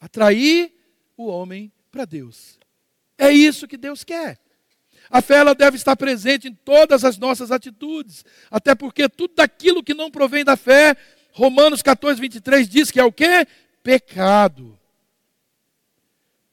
atrair 0.00 0.74
o 1.16 1.28
homem 1.28 1.70
para 1.88 2.04
Deus. 2.04 2.58
É 3.16 3.30
isso 3.30 3.68
que 3.68 3.76
Deus 3.76 4.02
quer. 4.02 4.40
A 5.10 5.20
fé 5.20 5.36
ela 5.36 5.54
deve 5.54 5.76
estar 5.76 5.96
presente 5.96 6.46
em 6.46 6.54
todas 6.54 7.04
as 7.04 7.18
nossas 7.18 7.50
atitudes, 7.50 8.24
até 8.50 8.74
porque 8.74 9.08
tudo 9.08 9.34
daquilo 9.34 9.82
que 9.82 9.92
não 9.92 10.10
provém 10.10 10.44
da 10.44 10.56
fé 10.56 10.96
Romanos 11.32 11.82
14, 11.82 12.20
23 12.20 12.68
diz 12.68 12.90
que 12.90 13.00
é 13.00 13.04
o 13.04 13.12
que? 13.12 13.46
Pecado. 13.82 14.78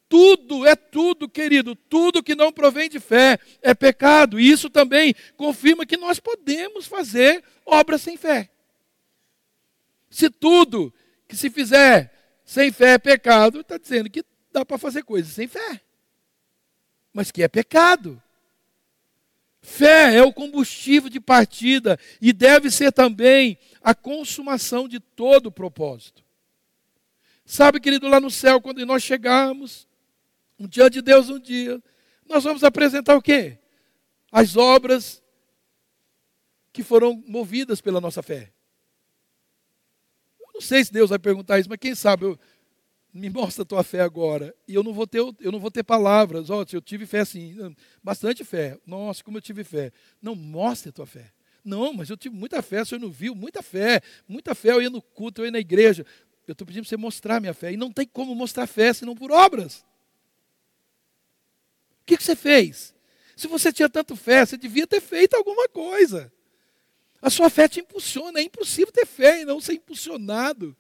Tudo, 0.10 0.66
é 0.66 0.76
tudo, 0.76 1.28
querido, 1.28 1.76
tudo 1.76 2.24
que 2.24 2.34
não 2.34 2.52
provém 2.52 2.90
de 2.90 3.00
fé 3.00 3.38
é 3.62 3.74
pecado. 3.74 4.40
E 4.40 4.50
isso 4.50 4.70
também 4.70 5.14
confirma 5.36 5.86
que 5.86 5.98
nós 5.98 6.20
podemos 6.20 6.86
fazer 6.88 7.44
obras 7.66 8.02
sem 8.02 8.16
fé. 8.16 8.50
Se 10.10 10.30
tudo 10.30 10.94
que 11.28 11.36
se 11.36 11.50
fizer 11.50 12.14
sem 12.46 12.72
fé 12.72 12.94
é 12.94 12.98
pecado, 12.98 13.60
está 13.60 13.78
dizendo 13.78 14.10
que 14.10 14.24
dá 14.52 14.66
para 14.66 14.78
fazer 14.78 15.04
coisas 15.04 15.34
sem 15.34 15.48
fé. 15.48 15.82
Mas 17.12 17.30
que 17.30 17.44
é 17.44 17.48
pecado. 17.50 18.22
Fé 19.70 20.16
é 20.16 20.24
o 20.24 20.32
combustível 20.32 21.10
de 21.10 21.20
partida 21.20 22.00
e 22.22 22.32
deve 22.32 22.72
ser 22.72 22.90
também 22.90 23.58
a 23.84 23.94
consumação 23.94 24.88
de 24.88 24.98
todo 24.98 25.48
o 25.48 25.52
propósito. 25.52 26.24
Sabe, 27.46 27.82
querido, 27.82 28.08
lá 28.08 28.18
no 28.18 28.32
céu, 28.32 28.62
quando 28.62 28.84
nós 28.86 29.04
chegarmos, 29.04 29.86
um 30.58 30.66
dia 30.66 30.90
de 30.90 31.02
Deus 31.02 31.30
um 31.30 31.38
dia, 31.38 31.84
nós 32.26 32.46
vamos 32.46 32.64
apresentar 32.64 33.18
o 33.18 33.22
quê? 33.22 33.60
As 34.32 34.56
obras 34.56 35.22
que 36.72 36.82
foram 36.82 37.22
movidas 37.28 37.82
pela 37.82 38.00
nossa 38.00 38.24
fé. 38.24 38.54
Eu 40.40 40.48
não 40.54 40.62
sei 40.62 40.86
se 40.86 40.94
Deus 40.94 41.10
vai 41.10 41.20
perguntar 41.20 41.60
isso, 41.60 41.68
mas 41.68 41.78
quem 41.78 41.94
sabe 41.94 42.24
eu, 42.24 42.40
me 43.14 43.30
mostra 43.30 43.64
a 43.64 43.66
tua 43.66 43.84
fé 43.84 44.02
agora. 44.02 44.54
E 44.68 44.76
eu 44.76 44.84
não 44.84 44.94
vou 44.94 45.08
ter, 45.08 45.20
eu 45.20 45.52
não 45.52 45.60
vou 45.60 45.72
ter 45.72 45.84
palavras. 45.84 46.50
Ó, 46.50 46.60
oh, 46.60 46.66
eu 46.72 46.82
tive 46.82 47.06
fé 47.06 47.20
assim, 47.20 47.76
bastante 48.04 48.44
fé. 48.44 48.78
Nossa, 48.86 49.24
como 49.24 49.38
eu 49.38 49.42
tive 49.42 49.64
fé. 49.64 49.92
Não, 50.22 50.36
mostre 50.36 50.90
a 50.90 50.94
tua 50.94 51.06
fé. 51.06 51.32
Não, 51.64 51.92
mas 51.94 52.10
eu 52.10 52.16
tive 52.16 52.34
muita 52.36 52.62
fé, 52.62 52.82
o 52.82 52.86
senhor 52.86 53.02
não 53.02 53.12
viu? 53.12 53.36
Muita 53.36 53.62
fé, 53.62 54.02
muita 54.28 54.56
fé. 54.56 54.72
Eu 54.72 54.82
ia 54.82 54.90
no 54.90 55.02
culto, 55.02 55.42
eu 55.42 55.46
ia 55.46 55.52
na 55.52 55.60
igreja. 55.60 56.06
Eu 56.48 56.54
estou 56.54 56.66
pedindo 56.66 56.84
para 56.84 56.90
você 56.90 56.98
mostrar 56.98 57.42
minha 57.42 57.54
fé. 57.54 57.74
E 57.74 57.78
não 57.78 57.92
tem 57.92 58.08
como 58.08 58.34
mostrar 58.34 58.68
fé 58.68 58.94
senão 58.94 59.16
por 59.16 59.32
obras. 59.32 59.86
O 62.02 62.06
que, 62.06 62.16
que 62.16 62.24
você 62.24 62.38
fez? 62.38 62.96
Se 63.36 63.48
você 63.48 63.74
tinha 63.74 63.90
tanto 63.90 64.16
fé, 64.16 64.46
você 64.46 64.58
devia 64.58 64.88
ter 64.88 65.02
feito 65.02 65.36
alguma 65.36 65.68
coisa. 65.68 66.32
A 67.22 67.30
sua 67.30 67.50
fé 67.50 67.68
te 67.68 67.82
impulsiona. 67.82 68.40
É 68.40 68.44
impossível 68.44 68.94
ter 68.94 69.06
fé 69.06 69.42
e 69.42 69.46
não 69.46 69.60
ser 69.60 69.74
impulsionado. 69.74 70.76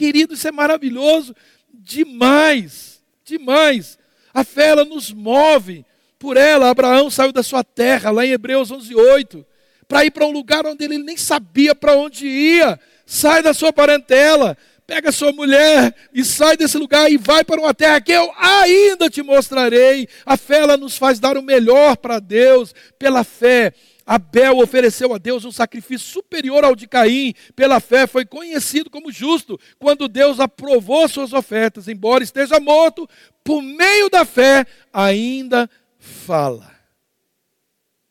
Querido, 0.00 0.32
isso 0.32 0.48
é 0.48 0.50
maravilhoso 0.50 1.36
demais, 1.74 3.02
demais. 3.22 3.98
A 4.32 4.42
fé 4.42 4.68
ela 4.68 4.82
nos 4.82 5.12
move. 5.12 5.84
Por 6.18 6.38
ela, 6.38 6.70
Abraão 6.70 7.10
saiu 7.10 7.32
da 7.32 7.42
sua 7.42 7.62
terra, 7.62 8.10
lá 8.10 8.24
em 8.24 8.30
Hebreus 8.30 8.70
11:8, 8.70 9.44
para 9.86 10.02
ir 10.06 10.10
para 10.10 10.24
um 10.24 10.30
lugar 10.30 10.64
onde 10.64 10.86
ele 10.86 10.96
nem 10.96 11.18
sabia 11.18 11.74
para 11.74 11.94
onde 11.98 12.26
ia. 12.26 12.80
Sai 13.04 13.42
da 13.42 13.52
sua 13.52 13.74
parentela, 13.74 14.56
pega 14.86 15.12
sua 15.12 15.32
mulher 15.32 15.94
e 16.14 16.24
sai 16.24 16.56
desse 16.56 16.78
lugar 16.78 17.12
e 17.12 17.18
vai 17.18 17.44
para 17.44 17.60
uma 17.60 17.74
terra 17.74 18.00
que 18.00 18.12
eu 18.12 18.32
ainda 18.38 19.10
te 19.10 19.22
mostrarei. 19.22 20.08
A 20.24 20.38
fé 20.38 20.60
ela 20.60 20.78
nos 20.78 20.96
faz 20.96 21.20
dar 21.20 21.36
o 21.36 21.42
melhor 21.42 21.98
para 21.98 22.18
Deus. 22.20 22.74
Pela 22.98 23.22
fé, 23.22 23.74
Abel 24.06 24.58
ofereceu 24.58 25.14
a 25.14 25.18
Deus 25.18 25.44
um 25.44 25.52
sacrifício 25.52 26.08
superior 26.08 26.64
ao 26.64 26.74
de 26.74 26.86
Caim. 26.86 27.34
Pela 27.54 27.80
fé 27.80 28.06
foi 28.06 28.24
conhecido 28.24 28.90
como 28.90 29.12
justo 29.12 29.58
quando 29.78 30.08
Deus 30.08 30.40
aprovou 30.40 31.08
suas 31.08 31.32
ofertas, 31.32 31.88
embora 31.88 32.24
esteja 32.24 32.58
morto, 32.58 33.08
por 33.44 33.62
meio 33.62 34.08
da 34.08 34.24
fé 34.24 34.66
ainda 34.92 35.68
fala. 35.98 36.74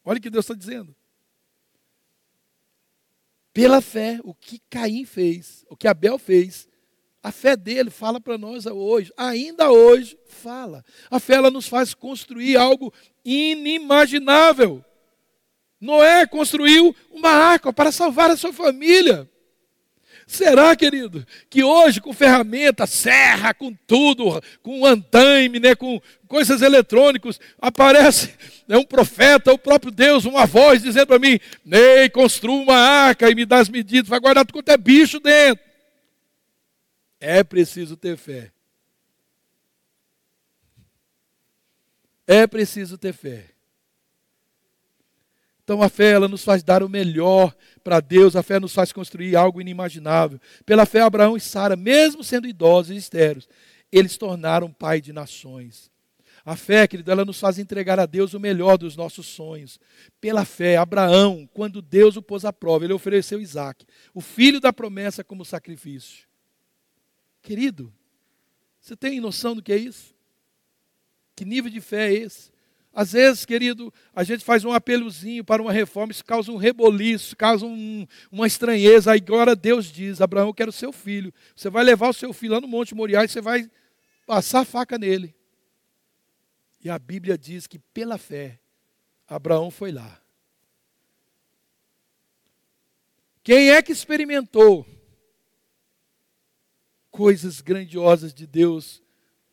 Olha 0.05 0.17
o 0.17 0.21
que 0.21 0.29
Deus 0.29 0.45
está 0.45 0.53
dizendo. 0.53 0.95
Pela 3.53 3.81
fé, 3.81 4.19
o 4.23 4.33
que 4.33 4.61
Caim 4.69 5.05
fez, 5.05 5.65
o 5.69 5.75
que 5.75 5.87
Abel 5.87 6.17
fez, 6.17 6.67
a 7.21 7.31
fé 7.31 7.57
dele 7.57 7.89
fala 7.89 8.21
para 8.21 8.37
nós 8.37 8.65
hoje, 8.65 9.11
ainda 9.17 9.69
hoje 9.69 10.17
fala. 10.27 10.85
A 11.11 11.19
fé 11.19 11.33
ela 11.33 11.51
nos 11.51 11.67
faz 11.67 11.93
construir 11.93 12.55
algo 12.55 12.93
inimaginável. 13.25 14.83
Noé 15.79 16.27
construiu 16.27 16.95
uma 17.11 17.29
arca 17.29 17.71
para 17.71 17.91
salvar 17.91 18.29
a 18.29 18.37
sua 18.37 18.51
família. 18.51 19.29
Será, 20.27 20.75
querido, 20.75 21.25
que 21.49 21.63
hoje 21.63 21.99
com 21.99 22.13
ferramenta, 22.13 22.85
serra, 22.85 23.51
com 23.51 23.73
tudo, 23.87 24.39
com 24.61 24.85
andaime, 24.85 25.59
né, 25.59 25.73
com 25.73 25.99
coisas 26.27 26.61
eletrônicas, 26.61 27.39
aparece 27.59 28.35
né, 28.67 28.77
um 28.77 28.83
profeta, 28.83 29.51
o 29.51 29.57
próprio 29.57 29.91
Deus, 29.91 30.25
uma 30.25 30.45
voz 30.45 30.83
dizendo 30.83 31.07
para 31.07 31.17
mim: 31.17 31.39
Ney, 31.65 32.09
construa 32.11 32.61
uma 32.61 32.77
arca 32.77 33.27
e 33.27 33.33
me 33.33 33.43
dá 33.43 33.57
as 33.57 33.69
medidas, 33.69 34.07
vai 34.07 34.19
guardar 34.19 34.45
tudo 34.45 34.53
quanto 34.53 34.69
é 34.69 34.77
bicho 34.77 35.19
dentro. 35.19 35.65
É 37.19 37.43
preciso 37.43 37.97
ter 37.97 38.15
fé. 38.15 38.51
É 42.27 42.45
preciso 42.45 42.99
ter 42.99 43.13
fé. 43.13 43.48
Então 45.69 45.83
a 45.83 45.87
fé 45.87 46.13
ela 46.13 46.27
nos 46.27 46.43
faz 46.43 46.63
dar 46.63 46.81
o 46.81 46.89
melhor 46.89 47.55
para 47.83 47.99
Deus, 47.99 48.35
a 48.35 48.41
fé 48.41 48.59
nos 48.59 48.73
faz 48.73 48.91
construir 48.91 49.35
algo 49.35 49.61
inimaginável. 49.61 50.39
Pela 50.65 50.83
fé 50.83 50.99
Abraão 50.99 51.37
e 51.37 51.39
Sara, 51.39 51.75
mesmo 51.75 52.23
sendo 52.23 52.47
idosos 52.47 52.89
e 52.89 52.95
estéreos, 52.95 53.47
eles 53.91 54.17
tornaram 54.17 54.73
pai 54.73 54.99
de 54.99 55.13
nações. 55.13 55.91
A 56.43 56.55
fé, 56.55 56.87
querido, 56.87 57.11
ela 57.11 57.23
nos 57.23 57.39
faz 57.39 57.59
entregar 57.59 57.99
a 57.99 58.07
Deus 58.07 58.33
o 58.33 58.39
melhor 58.39 58.79
dos 58.79 58.95
nossos 58.95 59.27
sonhos. 59.27 59.79
Pela 60.19 60.43
fé, 60.43 60.75
Abraão, 60.75 61.47
quando 61.53 61.83
Deus 61.83 62.17
o 62.17 62.21
pôs 62.23 62.45
à 62.45 62.51
prova, 62.51 62.85
ele 62.85 62.93
ofereceu 62.93 63.39
Isaac, 63.39 63.85
o 64.11 64.21
filho 64.21 64.59
da 64.59 64.73
promessa, 64.73 65.23
como 65.23 65.45
sacrifício. 65.45 66.27
Querido, 67.43 67.93
você 68.81 68.95
tem 68.95 69.19
noção 69.19 69.55
do 69.55 69.61
que 69.61 69.71
é 69.71 69.77
isso? 69.77 70.15
Que 71.35 71.45
nível 71.45 71.69
de 71.69 71.79
fé 71.79 72.07
é 72.07 72.13
esse? 72.15 72.49
Às 72.99 73.13
vezes, 73.13 73.45
querido, 73.45 73.93
a 74.13 74.25
gente 74.25 74.43
faz 74.43 74.65
um 74.65 74.73
apelozinho 74.73 75.41
para 75.41 75.61
uma 75.61 75.71
reforma, 75.71 76.11
isso 76.11 76.25
causa 76.25 76.51
um 76.51 76.57
reboliço, 76.57 77.33
causa 77.33 77.65
um, 77.65 78.05
uma 78.29 78.45
estranheza. 78.45 79.13
Aí 79.13 79.21
agora 79.25 79.55
Deus 79.55 79.85
diz: 79.85 80.19
Abraão, 80.19 80.49
eu 80.49 80.53
quero 80.53 80.69
seu 80.69 80.91
filho. 80.91 81.33
Você 81.55 81.69
vai 81.69 81.85
levar 81.85 82.09
o 82.09 82.13
seu 82.13 82.33
filho 82.33 82.55
lá 82.55 82.59
no 82.59 82.67
Monte 82.67 82.93
Moriá 82.93 83.23
e 83.23 83.29
você 83.29 83.39
vai 83.39 83.71
passar 84.27 84.59
a 84.59 84.65
faca 84.65 84.97
nele. 84.97 85.33
E 86.83 86.89
a 86.89 86.99
Bíblia 86.99 87.37
diz 87.37 87.67
que 87.67 87.79
pela 87.79 88.17
fé, 88.17 88.59
Abraão 89.25 89.71
foi 89.71 89.93
lá. 89.93 90.21
Quem 93.41 93.71
é 93.71 93.81
que 93.81 93.93
experimentou 93.93 94.85
coisas 97.09 97.61
grandiosas 97.61 98.33
de 98.33 98.45
Deus, 98.45 99.01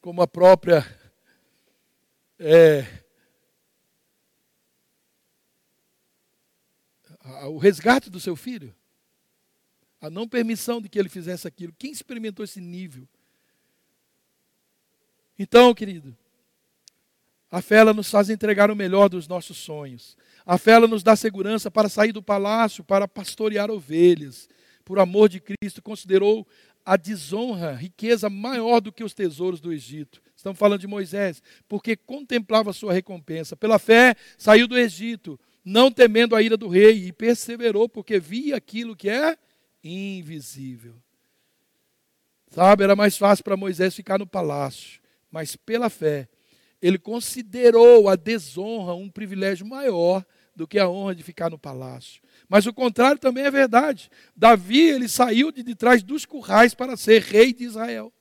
como 0.01 0.21
a 0.21 0.27
própria 0.27 0.85
é, 2.41 3.06
o 7.49 7.59
resgate 7.59 8.09
do 8.09 8.21
seu 8.21 8.37
filho, 8.37 8.75
a 10.01 10.09
não 10.09 10.29
permissão 10.29 10.81
de 10.81 10.89
que 10.89 10.99
ele 10.99 11.09
fizesse 11.09 11.47
aquilo. 11.47 11.75
Quem 11.79 11.91
experimentou 11.91 12.45
esse 12.45 12.61
nível? 12.61 13.07
Então, 15.39 15.75
querido, 15.75 16.17
a 17.51 17.61
fé 17.61 17.77
ela 17.77 17.93
nos 17.93 18.11
faz 18.11 18.31
entregar 18.31 18.71
o 18.71 18.77
melhor 18.77 19.09
dos 19.09 19.29
nossos 19.29 19.57
sonhos. 19.57 20.17
A 20.45 20.59
fé 20.59 20.73
ela 20.73 20.87
nos 20.87 21.03
dá 21.03 21.17
segurança 21.17 21.71
para 21.71 21.89
sair 21.89 22.13
do 22.13 22.23
palácio, 22.23 22.85
para 22.85 23.09
pastorear 23.09 23.71
ovelhas. 23.71 24.49
Por 24.85 24.99
amor 24.99 25.29
de 25.29 25.41
Cristo, 25.41 25.83
considerou 25.83 26.47
a 26.85 26.97
desonra, 26.97 27.75
riqueza 27.75 28.31
maior 28.31 28.81
do 28.81 28.93
que 28.93 29.03
os 29.03 29.13
tesouros 29.13 29.61
do 29.61 29.73
Egito. 29.73 30.23
Estamos 30.37 30.59
falando 30.59 30.81
de 30.81 30.87
Moisés, 30.87 31.43
porque 31.69 31.97
contemplava 31.97 32.73
sua 32.73 32.93
recompensa. 32.93 33.57
Pela 33.57 33.79
fé, 33.79 34.15
saiu 34.39 34.69
do 34.69 34.79
Egito, 34.79 35.39
não 35.67 35.91
temendo 35.91 36.37
a 36.37 36.41
ira 36.41 36.57
do 36.57 36.69
rei, 36.69 37.09
e 37.09 37.13
perseverou, 37.13 37.89
porque 37.89 38.21
via 38.21 38.55
aquilo 38.55 38.95
que 38.95 39.11
é 39.11 39.37
invisível. 39.83 40.95
Sabe, 42.53 42.85
era 42.85 42.95
mais 42.95 43.19
fácil 43.19 43.43
para 43.43 43.57
Moisés 43.57 43.93
ficar 43.93 44.17
no 44.17 44.29
palácio, 44.29 45.01
mas 45.29 45.57
pela 45.57 45.91
fé, 45.91 46.29
ele 46.81 46.97
considerou 46.97 48.09
a 48.09 48.15
desonra 48.15 48.95
um 48.95 49.11
privilégio 49.11 49.67
maior 49.67 50.25
do 50.55 50.69
que 50.69 50.79
a 50.79 50.89
honra 50.89 51.17
de 51.17 51.25
ficar 51.25 51.51
no 51.51 51.59
palácio. 51.59 52.23
Mas 52.49 52.65
o 52.65 52.73
contrário 52.73 53.19
também 53.19 53.45
é 53.45 53.51
verdade. 53.51 54.09
Davi, 54.37 54.81
ele 54.81 55.09
saiu 55.09 55.51
de, 55.51 55.65
de 55.65 55.75
trás 55.75 56.01
dos 56.01 56.25
currais 56.25 56.75
para 56.75 56.97
ser 56.97 57.23
rei 57.23 57.53
de 57.53 57.65
Israel. 57.65 58.13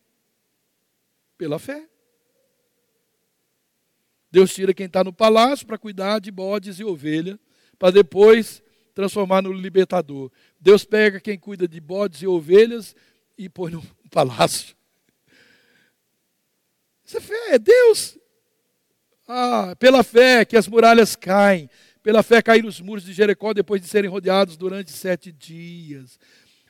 Pela 1.38 1.60
fé. 1.60 1.88
Deus 4.36 4.54
tira 4.54 4.74
quem 4.74 4.86
está 4.86 5.02
no 5.02 5.14
palácio 5.14 5.66
para 5.66 5.78
cuidar 5.78 6.20
de 6.20 6.30
bodes 6.30 6.78
e 6.78 6.84
ovelha, 6.84 7.40
para 7.80 7.90
depois 7.90 8.62
transformar 8.94 9.42
no 9.42 9.54
libertador. 9.54 10.30
Deus 10.60 10.84
pega 10.84 11.22
quem 11.22 11.40
cuida 11.40 11.66
de 11.66 11.80
bodes 11.80 12.22
e 12.22 12.28
ovelhas 12.28 12.94
e 13.38 13.48
põe 13.48 13.72
no 13.72 13.82
palácio. 14.12 14.76
Isso 17.06 17.16
é 17.16 17.22
fé, 17.22 17.52
é 17.52 17.58
Deus. 17.58 18.18
Ah, 19.26 19.74
pela 19.80 20.04
fé 20.04 20.44
que 20.44 20.58
as 20.58 20.68
muralhas 20.68 21.16
caem, 21.16 21.70
pela 22.04 22.22
fé 22.22 22.42
caíram 22.42 22.68
os 22.68 22.82
muros 22.82 23.06
de 23.06 23.14
Jericó 23.14 23.54
depois 23.54 23.82
de 23.82 23.88
serem 23.88 24.10
rodeados 24.10 24.58
durante 24.58 24.92
sete 24.92 25.32
dias. 25.32 26.20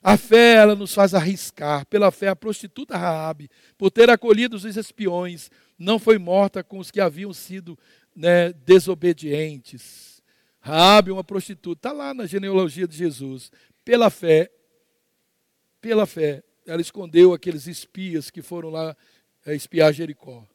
A 0.04 0.18
fé, 0.18 0.58
ela 0.58 0.76
nos 0.76 0.94
faz 0.94 1.16
arriscar. 1.16 1.84
Pela 1.88 2.12
fé, 2.12 2.28
a 2.28 2.36
prostituta 2.36 2.96
Raabe, 2.96 3.50
por 3.76 3.90
ter 3.90 4.08
acolhido 4.08 4.56
os 4.56 4.64
espiões, 4.64 5.50
não 5.78 6.00
foi 6.00 6.18
morta 6.18 6.64
com 6.64 6.80
os 6.80 6.92
que 6.92 7.02
haviam 7.02 7.34
sido 7.34 7.78
né, 8.16 8.54
desobedientes. 8.54 10.22
Raabe, 10.60 11.12
uma 11.12 11.24
prostituta, 11.24 11.80
está 11.80 11.92
lá 11.92 12.14
na 12.14 12.26
genealogia 12.26 12.88
de 12.88 12.96
Jesus. 12.96 13.52
Pela 13.84 14.10
fé, 14.10 14.50
pela 15.80 16.06
fé, 16.06 16.44
ela 16.66 16.82
escondeu 16.82 17.34
aqueles 17.34 17.68
espias 17.68 18.32
que 18.32 18.42
foram 18.42 18.70
lá 18.70 18.96
é, 19.46 19.56
espiar 19.56 19.94
Jericó. 19.94 20.48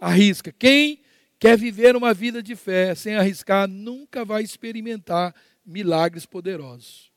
Arrisca. 0.00 0.52
Quem 0.52 1.02
quer 1.38 1.58
viver 1.58 1.94
uma 1.94 2.14
vida 2.14 2.42
de 2.42 2.56
fé 2.56 2.94
sem 2.94 3.16
arriscar, 3.16 3.68
nunca 3.68 4.24
vai 4.24 4.42
experimentar 4.42 5.34
milagres 5.64 6.24
poderosos. 6.24 7.07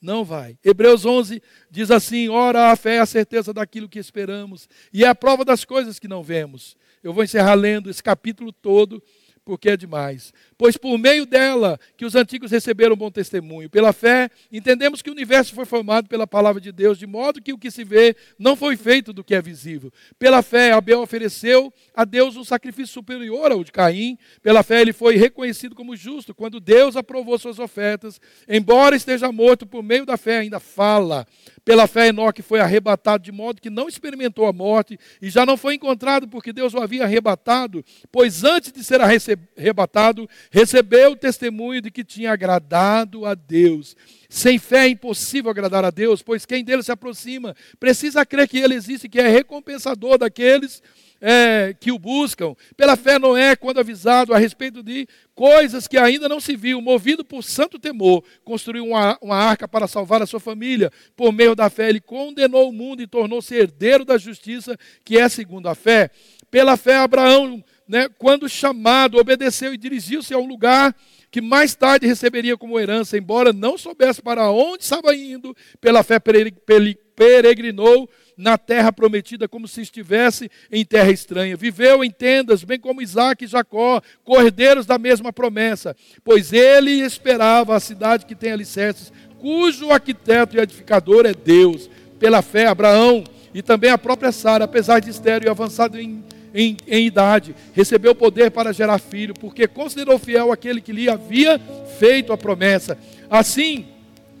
Não 0.00 0.24
vai. 0.24 0.56
Hebreus 0.64 1.04
11 1.04 1.42
diz 1.70 1.90
assim: 1.90 2.28
Ora, 2.28 2.70
a 2.70 2.76
fé 2.76 2.96
é 2.96 3.00
a 3.00 3.06
certeza 3.06 3.52
daquilo 3.52 3.88
que 3.88 3.98
esperamos 3.98 4.68
e 4.92 5.04
é 5.04 5.08
a 5.08 5.14
prova 5.14 5.44
das 5.44 5.64
coisas 5.64 5.98
que 5.98 6.06
não 6.06 6.22
vemos. 6.22 6.76
Eu 7.02 7.12
vou 7.12 7.24
encerrar 7.24 7.54
lendo 7.54 7.90
esse 7.90 8.02
capítulo 8.02 8.52
todo 8.52 9.02
porque 9.44 9.70
é 9.70 9.76
demais. 9.78 10.32
Pois 10.58 10.76
por 10.76 10.98
meio 10.98 11.24
dela 11.24 11.78
que 11.96 12.04
os 12.04 12.16
antigos 12.16 12.50
receberam 12.50 12.96
bom 12.96 13.12
testemunho. 13.12 13.70
Pela 13.70 13.92
fé, 13.92 14.28
entendemos 14.50 15.00
que 15.00 15.08
o 15.08 15.12
universo 15.12 15.54
foi 15.54 15.64
formado 15.64 16.08
pela 16.08 16.26
palavra 16.26 16.60
de 16.60 16.72
Deus, 16.72 16.98
de 16.98 17.06
modo 17.06 17.40
que 17.40 17.52
o 17.52 17.58
que 17.58 17.70
se 17.70 17.84
vê 17.84 18.16
não 18.36 18.56
foi 18.56 18.76
feito 18.76 19.12
do 19.12 19.22
que 19.22 19.36
é 19.36 19.40
visível. 19.40 19.92
Pela 20.18 20.42
fé, 20.42 20.72
Abel 20.72 21.00
ofereceu 21.00 21.72
a 21.94 22.04
Deus 22.04 22.36
um 22.36 22.42
sacrifício 22.42 22.92
superior 22.92 23.52
ao 23.52 23.62
de 23.62 23.70
Caim. 23.70 24.18
Pela 24.42 24.64
fé, 24.64 24.80
ele 24.80 24.92
foi 24.92 25.16
reconhecido 25.16 25.76
como 25.76 25.94
justo 25.94 26.34
quando 26.34 26.58
Deus 26.58 26.96
aprovou 26.96 27.38
suas 27.38 27.60
ofertas. 27.60 28.20
Embora 28.48 28.96
esteja 28.96 29.30
morto, 29.30 29.64
por 29.64 29.84
meio 29.84 30.04
da 30.04 30.16
fé 30.16 30.38
ainda 30.38 30.58
fala. 30.58 31.24
Pela 31.64 31.86
fé, 31.86 32.08
Enoque 32.08 32.42
foi 32.42 32.60
arrebatado 32.60 33.22
de 33.22 33.30
modo 33.30 33.60
que 33.60 33.70
não 33.70 33.88
experimentou 33.88 34.46
a 34.46 34.52
morte 34.52 34.98
e 35.22 35.30
já 35.30 35.46
não 35.46 35.56
foi 35.56 35.74
encontrado 35.74 36.26
porque 36.26 36.52
Deus 36.52 36.74
o 36.74 36.80
havia 36.80 37.04
arrebatado, 37.04 37.84
pois 38.10 38.42
antes 38.42 38.72
de 38.72 38.82
ser 38.82 39.00
arrebatado, 39.00 40.28
recebeu 40.50 41.12
o 41.12 41.16
testemunho 41.16 41.80
de 41.80 41.90
que 41.90 42.04
tinha 42.04 42.32
agradado 42.32 43.26
a 43.26 43.34
Deus. 43.34 43.96
Sem 44.28 44.58
fé 44.58 44.86
é 44.86 44.88
impossível 44.88 45.50
agradar 45.50 45.84
a 45.84 45.90
Deus, 45.90 46.22
pois 46.22 46.44
quem 46.44 46.64
dele 46.64 46.82
se 46.82 46.92
aproxima 46.92 47.54
precisa 47.80 48.26
crer 48.26 48.48
que 48.48 48.58
ele 48.58 48.74
existe, 48.74 49.08
que 49.08 49.20
é 49.20 49.28
recompensador 49.28 50.18
daqueles 50.18 50.82
é, 51.20 51.74
que 51.78 51.90
o 51.90 51.98
buscam. 51.98 52.54
Pela 52.76 52.96
fé, 52.96 53.18
Noé, 53.18 53.56
quando 53.56 53.80
avisado 53.80 54.32
a 54.32 54.38
respeito 54.38 54.82
de 54.82 55.06
coisas 55.34 55.88
que 55.88 55.96
ainda 55.96 56.28
não 56.28 56.40
se 56.40 56.56
viu, 56.56 56.80
movido 56.80 57.24
por 57.24 57.42
santo 57.42 57.78
temor, 57.78 58.24
construiu 58.44 58.84
uma, 58.84 59.18
uma 59.20 59.36
arca 59.36 59.66
para 59.66 59.86
salvar 59.86 60.22
a 60.22 60.26
sua 60.26 60.40
família. 60.40 60.92
Por 61.16 61.32
meio 61.32 61.54
da 61.54 61.68
fé, 61.70 61.88
ele 61.88 62.00
condenou 62.00 62.68
o 62.68 62.72
mundo 62.72 63.02
e 63.02 63.06
tornou-se 63.06 63.54
herdeiro 63.54 64.04
da 64.04 64.18
justiça, 64.18 64.76
que 65.04 65.18
é 65.18 65.28
segundo 65.28 65.68
a 65.68 65.74
fé. 65.74 66.10
Pela 66.50 66.76
fé, 66.76 66.96
Abraão 66.96 67.62
né, 67.88 68.08
quando 68.18 68.48
chamado, 68.48 69.18
obedeceu 69.18 69.72
e 69.72 69.78
dirigiu-se 69.78 70.34
a 70.34 70.38
um 70.38 70.46
lugar 70.46 70.94
que 71.30 71.40
mais 71.40 71.74
tarde 71.74 72.06
receberia 72.06 72.56
como 72.56 72.78
herança, 72.78 73.16
embora 73.16 73.52
não 73.52 73.76
soubesse 73.78 74.20
para 74.22 74.50
onde 74.50 74.84
estava 74.84 75.14
indo, 75.14 75.56
pela 75.80 76.02
fé 76.02 76.18
peregrinou 76.18 78.08
na 78.36 78.56
terra 78.56 78.92
prometida 78.92 79.48
como 79.48 79.66
se 79.66 79.80
estivesse 79.80 80.50
em 80.70 80.84
terra 80.84 81.10
estranha. 81.10 81.56
Viveu 81.56 82.04
em 82.04 82.10
tendas, 82.10 82.62
bem 82.62 82.78
como 82.78 83.02
Isaac 83.02 83.44
e 83.44 83.48
Jacó, 83.48 84.00
cordeiros 84.24 84.86
da 84.86 84.96
mesma 84.96 85.32
promessa, 85.32 85.96
pois 86.22 86.52
ele 86.52 86.92
esperava 86.92 87.74
a 87.74 87.80
cidade 87.80 88.24
que 88.24 88.36
tem 88.36 88.52
alicerces, 88.52 89.12
cujo 89.38 89.90
arquiteto 89.90 90.56
e 90.56 90.60
edificador 90.60 91.26
é 91.26 91.34
Deus. 91.34 91.90
Pela 92.18 92.42
fé, 92.42 92.66
Abraão 92.66 93.22
e 93.54 93.62
também 93.62 93.90
a 93.90 93.98
própria 93.98 94.32
Sara, 94.32 94.64
apesar 94.64 95.00
de 95.00 95.10
estéreo 95.10 95.46
e 95.46 95.50
avançado 95.50 96.00
em, 96.00 96.24
em, 96.58 96.76
em 96.88 97.06
idade, 97.06 97.54
recebeu 97.72 98.16
poder 98.16 98.50
para 98.50 98.72
gerar 98.72 98.98
filho, 98.98 99.32
porque 99.32 99.68
considerou 99.68 100.18
fiel 100.18 100.50
aquele 100.50 100.80
que 100.80 100.92
lhe 100.92 101.08
havia 101.08 101.60
feito 102.00 102.32
a 102.32 102.36
promessa. 102.36 102.98
Assim, 103.30 103.86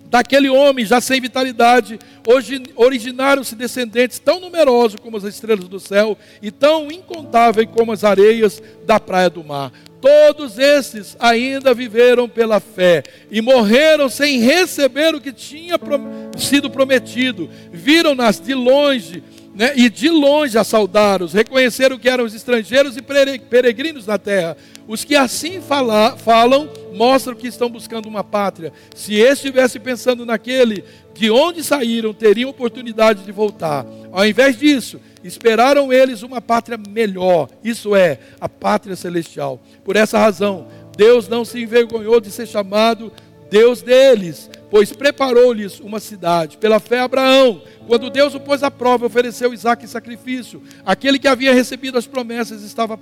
daquele 0.06 0.48
homem 0.48 0.84
já 0.84 1.00
sem 1.00 1.20
vitalidade, 1.20 1.96
hoje 2.26 2.60
originaram-se 2.74 3.54
descendentes 3.54 4.18
tão 4.18 4.40
numerosos 4.40 4.98
como 5.00 5.16
as 5.16 5.22
estrelas 5.22 5.68
do 5.68 5.78
céu 5.78 6.18
e 6.42 6.50
tão 6.50 6.90
incontáveis 6.90 7.68
como 7.72 7.92
as 7.92 8.02
areias 8.02 8.60
da 8.84 8.98
praia 8.98 9.30
do 9.30 9.44
mar. 9.44 9.70
Todos 10.00 10.58
esses 10.58 11.16
ainda 11.20 11.72
viveram 11.72 12.28
pela 12.28 12.58
fé 12.58 13.04
e 13.30 13.40
morreram 13.40 14.08
sem 14.08 14.40
receber 14.40 15.14
o 15.14 15.20
que 15.20 15.32
tinha 15.32 15.78
sido 16.36 16.68
prometido. 16.68 17.48
Viram-nas 17.72 18.40
de 18.40 18.54
longe 18.54 19.22
né, 19.58 19.72
e 19.74 19.90
de 19.90 20.08
longe 20.08 20.56
a 20.56 20.62
saudaram-os, 20.62 21.32
reconheceram 21.32 21.98
que 21.98 22.08
eram 22.08 22.24
os 22.24 22.32
estrangeiros 22.32 22.96
e 22.96 23.02
peregrinos 23.02 24.06
na 24.06 24.16
terra. 24.16 24.56
Os 24.86 25.04
que 25.04 25.16
assim 25.16 25.60
fala, 25.60 26.16
falam 26.16 26.70
mostram 26.94 27.34
que 27.34 27.48
estão 27.48 27.68
buscando 27.68 28.08
uma 28.08 28.22
pátria. 28.22 28.72
Se 28.94 29.14
estivesse 29.14 29.80
pensando 29.80 30.24
naquele 30.24 30.84
de 31.12 31.28
onde 31.28 31.64
saíram, 31.64 32.14
teriam 32.14 32.50
oportunidade 32.50 33.24
de 33.24 33.32
voltar. 33.32 33.84
Ao 34.12 34.24
invés 34.24 34.56
disso, 34.56 35.00
esperaram 35.24 35.92
eles 35.92 36.22
uma 36.22 36.40
pátria 36.40 36.78
melhor, 36.88 37.48
isso 37.64 37.96
é, 37.96 38.20
a 38.40 38.48
pátria 38.48 38.94
celestial. 38.94 39.60
Por 39.84 39.96
essa 39.96 40.20
razão, 40.20 40.68
Deus 40.96 41.26
não 41.26 41.44
se 41.44 41.60
envergonhou 41.60 42.20
de 42.20 42.30
ser 42.30 42.46
chamado 42.46 43.12
Deus 43.50 43.80
deles, 43.80 44.50
pois 44.70 44.92
preparou-lhes 44.92 45.80
uma 45.80 46.00
cidade. 46.00 46.58
Pela 46.58 46.78
fé, 46.78 47.00
Abraão, 47.00 47.62
quando 47.86 48.10
Deus 48.10 48.34
o 48.34 48.40
pôs 48.40 48.62
à 48.62 48.70
prova, 48.70 49.06
ofereceu 49.06 49.54
Isaac 49.54 49.84
em 49.84 49.88
sacrifício. 49.88 50.62
Aquele 50.84 51.18
que 51.18 51.28
havia 51.28 51.54
recebido 51.54 51.96
as 51.96 52.06
promessas 52.06 52.62
estava 52.62 52.98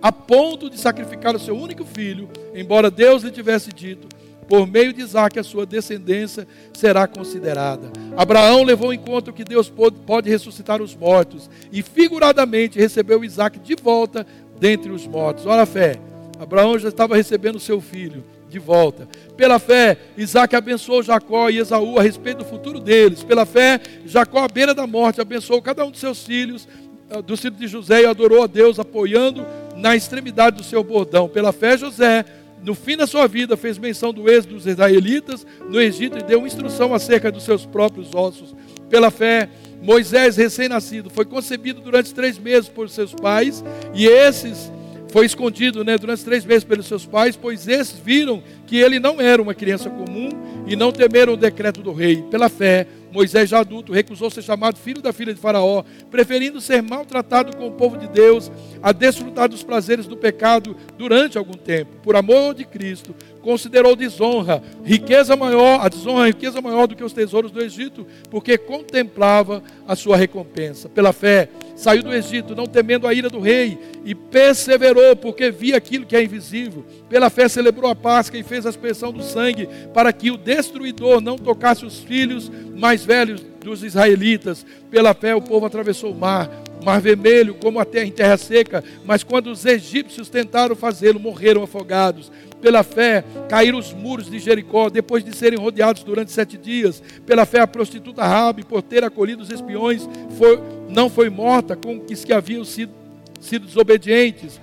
a 0.00 0.12
ponto 0.12 0.70
de 0.70 0.78
sacrificar 0.78 1.36
o 1.36 1.38
seu 1.38 1.56
único 1.56 1.84
filho, 1.84 2.28
embora 2.54 2.90
Deus 2.90 3.22
lhe 3.22 3.30
tivesse 3.30 3.70
dito: 3.70 4.08
por 4.48 4.66
meio 4.66 4.92
de 4.92 5.02
Isaac, 5.02 5.38
a 5.38 5.44
sua 5.44 5.66
descendência 5.66 6.46
será 6.72 7.06
considerada. 7.06 7.90
Abraão 8.16 8.62
levou 8.62 8.92
em 8.92 8.98
conta 8.98 9.32
que 9.32 9.44
Deus 9.44 9.68
pode, 9.68 9.96
pode 10.06 10.30
ressuscitar 10.30 10.80
os 10.80 10.94
mortos, 10.94 11.50
e 11.70 11.82
figuradamente 11.82 12.78
recebeu 12.78 13.24
Isaac 13.24 13.58
de 13.58 13.74
volta 13.74 14.26
dentre 14.58 14.90
os 14.90 15.06
mortos. 15.06 15.44
Olha 15.44 15.62
a 15.62 15.66
fé. 15.66 15.98
Abraão 16.38 16.78
já 16.78 16.88
estava 16.88 17.16
recebendo 17.16 17.60
seu 17.60 17.80
filho 17.80 18.24
de 18.54 18.58
volta. 18.60 19.08
Pela 19.36 19.58
fé, 19.58 19.98
Isaac 20.16 20.54
abençoou 20.54 21.02
Jacó 21.02 21.50
e 21.50 21.58
Esaú 21.58 21.98
a 21.98 22.02
respeito 22.02 22.38
do 22.38 22.44
futuro 22.44 22.78
deles. 22.78 23.24
Pela 23.24 23.44
fé, 23.44 23.80
Jacó, 24.06 24.44
à 24.44 24.48
beira 24.48 24.72
da 24.72 24.86
morte, 24.86 25.20
abençoou 25.20 25.60
cada 25.60 25.84
um 25.84 25.90
de 25.90 25.98
seus 25.98 26.24
filhos, 26.24 26.68
eh, 27.10 27.20
do 27.20 27.36
filho 27.36 27.56
de 27.56 27.66
José, 27.66 28.02
e 28.02 28.06
adorou 28.06 28.44
a 28.44 28.46
Deus, 28.46 28.78
apoiando 28.78 29.44
na 29.76 29.96
extremidade 29.96 30.56
do 30.56 30.62
seu 30.62 30.84
bordão. 30.84 31.28
Pela 31.28 31.52
fé, 31.52 31.76
José 31.76 32.24
no 32.62 32.74
fim 32.74 32.96
da 32.96 33.06
sua 33.06 33.28
vida, 33.28 33.58
fez 33.58 33.76
menção 33.76 34.10
do 34.10 34.30
êxodo 34.30 34.54
dos 34.54 34.66
israelitas 34.66 35.46
no 35.68 35.78
Egito 35.78 36.16
e 36.16 36.22
deu 36.22 36.46
instrução 36.46 36.94
acerca 36.94 37.30
dos 37.30 37.42
seus 37.42 37.66
próprios 37.66 38.14
ossos. 38.14 38.54
Pela 38.88 39.10
fé, 39.10 39.50
Moisés, 39.82 40.38
recém-nascido, 40.38 41.10
foi 41.10 41.26
concebido 41.26 41.82
durante 41.82 42.14
três 42.14 42.38
meses 42.38 42.70
por 42.70 42.88
seus 42.88 43.12
pais, 43.12 43.62
e 43.92 44.06
esses 44.06 44.72
foi 45.14 45.26
escondido 45.26 45.84
né, 45.84 45.96
durante 45.96 46.24
três 46.24 46.44
meses 46.44 46.64
pelos 46.64 46.86
seus 46.86 47.06
pais, 47.06 47.36
pois 47.36 47.68
esses 47.68 48.00
viram 48.00 48.42
que 48.66 48.78
ele 48.78 48.98
não 48.98 49.20
era 49.20 49.40
uma 49.40 49.54
criança 49.54 49.88
comum 49.88 50.28
e 50.66 50.74
não 50.74 50.90
temeram 50.90 51.34
o 51.34 51.36
decreto 51.36 51.80
do 51.80 51.92
rei. 51.92 52.20
Pela 52.32 52.48
fé, 52.48 52.84
Moisés, 53.12 53.48
já 53.48 53.60
adulto, 53.60 53.92
recusou 53.92 54.28
ser 54.28 54.42
chamado 54.42 54.76
filho 54.76 55.00
da 55.00 55.12
filha 55.12 55.32
de 55.32 55.38
Faraó, 55.38 55.84
preferindo 56.10 56.60
ser 56.60 56.82
maltratado 56.82 57.56
com 57.56 57.68
o 57.68 57.70
povo 57.70 57.96
de 57.96 58.08
Deus, 58.08 58.50
a 58.82 58.90
desfrutar 58.90 59.48
dos 59.48 59.62
prazeres 59.62 60.08
do 60.08 60.16
pecado 60.16 60.76
durante 60.98 61.38
algum 61.38 61.52
tempo. 61.52 61.94
Por 62.02 62.16
amor 62.16 62.52
de 62.52 62.64
Cristo, 62.64 63.14
considerou 63.44 63.94
desonra, 63.94 64.62
riqueza 64.82 65.36
maior, 65.36 65.84
a 65.84 65.88
desonra, 65.90 66.24
a 66.24 66.26
riqueza 66.28 66.62
maior 66.62 66.86
do 66.86 66.96
que 66.96 67.04
os 67.04 67.12
tesouros 67.12 67.50
do 67.50 67.62
Egito, 67.62 68.06
porque 68.30 68.56
contemplava 68.56 69.62
a 69.86 69.94
sua 69.94 70.16
recompensa. 70.16 70.88
Pela 70.88 71.12
fé, 71.12 71.50
saiu 71.76 72.02
do 72.02 72.14
Egito, 72.14 72.56
não 72.56 72.64
temendo 72.64 73.06
a 73.06 73.12
ira 73.12 73.28
do 73.28 73.40
rei, 73.40 73.78
e 74.02 74.14
perseverou, 74.14 75.14
porque 75.14 75.50
via 75.50 75.76
aquilo 75.76 76.06
que 76.06 76.16
é 76.16 76.24
invisível. 76.24 76.86
Pela 77.06 77.28
fé, 77.28 77.46
celebrou 77.46 77.90
a 77.90 77.94
Páscoa 77.94 78.38
e 78.38 78.42
fez 78.42 78.64
a 78.64 78.70
expressão 78.70 79.12
do 79.12 79.22
sangue, 79.22 79.68
para 79.92 80.10
que 80.10 80.30
o 80.30 80.38
destruidor 80.38 81.20
não 81.20 81.36
tocasse 81.36 81.84
os 81.84 81.98
filhos 81.98 82.50
mais 82.74 83.04
velhos 83.04 83.42
dos 83.60 83.84
israelitas. 83.84 84.64
Pela 84.90 85.12
fé, 85.12 85.34
o 85.34 85.42
povo 85.42 85.66
atravessou 85.66 86.12
o 86.12 86.18
mar, 86.18 86.48
mar 86.84 87.00
vermelho, 87.00 87.54
como 87.54 87.80
até 87.80 88.04
em 88.04 88.10
terra 88.10 88.36
seca. 88.36 88.84
Mas 89.04 89.24
quando 89.24 89.48
os 89.48 89.64
egípcios 89.64 90.28
tentaram 90.28 90.76
fazê-lo, 90.76 91.18
morreram 91.18 91.62
afogados. 91.62 92.30
Pela 92.60 92.82
fé, 92.82 93.24
caíram 93.48 93.78
os 93.78 93.92
muros 93.92 94.30
de 94.30 94.38
Jericó, 94.38 94.88
depois 94.88 95.24
de 95.24 95.36
serem 95.36 95.58
rodeados 95.58 96.02
durante 96.02 96.32
sete 96.32 96.56
dias. 96.56 97.02
Pela 97.26 97.44
fé, 97.44 97.60
a 97.60 97.66
prostituta 97.66 98.24
Rabi, 98.24 98.64
por 98.64 98.82
ter 98.82 99.04
acolhido 99.04 99.42
os 99.42 99.50
espiões, 99.50 100.08
foi, 100.38 100.60
não 100.88 101.10
foi 101.10 101.28
morta 101.28 101.76
com 101.76 102.02
os 102.10 102.24
que 102.24 102.32
haviam 102.32 102.64
sido, 102.64 102.92
sido 103.40 103.66
desobedientes. 103.66 104.60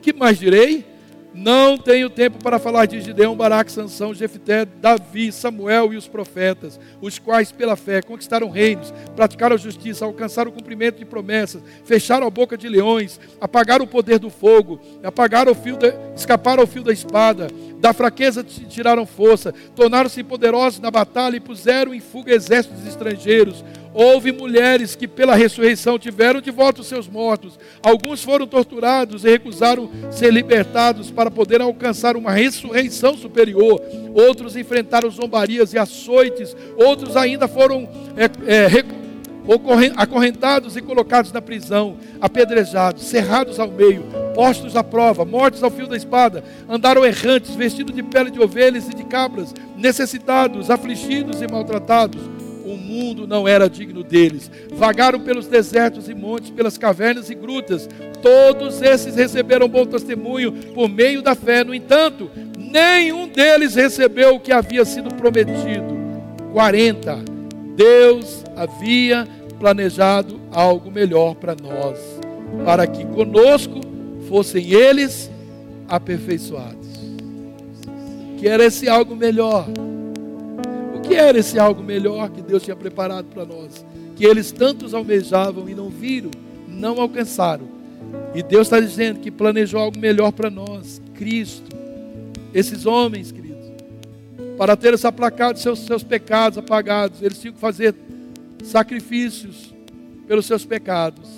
Que 0.00 0.12
mais 0.12 0.38
direi? 0.38 0.93
Não 1.34 1.76
tenho 1.76 2.08
tempo 2.08 2.38
para 2.38 2.60
falar 2.60 2.86
de 2.86 3.00
Gideão, 3.00 3.36
Baraque, 3.36 3.72
Sansão, 3.72 4.14
Jefté, 4.14 4.64
Davi, 4.64 5.32
Samuel 5.32 5.92
e 5.92 5.96
os 5.96 6.06
profetas, 6.06 6.78
os 7.00 7.18
quais 7.18 7.50
pela 7.50 7.74
fé 7.74 8.00
conquistaram 8.00 8.48
reinos, 8.48 8.94
praticaram 9.16 9.56
a 9.56 9.58
justiça, 9.58 10.04
alcançaram 10.04 10.52
o 10.52 10.54
cumprimento 10.54 10.98
de 10.98 11.04
promessas, 11.04 11.60
fecharam 11.84 12.24
a 12.24 12.30
boca 12.30 12.56
de 12.56 12.68
leões, 12.68 13.18
apagaram 13.40 13.84
o 13.84 13.88
poder 13.88 14.20
do 14.20 14.30
fogo, 14.30 14.80
apagaram 15.02 15.50
o 15.50 15.54
fio 15.56 15.76
escaparam 16.14 16.60
ao 16.60 16.68
fio 16.68 16.84
da 16.84 16.92
espada, 16.92 17.48
da 17.80 17.92
fraqueza 17.92 18.44
tiraram 18.44 19.04
força, 19.04 19.52
tornaram-se 19.74 20.22
poderosos 20.22 20.78
na 20.78 20.90
batalha 20.90 21.36
e 21.36 21.40
puseram 21.40 21.92
em 21.92 22.00
fuga 22.00 22.32
exércitos 22.32 22.86
estrangeiros. 22.86 23.64
Houve 23.94 24.32
mulheres 24.32 24.96
que, 24.96 25.06
pela 25.06 25.36
ressurreição, 25.36 25.96
tiveram 26.00 26.40
de 26.40 26.50
volta 26.50 26.80
os 26.80 26.88
seus 26.88 27.06
mortos. 27.06 27.56
Alguns 27.80 28.24
foram 28.24 28.44
torturados 28.44 29.24
e 29.24 29.30
recusaram 29.30 29.88
ser 30.10 30.32
libertados 30.32 31.12
para 31.12 31.30
poder 31.30 31.62
alcançar 31.62 32.16
uma 32.16 32.32
ressurreição 32.32 33.16
superior. 33.16 33.80
Outros 34.12 34.56
enfrentaram 34.56 35.08
zombarias 35.08 35.72
e 35.72 35.78
açoites. 35.78 36.56
Outros 36.76 37.16
ainda 37.16 37.46
foram 37.46 37.88
é, 38.16 38.24
é, 38.52 38.68
acorrentados 39.96 40.76
e 40.76 40.82
colocados 40.82 41.30
na 41.30 41.40
prisão, 41.40 41.96
apedrejados, 42.20 43.04
cerrados 43.04 43.60
ao 43.60 43.70
meio, 43.70 44.02
postos 44.34 44.74
à 44.74 44.82
prova, 44.82 45.24
mortos 45.24 45.62
ao 45.62 45.70
fio 45.70 45.86
da 45.86 45.96
espada. 45.96 46.42
Andaram 46.68 47.04
errantes, 47.04 47.54
vestidos 47.54 47.94
de 47.94 48.02
pele 48.02 48.32
de 48.32 48.40
ovelhas 48.40 48.88
e 48.88 48.94
de 48.94 49.04
cabras, 49.04 49.54
necessitados, 49.76 50.68
afligidos 50.68 51.40
e 51.40 51.46
maltratados 51.46 52.33
mundo 52.94 53.26
não 53.26 53.48
era 53.48 53.68
digno 53.68 54.04
deles. 54.04 54.50
Vagaram 54.72 55.20
pelos 55.20 55.46
desertos 55.46 56.08
e 56.08 56.14
montes, 56.14 56.50
pelas 56.50 56.78
cavernas 56.78 57.28
e 57.30 57.34
grutas. 57.34 57.88
Todos 58.22 58.80
esses 58.80 59.16
receberam 59.16 59.68
bom 59.68 59.84
testemunho 59.84 60.52
por 60.74 60.88
meio 60.88 61.20
da 61.20 61.34
fé. 61.34 61.64
No 61.64 61.74
entanto, 61.74 62.30
nenhum 62.56 63.26
deles 63.26 63.74
recebeu 63.74 64.36
o 64.36 64.40
que 64.40 64.52
havia 64.52 64.84
sido 64.84 65.12
prometido. 65.14 65.94
40. 66.52 67.18
Deus 67.76 68.44
havia 68.54 69.26
planejado 69.58 70.40
algo 70.52 70.90
melhor 70.90 71.34
para 71.34 71.56
nós, 71.60 71.98
para 72.64 72.86
que 72.86 73.04
conosco 73.06 73.80
fossem 74.28 74.72
eles 74.72 75.30
aperfeiçoados. 75.88 76.94
Que 78.38 78.46
era 78.46 78.64
esse 78.64 78.88
algo 78.88 79.16
melhor 79.16 79.66
que 81.04 81.14
era 81.14 81.38
esse 81.38 81.58
algo 81.58 81.82
melhor 81.82 82.30
que 82.30 82.42
Deus 82.42 82.62
tinha 82.62 82.76
preparado 82.76 83.26
para 83.26 83.44
nós? 83.44 83.84
Que 84.16 84.24
eles 84.24 84.50
tantos 84.50 84.94
almejavam 84.94 85.68
e 85.68 85.74
não 85.74 85.88
viram, 85.88 86.30
não 86.68 87.00
alcançaram. 87.00 87.68
E 88.34 88.42
Deus 88.42 88.66
está 88.66 88.80
dizendo 88.80 89.20
que 89.20 89.30
planejou 89.30 89.80
algo 89.80 89.98
melhor 89.98 90.32
para 90.32 90.50
nós, 90.50 91.00
Cristo. 91.14 91.76
Esses 92.52 92.86
homens, 92.86 93.30
queridos, 93.30 93.72
para 94.56 94.76
ter 94.76 94.94
essa 94.94 95.10
placada 95.10 95.58
seus, 95.58 95.80
seus 95.80 96.02
pecados 96.02 96.58
apagados, 96.58 97.22
eles 97.22 97.40
tinham 97.40 97.54
que 97.54 97.60
fazer 97.60 97.94
sacrifícios 98.62 99.74
pelos 100.26 100.46
seus 100.46 100.64
pecados. 100.64 101.28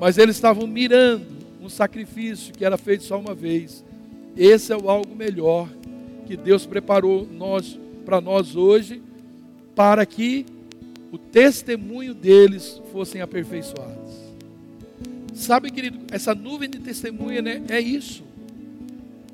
Mas 0.00 0.18
eles 0.18 0.36
estavam 0.36 0.66
mirando 0.66 1.26
um 1.60 1.68
sacrifício 1.68 2.52
que 2.52 2.64
era 2.64 2.76
feito 2.76 3.04
só 3.04 3.18
uma 3.18 3.34
vez. 3.34 3.84
Esse 4.36 4.72
é 4.72 4.76
o 4.76 4.88
algo 4.88 5.14
melhor 5.14 5.68
que 6.26 6.36
Deus 6.36 6.66
preparou 6.66 7.26
nós 7.30 7.78
para 8.02 8.20
nós 8.20 8.56
hoje, 8.56 9.02
para 9.74 10.04
que 10.04 10.44
o 11.10 11.18
testemunho 11.18 12.14
deles 12.14 12.80
fossem 12.92 13.20
aperfeiçoados. 13.20 14.12
Sabe, 15.34 15.70
querido, 15.70 15.98
essa 16.10 16.34
nuvem 16.34 16.68
de 16.68 16.78
testemunha 16.78 17.40
né, 17.40 17.62
é 17.68 17.80
isso. 17.80 18.22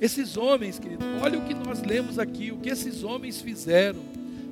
Esses 0.00 0.36
homens, 0.36 0.78
querido, 0.78 1.04
olha 1.20 1.38
o 1.38 1.44
que 1.44 1.54
nós 1.54 1.82
lemos 1.82 2.18
aqui, 2.18 2.52
o 2.52 2.58
que 2.58 2.68
esses 2.68 3.02
homens 3.02 3.40
fizeram, 3.40 4.00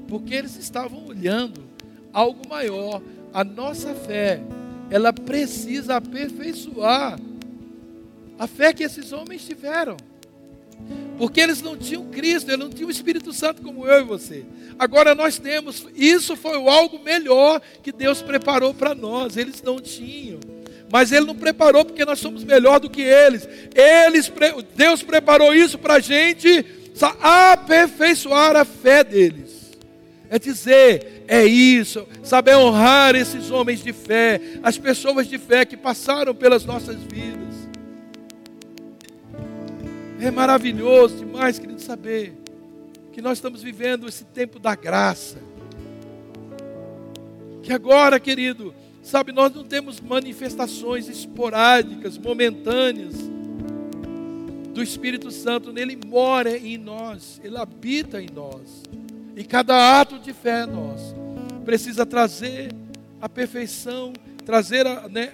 porque 0.08 0.34
eles 0.34 0.56
estavam 0.56 1.06
olhando 1.06 1.62
algo 2.12 2.48
maior. 2.48 3.00
A 3.32 3.44
nossa 3.44 3.94
fé, 3.94 4.40
ela 4.90 5.12
precisa 5.12 5.96
aperfeiçoar 5.96 7.18
a 8.38 8.46
fé 8.46 8.72
que 8.72 8.82
esses 8.82 9.12
homens 9.12 9.46
tiveram. 9.46 9.96
Porque 11.16 11.40
eles 11.40 11.62
não 11.62 11.76
tinham 11.76 12.04
Cristo, 12.06 12.50
eles 12.50 12.58
não 12.58 12.70
tinham 12.70 12.88
o 12.88 12.90
Espírito 12.90 13.32
Santo 13.32 13.62
como 13.62 13.86
eu 13.86 14.00
e 14.00 14.04
você. 14.04 14.44
Agora 14.78 15.14
nós 15.14 15.38
temos, 15.38 15.86
isso 15.94 16.36
foi 16.36 16.56
algo 16.68 16.98
melhor 17.02 17.60
que 17.82 17.90
Deus 17.90 18.20
preparou 18.20 18.74
para 18.74 18.94
nós. 18.94 19.36
Eles 19.36 19.62
não 19.62 19.80
tinham. 19.80 20.38
Mas 20.90 21.12
Ele 21.12 21.26
não 21.26 21.34
preparou 21.34 21.84
porque 21.84 22.04
nós 22.04 22.20
somos 22.20 22.44
melhor 22.44 22.78
do 22.78 22.90
que 22.90 23.02
eles. 23.02 23.48
eles 23.74 24.32
Deus 24.74 25.02
preparou 25.02 25.54
isso 25.54 25.78
para 25.78 25.94
a 25.94 26.00
gente 26.00 26.64
aperfeiçoar 27.20 28.56
a 28.56 28.64
fé 28.64 29.02
deles. 29.02 29.72
É 30.28 30.38
dizer, 30.38 31.24
é 31.28 31.44
isso, 31.44 32.06
saber 32.22 32.56
honrar 32.56 33.14
esses 33.14 33.50
homens 33.50 33.82
de 33.82 33.92
fé, 33.92 34.40
as 34.62 34.76
pessoas 34.76 35.28
de 35.28 35.38
fé 35.38 35.64
que 35.64 35.76
passaram 35.76 36.34
pelas 36.34 36.64
nossas 36.64 36.96
vidas. 36.96 37.55
É 40.20 40.30
maravilhoso 40.30 41.16
demais, 41.16 41.58
querido, 41.58 41.80
saber 41.80 42.34
que 43.12 43.20
nós 43.20 43.38
estamos 43.38 43.62
vivendo 43.62 44.08
esse 44.08 44.24
tempo 44.24 44.58
da 44.58 44.74
graça. 44.74 45.38
Que 47.62 47.72
agora, 47.72 48.18
querido, 48.18 48.74
sabe, 49.02 49.32
nós 49.32 49.52
não 49.54 49.64
temos 49.64 50.00
manifestações 50.00 51.08
esporádicas, 51.08 52.16
momentâneas 52.16 53.14
do 54.72 54.82
Espírito 54.82 55.30
Santo, 55.30 55.72
nele 55.72 55.98
mora 56.06 56.56
em 56.56 56.76
nós, 56.76 57.40
ele 57.42 57.56
habita 57.56 58.20
em 58.20 58.28
nós. 58.32 58.82
E 59.34 59.44
cada 59.44 60.00
ato 60.00 60.18
de 60.18 60.32
fé 60.32 60.66
nosso 60.66 61.14
precisa 61.64 62.06
trazer 62.06 62.70
a 63.20 63.28
perfeição, 63.28 64.12
trazer 64.44 64.86
a, 64.86 65.08
né, 65.08 65.30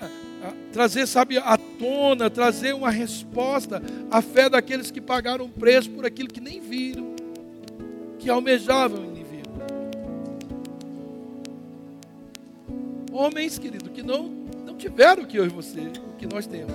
trazer, 0.73 1.07
sabe, 1.07 1.39
à 1.39 1.57
tona, 1.57 2.31
trazer 2.31 2.75
uma 2.75 2.91
resposta 2.91 3.83
à 4.11 4.21
fé 4.23 4.49
daqueles 4.49 4.91
que 4.91 5.01
pagaram 5.01 5.49
preço 5.49 5.91
por 5.91 6.07
aquilo 6.07 6.29
que 6.29 6.41
nem 6.41 6.61
viram, 6.61 7.15
que 8.19 8.31
almejavam 8.31 9.05
e 9.05 9.09
nem 9.09 9.25
viram. 9.25 9.53
Homens, 13.13 13.59
querido, 13.59 13.91
que 13.91 14.03
não, 14.03 14.29
não 14.65 14.75
tiveram 14.77 15.23
o 15.23 15.27
que 15.27 15.39
eu 15.39 15.45
e 15.45 15.49
você, 15.49 15.81
o 15.81 16.17
que 16.17 16.27
nós 16.27 16.47
temos. 16.47 16.75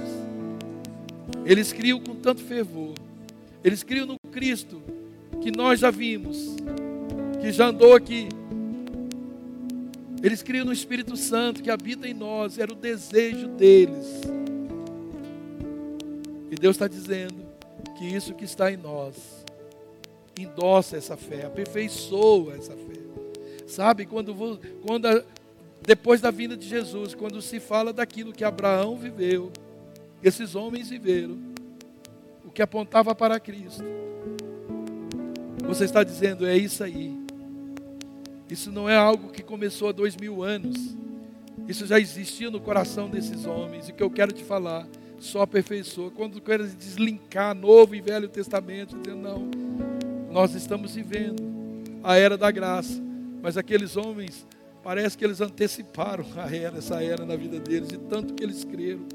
Eles 1.46 1.72
criam 1.72 2.00
com 2.00 2.16
tanto 2.16 2.42
fervor. 2.42 2.94
Eles 3.64 3.84
criam 3.84 4.06
no 4.06 4.18
Cristo 4.32 4.82
que 5.42 5.52
nós 5.52 5.80
já 5.80 5.90
vimos, 5.90 6.56
que 7.42 7.52
já 7.52 7.68
andou 7.68 7.96
aqui, 7.96 8.28
eles 10.24 10.42
criam 10.42 10.66
no 10.66 10.74
Espírito 10.74 11.16
Santo 11.16 11.62
que 11.62 11.70
habita 11.70 12.08
em 12.08 12.14
nós, 12.14 12.58
era 12.58 12.72
o 12.72 12.76
desejo 12.76 13.48
deles. 13.50 14.22
E 16.50 16.56
Deus 16.56 16.76
está 16.76 16.88
dizendo 16.88 17.46
que 17.98 18.06
isso 18.06 18.34
que 18.34 18.46
está 18.46 18.72
em 18.72 18.78
nós, 18.78 19.46
endossa 20.38 20.98
essa 20.98 21.18
fé, 21.18 21.46
aperfeiçoa 21.46 22.56
essa 22.56 22.74
fé. 22.74 23.00
Sabe, 23.68 24.06
quando, 24.06 24.34
quando 24.86 25.08
a, 25.08 25.24
depois 25.82 26.22
da 26.22 26.32
vinda 26.32 26.56
de 26.56 26.68
Jesus, 26.68 27.14
quando 27.14 27.42
se 27.42 27.60
fala 27.60 27.92
daquilo 27.92 28.34
que 28.34 28.44
Abraão 28.44 28.98
viveu, 28.98 29.52
esses 30.24 30.56
homens 30.56 30.90
viveram, 30.90 31.38
o 32.46 32.50
que 32.50 32.62
apontava 32.62 33.14
para 33.14 33.40
Cristo, 33.40 33.84
você 35.68 35.84
está 35.84 36.04
dizendo, 36.04 36.48
é 36.48 36.58
isso 36.58 36.84
aí. 36.84 37.27
Isso 38.50 38.72
não 38.72 38.90
é 38.90 38.96
algo 38.96 39.30
que 39.30 39.44
começou 39.44 39.90
há 39.90 39.92
dois 39.92 40.16
mil 40.16 40.44
anos. 40.44 40.96
Isso 41.68 41.86
já 41.86 42.00
existia 42.00 42.50
no 42.50 42.62
coração 42.62 43.10
desses 43.10 43.46
homens. 43.46 43.90
E 43.90 43.94
que 43.94 44.02
eu 44.02 44.10
quero 44.10 44.32
te 44.32 44.44
falar, 44.44 44.88
só 45.20 45.42
aperfeiçoa. 45.42 46.12
Quando 46.12 46.40
quero 46.40 46.66
deslinkar 46.68 47.54
Novo 47.54 47.94
e 47.94 48.02
Velho 48.02 48.30
Testamento, 48.30 48.98
dizendo, 48.98 49.22
não, 49.22 49.50
nós 50.32 50.54
estamos 50.54 50.96
vivendo 50.96 51.44
a 52.04 52.16
era 52.16 52.38
da 52.38 52.50
graça. 52.50 53.02
Mas 53.42 53.58
aqueles 53.58 53.98
homens, 53.98 54.46
parece 54.82 55.18
que 55.18 55.26
eles 55.26 55.42
anteciparam 55.42 56.26
a 56.38 56.54
era, 56.54 56.78
essa 56.78 57.04
era 57.04 57.26
na 57.26 57.36
vida 57.36 57.60
deles, 57.60 57.90
e 57.92 57.98
tanto 57.98 58.34
que 58.34 58.44
eles 58.44 58.64
creram. 58.64 59.06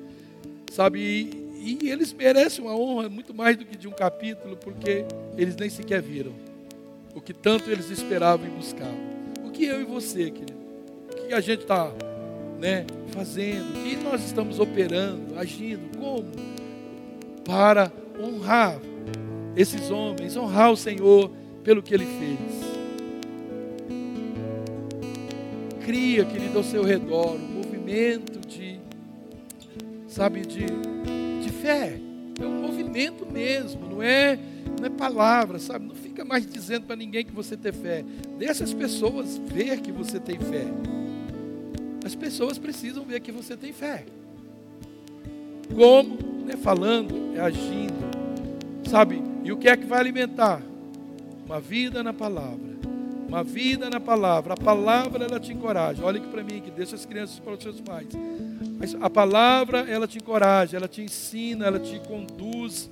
Sabe, 0.70 1.00
e, 1.00 1.78
e 1.82 1.90
eles 1.90 2.12
merecem 2.12 2.64
uma 2.64 2.76
honra 2.76 3.08
muito 3.08 3.34
mais 3.34 3.56
do 3.56 3.64
que 3.64 3.76
de 3.76 3.88
um 3.88 3.92
capítulo, 3.92 4.56
porque 4.56 5.04
eles 5.36 5.56
nem 5.56 5.70
sequer 5.70 6.02
viram 6.02 6.32
o 7.14 7.20
que 7.20 7.34
tanto 7.34 7.70
eles 7.70 7.90
esperavam 7.90 8.46
e 8.46 8.50
buscavam 8.50 9.11
que 9.62 9.66
eu 9.66 9.80
e 9.80 9.84
você, 9.84 10.28
querido? 10.28 10.58
Que 11.28 11.32
a 11.32 11.40
gente 11.40 11.60
está 11.60 11.92
né, 12.58 12.84
fazendo? 13.12 13.72
Que 13.84 13.94
nós 13.94 14.24
estamos 14.24 14.58
operando, 14.58 15.38
agindo? 15.38 15.96
Como? 15.96 16.32
Para 17.44 17.92
honrar 18.20 18.80
esses 19.56 19.88
homens, 19.88 20.36
honrar 20.36 20.72
o 20.72 20.76
Senhor 20.76 21.30
pelo 21.62 21.80
que 21.80 21.94
Ele 21.94 22.06
fez. 22.06 22.72
Cria, 25.84 26.24
querido, 26.24 26.58
ao 26.58 26.64
seu 26.64 26.82
redor 26.82 27.36
um 27.36 27.38
movimento 27.38 28.40
de, 28.40 28.80
sabe, 30.08 30.40
de, 30.40 30.66
de 31.40 31.52
fé. 31.52 32.00
É 32.40 32.44
um 32.44 32.62
movimento 32.62 33.24
mesmo, 33.30 33.86
não 33.86 34.02
é, 34.02 34.36
não 34.82 34.88
é 34.88 34.90
palavra, 34.90 35.60
sabe? 35.60 35.86
Não 35.86 35.94
fica 35.94 36.24
mais 36.24 36.44
dizendo 36.44 36.86
para 36.86 36.96
ninguém 36.96 37.24
que 37.24 37.30
você 37.30 37.56
tem 37.56 37.70
fé. 37.70 38.04
Deixa 38.36 38.64
as 38.64 38.74
pessoas 38.74 39.38
ver 39.38 39.80
que 39.80 39.92
você 39.92 40.18
tem 40.18 40.38
fé. 40.40 40.66
As 42.04 42.16
pessoas 42.16 42.58
precisam 42.58 43.04
ver 43.04 43.20
que 43.20 43.30
você 43.30 43.56
tem 43.56 43.72
fé. 43.72 44.04
Como? 45.72 46.18
Não 46.44 46.52
é 46.52 46.56
falando, 46.56 47.14
é 47.36 47.40
agindo. 47.40 47.94
Sabe? 48.90 49.22
E 49.44 49.52
o 49.52 49.56
que 49.56 49.68
é 49.68 49.76
que 49.76 49.86
vai 49.86 50.00
alimentar? 50.00 50.60
Uma 51.46 51.60
vida 51.60 52.02
na 52.02 52.12
palavra. 52.12 52.72
Uma 53.28 53.44
vida 53.44 53.88
na 53.88 54.00
palavra. 54.00 54.54
A 54.54 54.56
palavra 54.56 55.24
ela 55.26 55.38
te 55.38 55.52
encoraja. 55.52 56.04
Olha 56.04 56.18
aqui 56.18 56.28
para 56.28 56.42
mim, 56.42 56.60
que 56.60 56.72
deixa 56.72 56.96
as 56.96 57.06
crianças 57.06 57.38
para 57.38 57.52
os 57.52 57.62
seus 57.62 57.80
pais. 57.80 58.08
Mas 58.80 58.96
a 59.00 59.08
palavra 59.08 59.88
ela 59.88 60.08
te 60.08 60.18
encoraja, 60.18 60.76
ela 60.76 60.88
te 60.88 61.02
ensina, 61.02 61.66
ela 61.66 61.78
te 61.78 62.00
conduz, 62.00 62.90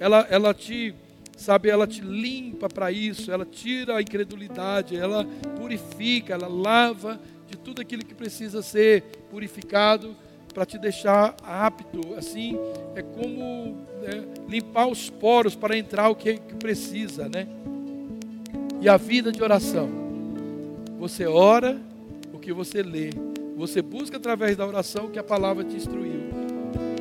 ela, 0.00 0.26
ela 0.28 0.52
te 0.52 0.92
sabe, 1.40 1.70
ela 1.70 1.86
te 1.86 2.00
limpa 2.00 2.68
para 2.68 2.90
isso, 2.90 3.30
ela 3.30 3.44
tira 3.44 3.96
a 3.96 4.02
incredulidade, 4.02 4.96
ela 4.96 5.24
purifica, 5.56 6.34
ela 6.34 6.48
lava 6.48 7.20
de 7.46 7.56
tudo 7.56 7.80
aquilo 7.80 8.04
que 8.04 8.14
precisa 8.14 8.60
ser 8.60 9.02
purificado 9.30 10.16
para 10.52 10.66
te 10.66 10.78
deixar 10.78 11.36
apto. 11.42 12.14
Assim, 12.16 12.58
é 12.96 13.02
como 13.02 13.76
né, 14.02 14.24
limpar 14.48 14.88
os 14.88 15.08
poros 15.08 15.54
para 15.54 15.78
entrar 15.78 16.08
o 16.08 16.16
que, 16.16 16.34
que 16.34 16.54
precisa, 16.56 17.28
né? 17.28 17.46
E 18.80 18.88
a 18.88 18.96
vida 18.96 19.30
de 19.30 19.42
oração. 19.42 19.88
Você 20.98 21.26
ora 21.26 21.80
o 22.32 22.38
que 22.38 22.52
você 22.52 22.82
lê. 22.82 23.10
Você 23.56 23.80
busca 23.80 24.16
através 24.16 24.56
da 24.56 24.66
oração 24.66 25.08
que 25.08 25.18
a 25.18 25.24
palavra 25.24 25.62
te 25.62 25.76
instruiu. 25.76 26.20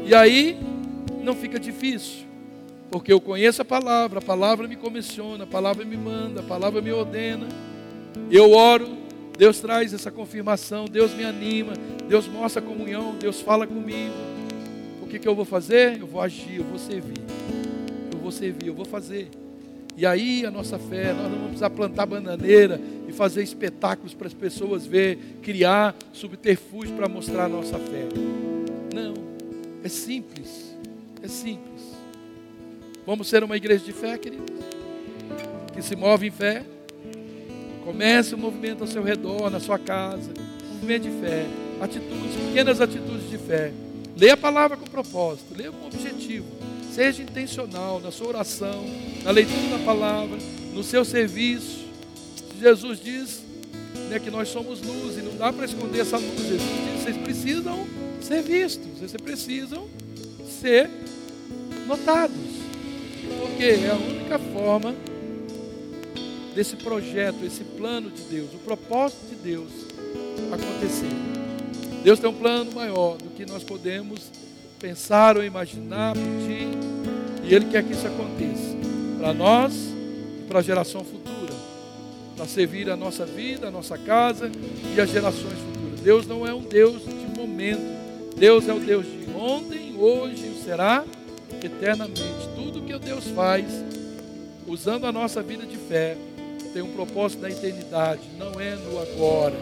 E 0.05 0.13
aí 0.13 0.59
não 1.23 1.35
fica 1.35 1.59
difícil. 1.59 2.26
Porque 2.89 3.11
eu 3.11 3.19
conheço 3.19 3.61
a 3.61 3.65
palavra, 3.65 4.19
a 4.19 4.21
palavra 4.21 4.67
me 4.67 4.75
comissiona, 4.75 5.43
a 5.43 5.47
palavra 5.47 5.83
me 5.83 5.97
manda, 5.97 6.39
a 6.39 6.43
palavra 6.43 6.81
me 6.81 6.91
ordena. 6.91 7.47
Eu 8.31 8.51
oro, 8.51 8.88
Deus 9.38 9.59
traz 9.59 9.93
essa 9.93 10.09
confirmação, 10.09 10.85
Deus 10.85 11.13
me 11.13 11.23
anima, 11.23 11.73
Deus 12.07 12.27
mostra 12.27 12.61
a 12.61 12.65
comunhão, 12.65 13.15
Deus 13.19 13.41
fala 13.41 13.67
comigo. 13.67 14.13
O 15.01 15.07
que, 15.07 15.19
que 15.19 15.27
eu 15.27 15.35
vou 15.35 15.45
fazer? 15.45 15.99
Eu 15.99 16.07
vou 16.07 16.21
agir, 16.21 16.57
eu 16.57 16.63
vou 16.63 16.79
servir. 16.79 17.21
Eu 18.11 18.19
vou 18.19 18.31
servir, 18.31 18.67
eu 18.67 18.73
vou 18.73 18.85
fazer. 18.85 19.29
E 19.95 20.05
aí 20.05 20.45
a 20.45 20.51
nossa 20.51 20.77
fé, 20.77 21.11
nós 21.11 21.23
não 21.23 21.31
vamos 21.31 21.45
precisar 21.47 21.69
plantar 21.71 22.05
bananeira 22.05 22.79
e 23.07 23.11
fazer 23.11 23.41
espetáculos 23.41 24.13
para 24.13 24.27
as 24.27 24.33
pessoas 24.33 24.85
ver, 24.85 25.17
criar 25.41 25.95
subterfúgio 26.13 26.95
para 26.95 27.09
mostrar 27.09 27.45
a 27.45 27.49
nossa 27.49 27.79
fé. 27.79 28.07
Não, 28.93 29.13
é 29.83 29.89
simples, 29.89 30.75
é 31.23 31.27
simples. 31.27 31.76
Vamos 33.07 33.29
ser 33.29 33.41
uma 33.41 33.55
igreja 33.55 33.85
de 33.85 33.93
fé, 33.93 34.17
queridos? 34.17 34.53
Que 35.73 35.81
se 35.81 35.95
move 35.95 36.27
em 36.27 36.29
fé. 36.29 36.65
Comece 37.85 38.35
o 38.35 38.37
um 38.37 38.41
movimento 38.41 38.81
ao 38.81 38.87
seu 38.87 39.01
redor, 39.01 39.49
na 39.49 39.61
sua 39.61 39.79
casa. 39.79 40.29
Movimento 40.73 41.03
de 41.03 41.21
fé. 41.21 41.45
Atitudes, 41.79 42.35
pequenas 42.49 42.81
atitudes 42.81 43.29
de 43.29 43.37
fé. 43.37 43.71
Leia 44.17 44.33
a 44.33 44.37
palavra 44.37 44.75
com 44.75 44.83
propósito, 44.87 45.55
leia 45.55 45.71
com 45.71 45.85
objetivo. 45.85 46.47
Seja 46.91 47.23
intencional 47.23 48.01
na 48.01 48.11
sua 48.11 48.27
oração, 48.27 48.83
na 49.23 49.31
leitura 49.31 49.77
da 49.77 49.85
palavra, 49.85 50.37
no 50.73 50.83
seu 50.83 51.05
serviço. 51.05 51.85
Jesus 52.59 52.99
diz 52.99 53.41
né, 54.09 54.19
que 54.19 54.29
nós 54.29 54.49
somos 54.49 54.81
luz 54.81 55.17
e 55.17 55.21
não 55.21 55.37
dá 55.37 55.53
para 55.53 55.63
esconder 55.63 56.01
essa 56.01 56.17
luz. 56.17 56.41
Jesus 56.41 56.59
diz: 56.59 57.03
vocês 57.03 57.15
precisam 57.15 57.87
ser 58.19 58.41
vistos, 58.41 58.99
vocês 58.99 59.21
precisam 59.21 59.87
ser 60.61 60.89
notados. 61.87 62.66
Porque 63.39 63.63
é 63.63 63.89
a 63.89 63.95
única 63.95 64.39
forma 64.39 64.95
desse 66.55 66.75
projeto, 66.75 67.45
esse 67.45 67.63
plano 67.63 68.09
de 68.09 68.23
Deus, 68.23 68.53
o 68.53 68.57
propósito 68.57 69.30
de 69.30 69.36
Deus 69.36 69.69
acontecer. 70.51 71.11
Deus 72.03 72.19
tem 72.19 72.30
um 72.30 72.34
plano 72.34 72.71
maior 72.71 73.17
do 73.17 73.30
que 73.30 73.45
nós 73.45 73.63
podemos 73.63 74.32
pensar 74.80 75.38
ou 75.38 75.43
imaginar, 75.43 76.13
pedir, 76.13 76.67
e 77.43 77.53
Ele 77.53 77.65
quer 77.65 77.84
que 77.84 77.93
isso 77.93 78.07
aconteça 78.07 78.75
para 79.17 79.34
nós 79.34 79.73
e 79.73 80.47
para 80.47 80.59
a 80.59 80.61
geração 80.61 81.03
futura, 81.03 81.53
para 82.36 82.45
servir 82.45 82.89
a 82.89 82.95
nossa 82.95 83.25
vida, 83.25 83.67
a 83.67 83.71
nossa 83.71 83.97
casa 83.97 84.51
e 84.95 84.99
as 84.99 85.09
gerações 85.09 85.59
futuras. 85.59 85.99
Deus 86.01 86.28
não 86.28 86.47
é 86.47 86.53
um 86.53 86.61
Deus 86.61 87.03
de 87.03 87.39
momento, 87.39 88.36
Deus 88.36 88.67
é 88.67 88.73
o 88.73 88.80
Deus 88.80 89.05
de 89.05 89.30
ontem, 89.36 89.95
hoje 89.97 90.47
e 90.47 90.63
será 90.63 91.03
eternamente. 91.63 92.56
Tudo 92.78 92.86
que 92.86 93.05
Deus 93.05 93.23
faz, 93.30 93.65
usando 94.67 95.07
a 95.07 95.11
nossa 95.11 95.41
vida 95.41 95.65
de 95.65 95.75
fé, 95.75 96.15
tem 96.73 96.84
um 96.84 96.93
propósito 96.93 97.41
da 97.41 97.49
eternidade, 97.49 98.21
não 98.38 98.61
é 98.61 98.75
no 98.75 98.99
agora. 99.01 99.55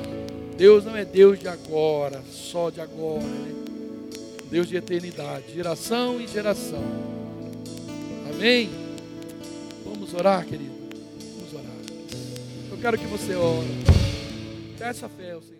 Deus 0.57 0.83
não 0.83 0.97
é 0.97 1.05
Deus 1.05 1.39
de 1.39 1.47
agora, 1.47 2.21
só 2.29 2.69
de 2.69 2.81
agora. 2.81 3.23
Né? 3.23 3.53
Deus 4.51 4.67
de 4.67 4.75
eternidade, 4.75 5.53
geração 5.53 6.19
em 6.19 6.27
geração. 6.27 6.83
Amém? 8.33 8.69
Vamos 9.85 10.13
orar, 10.13 10.45
querido? 10.45 10.75
Vamos 11.37 11.53
orar. 11.53 11.75
Eu 12.69 12.77
quero 12.79 12.97
que 12.97 13.07
você 13.07 13.33
ore. 13.33 13.69
Peça 14.77 15.07
fé 15.07 15.31
ao 15.31 15.41
Senhor. 15.41 15.54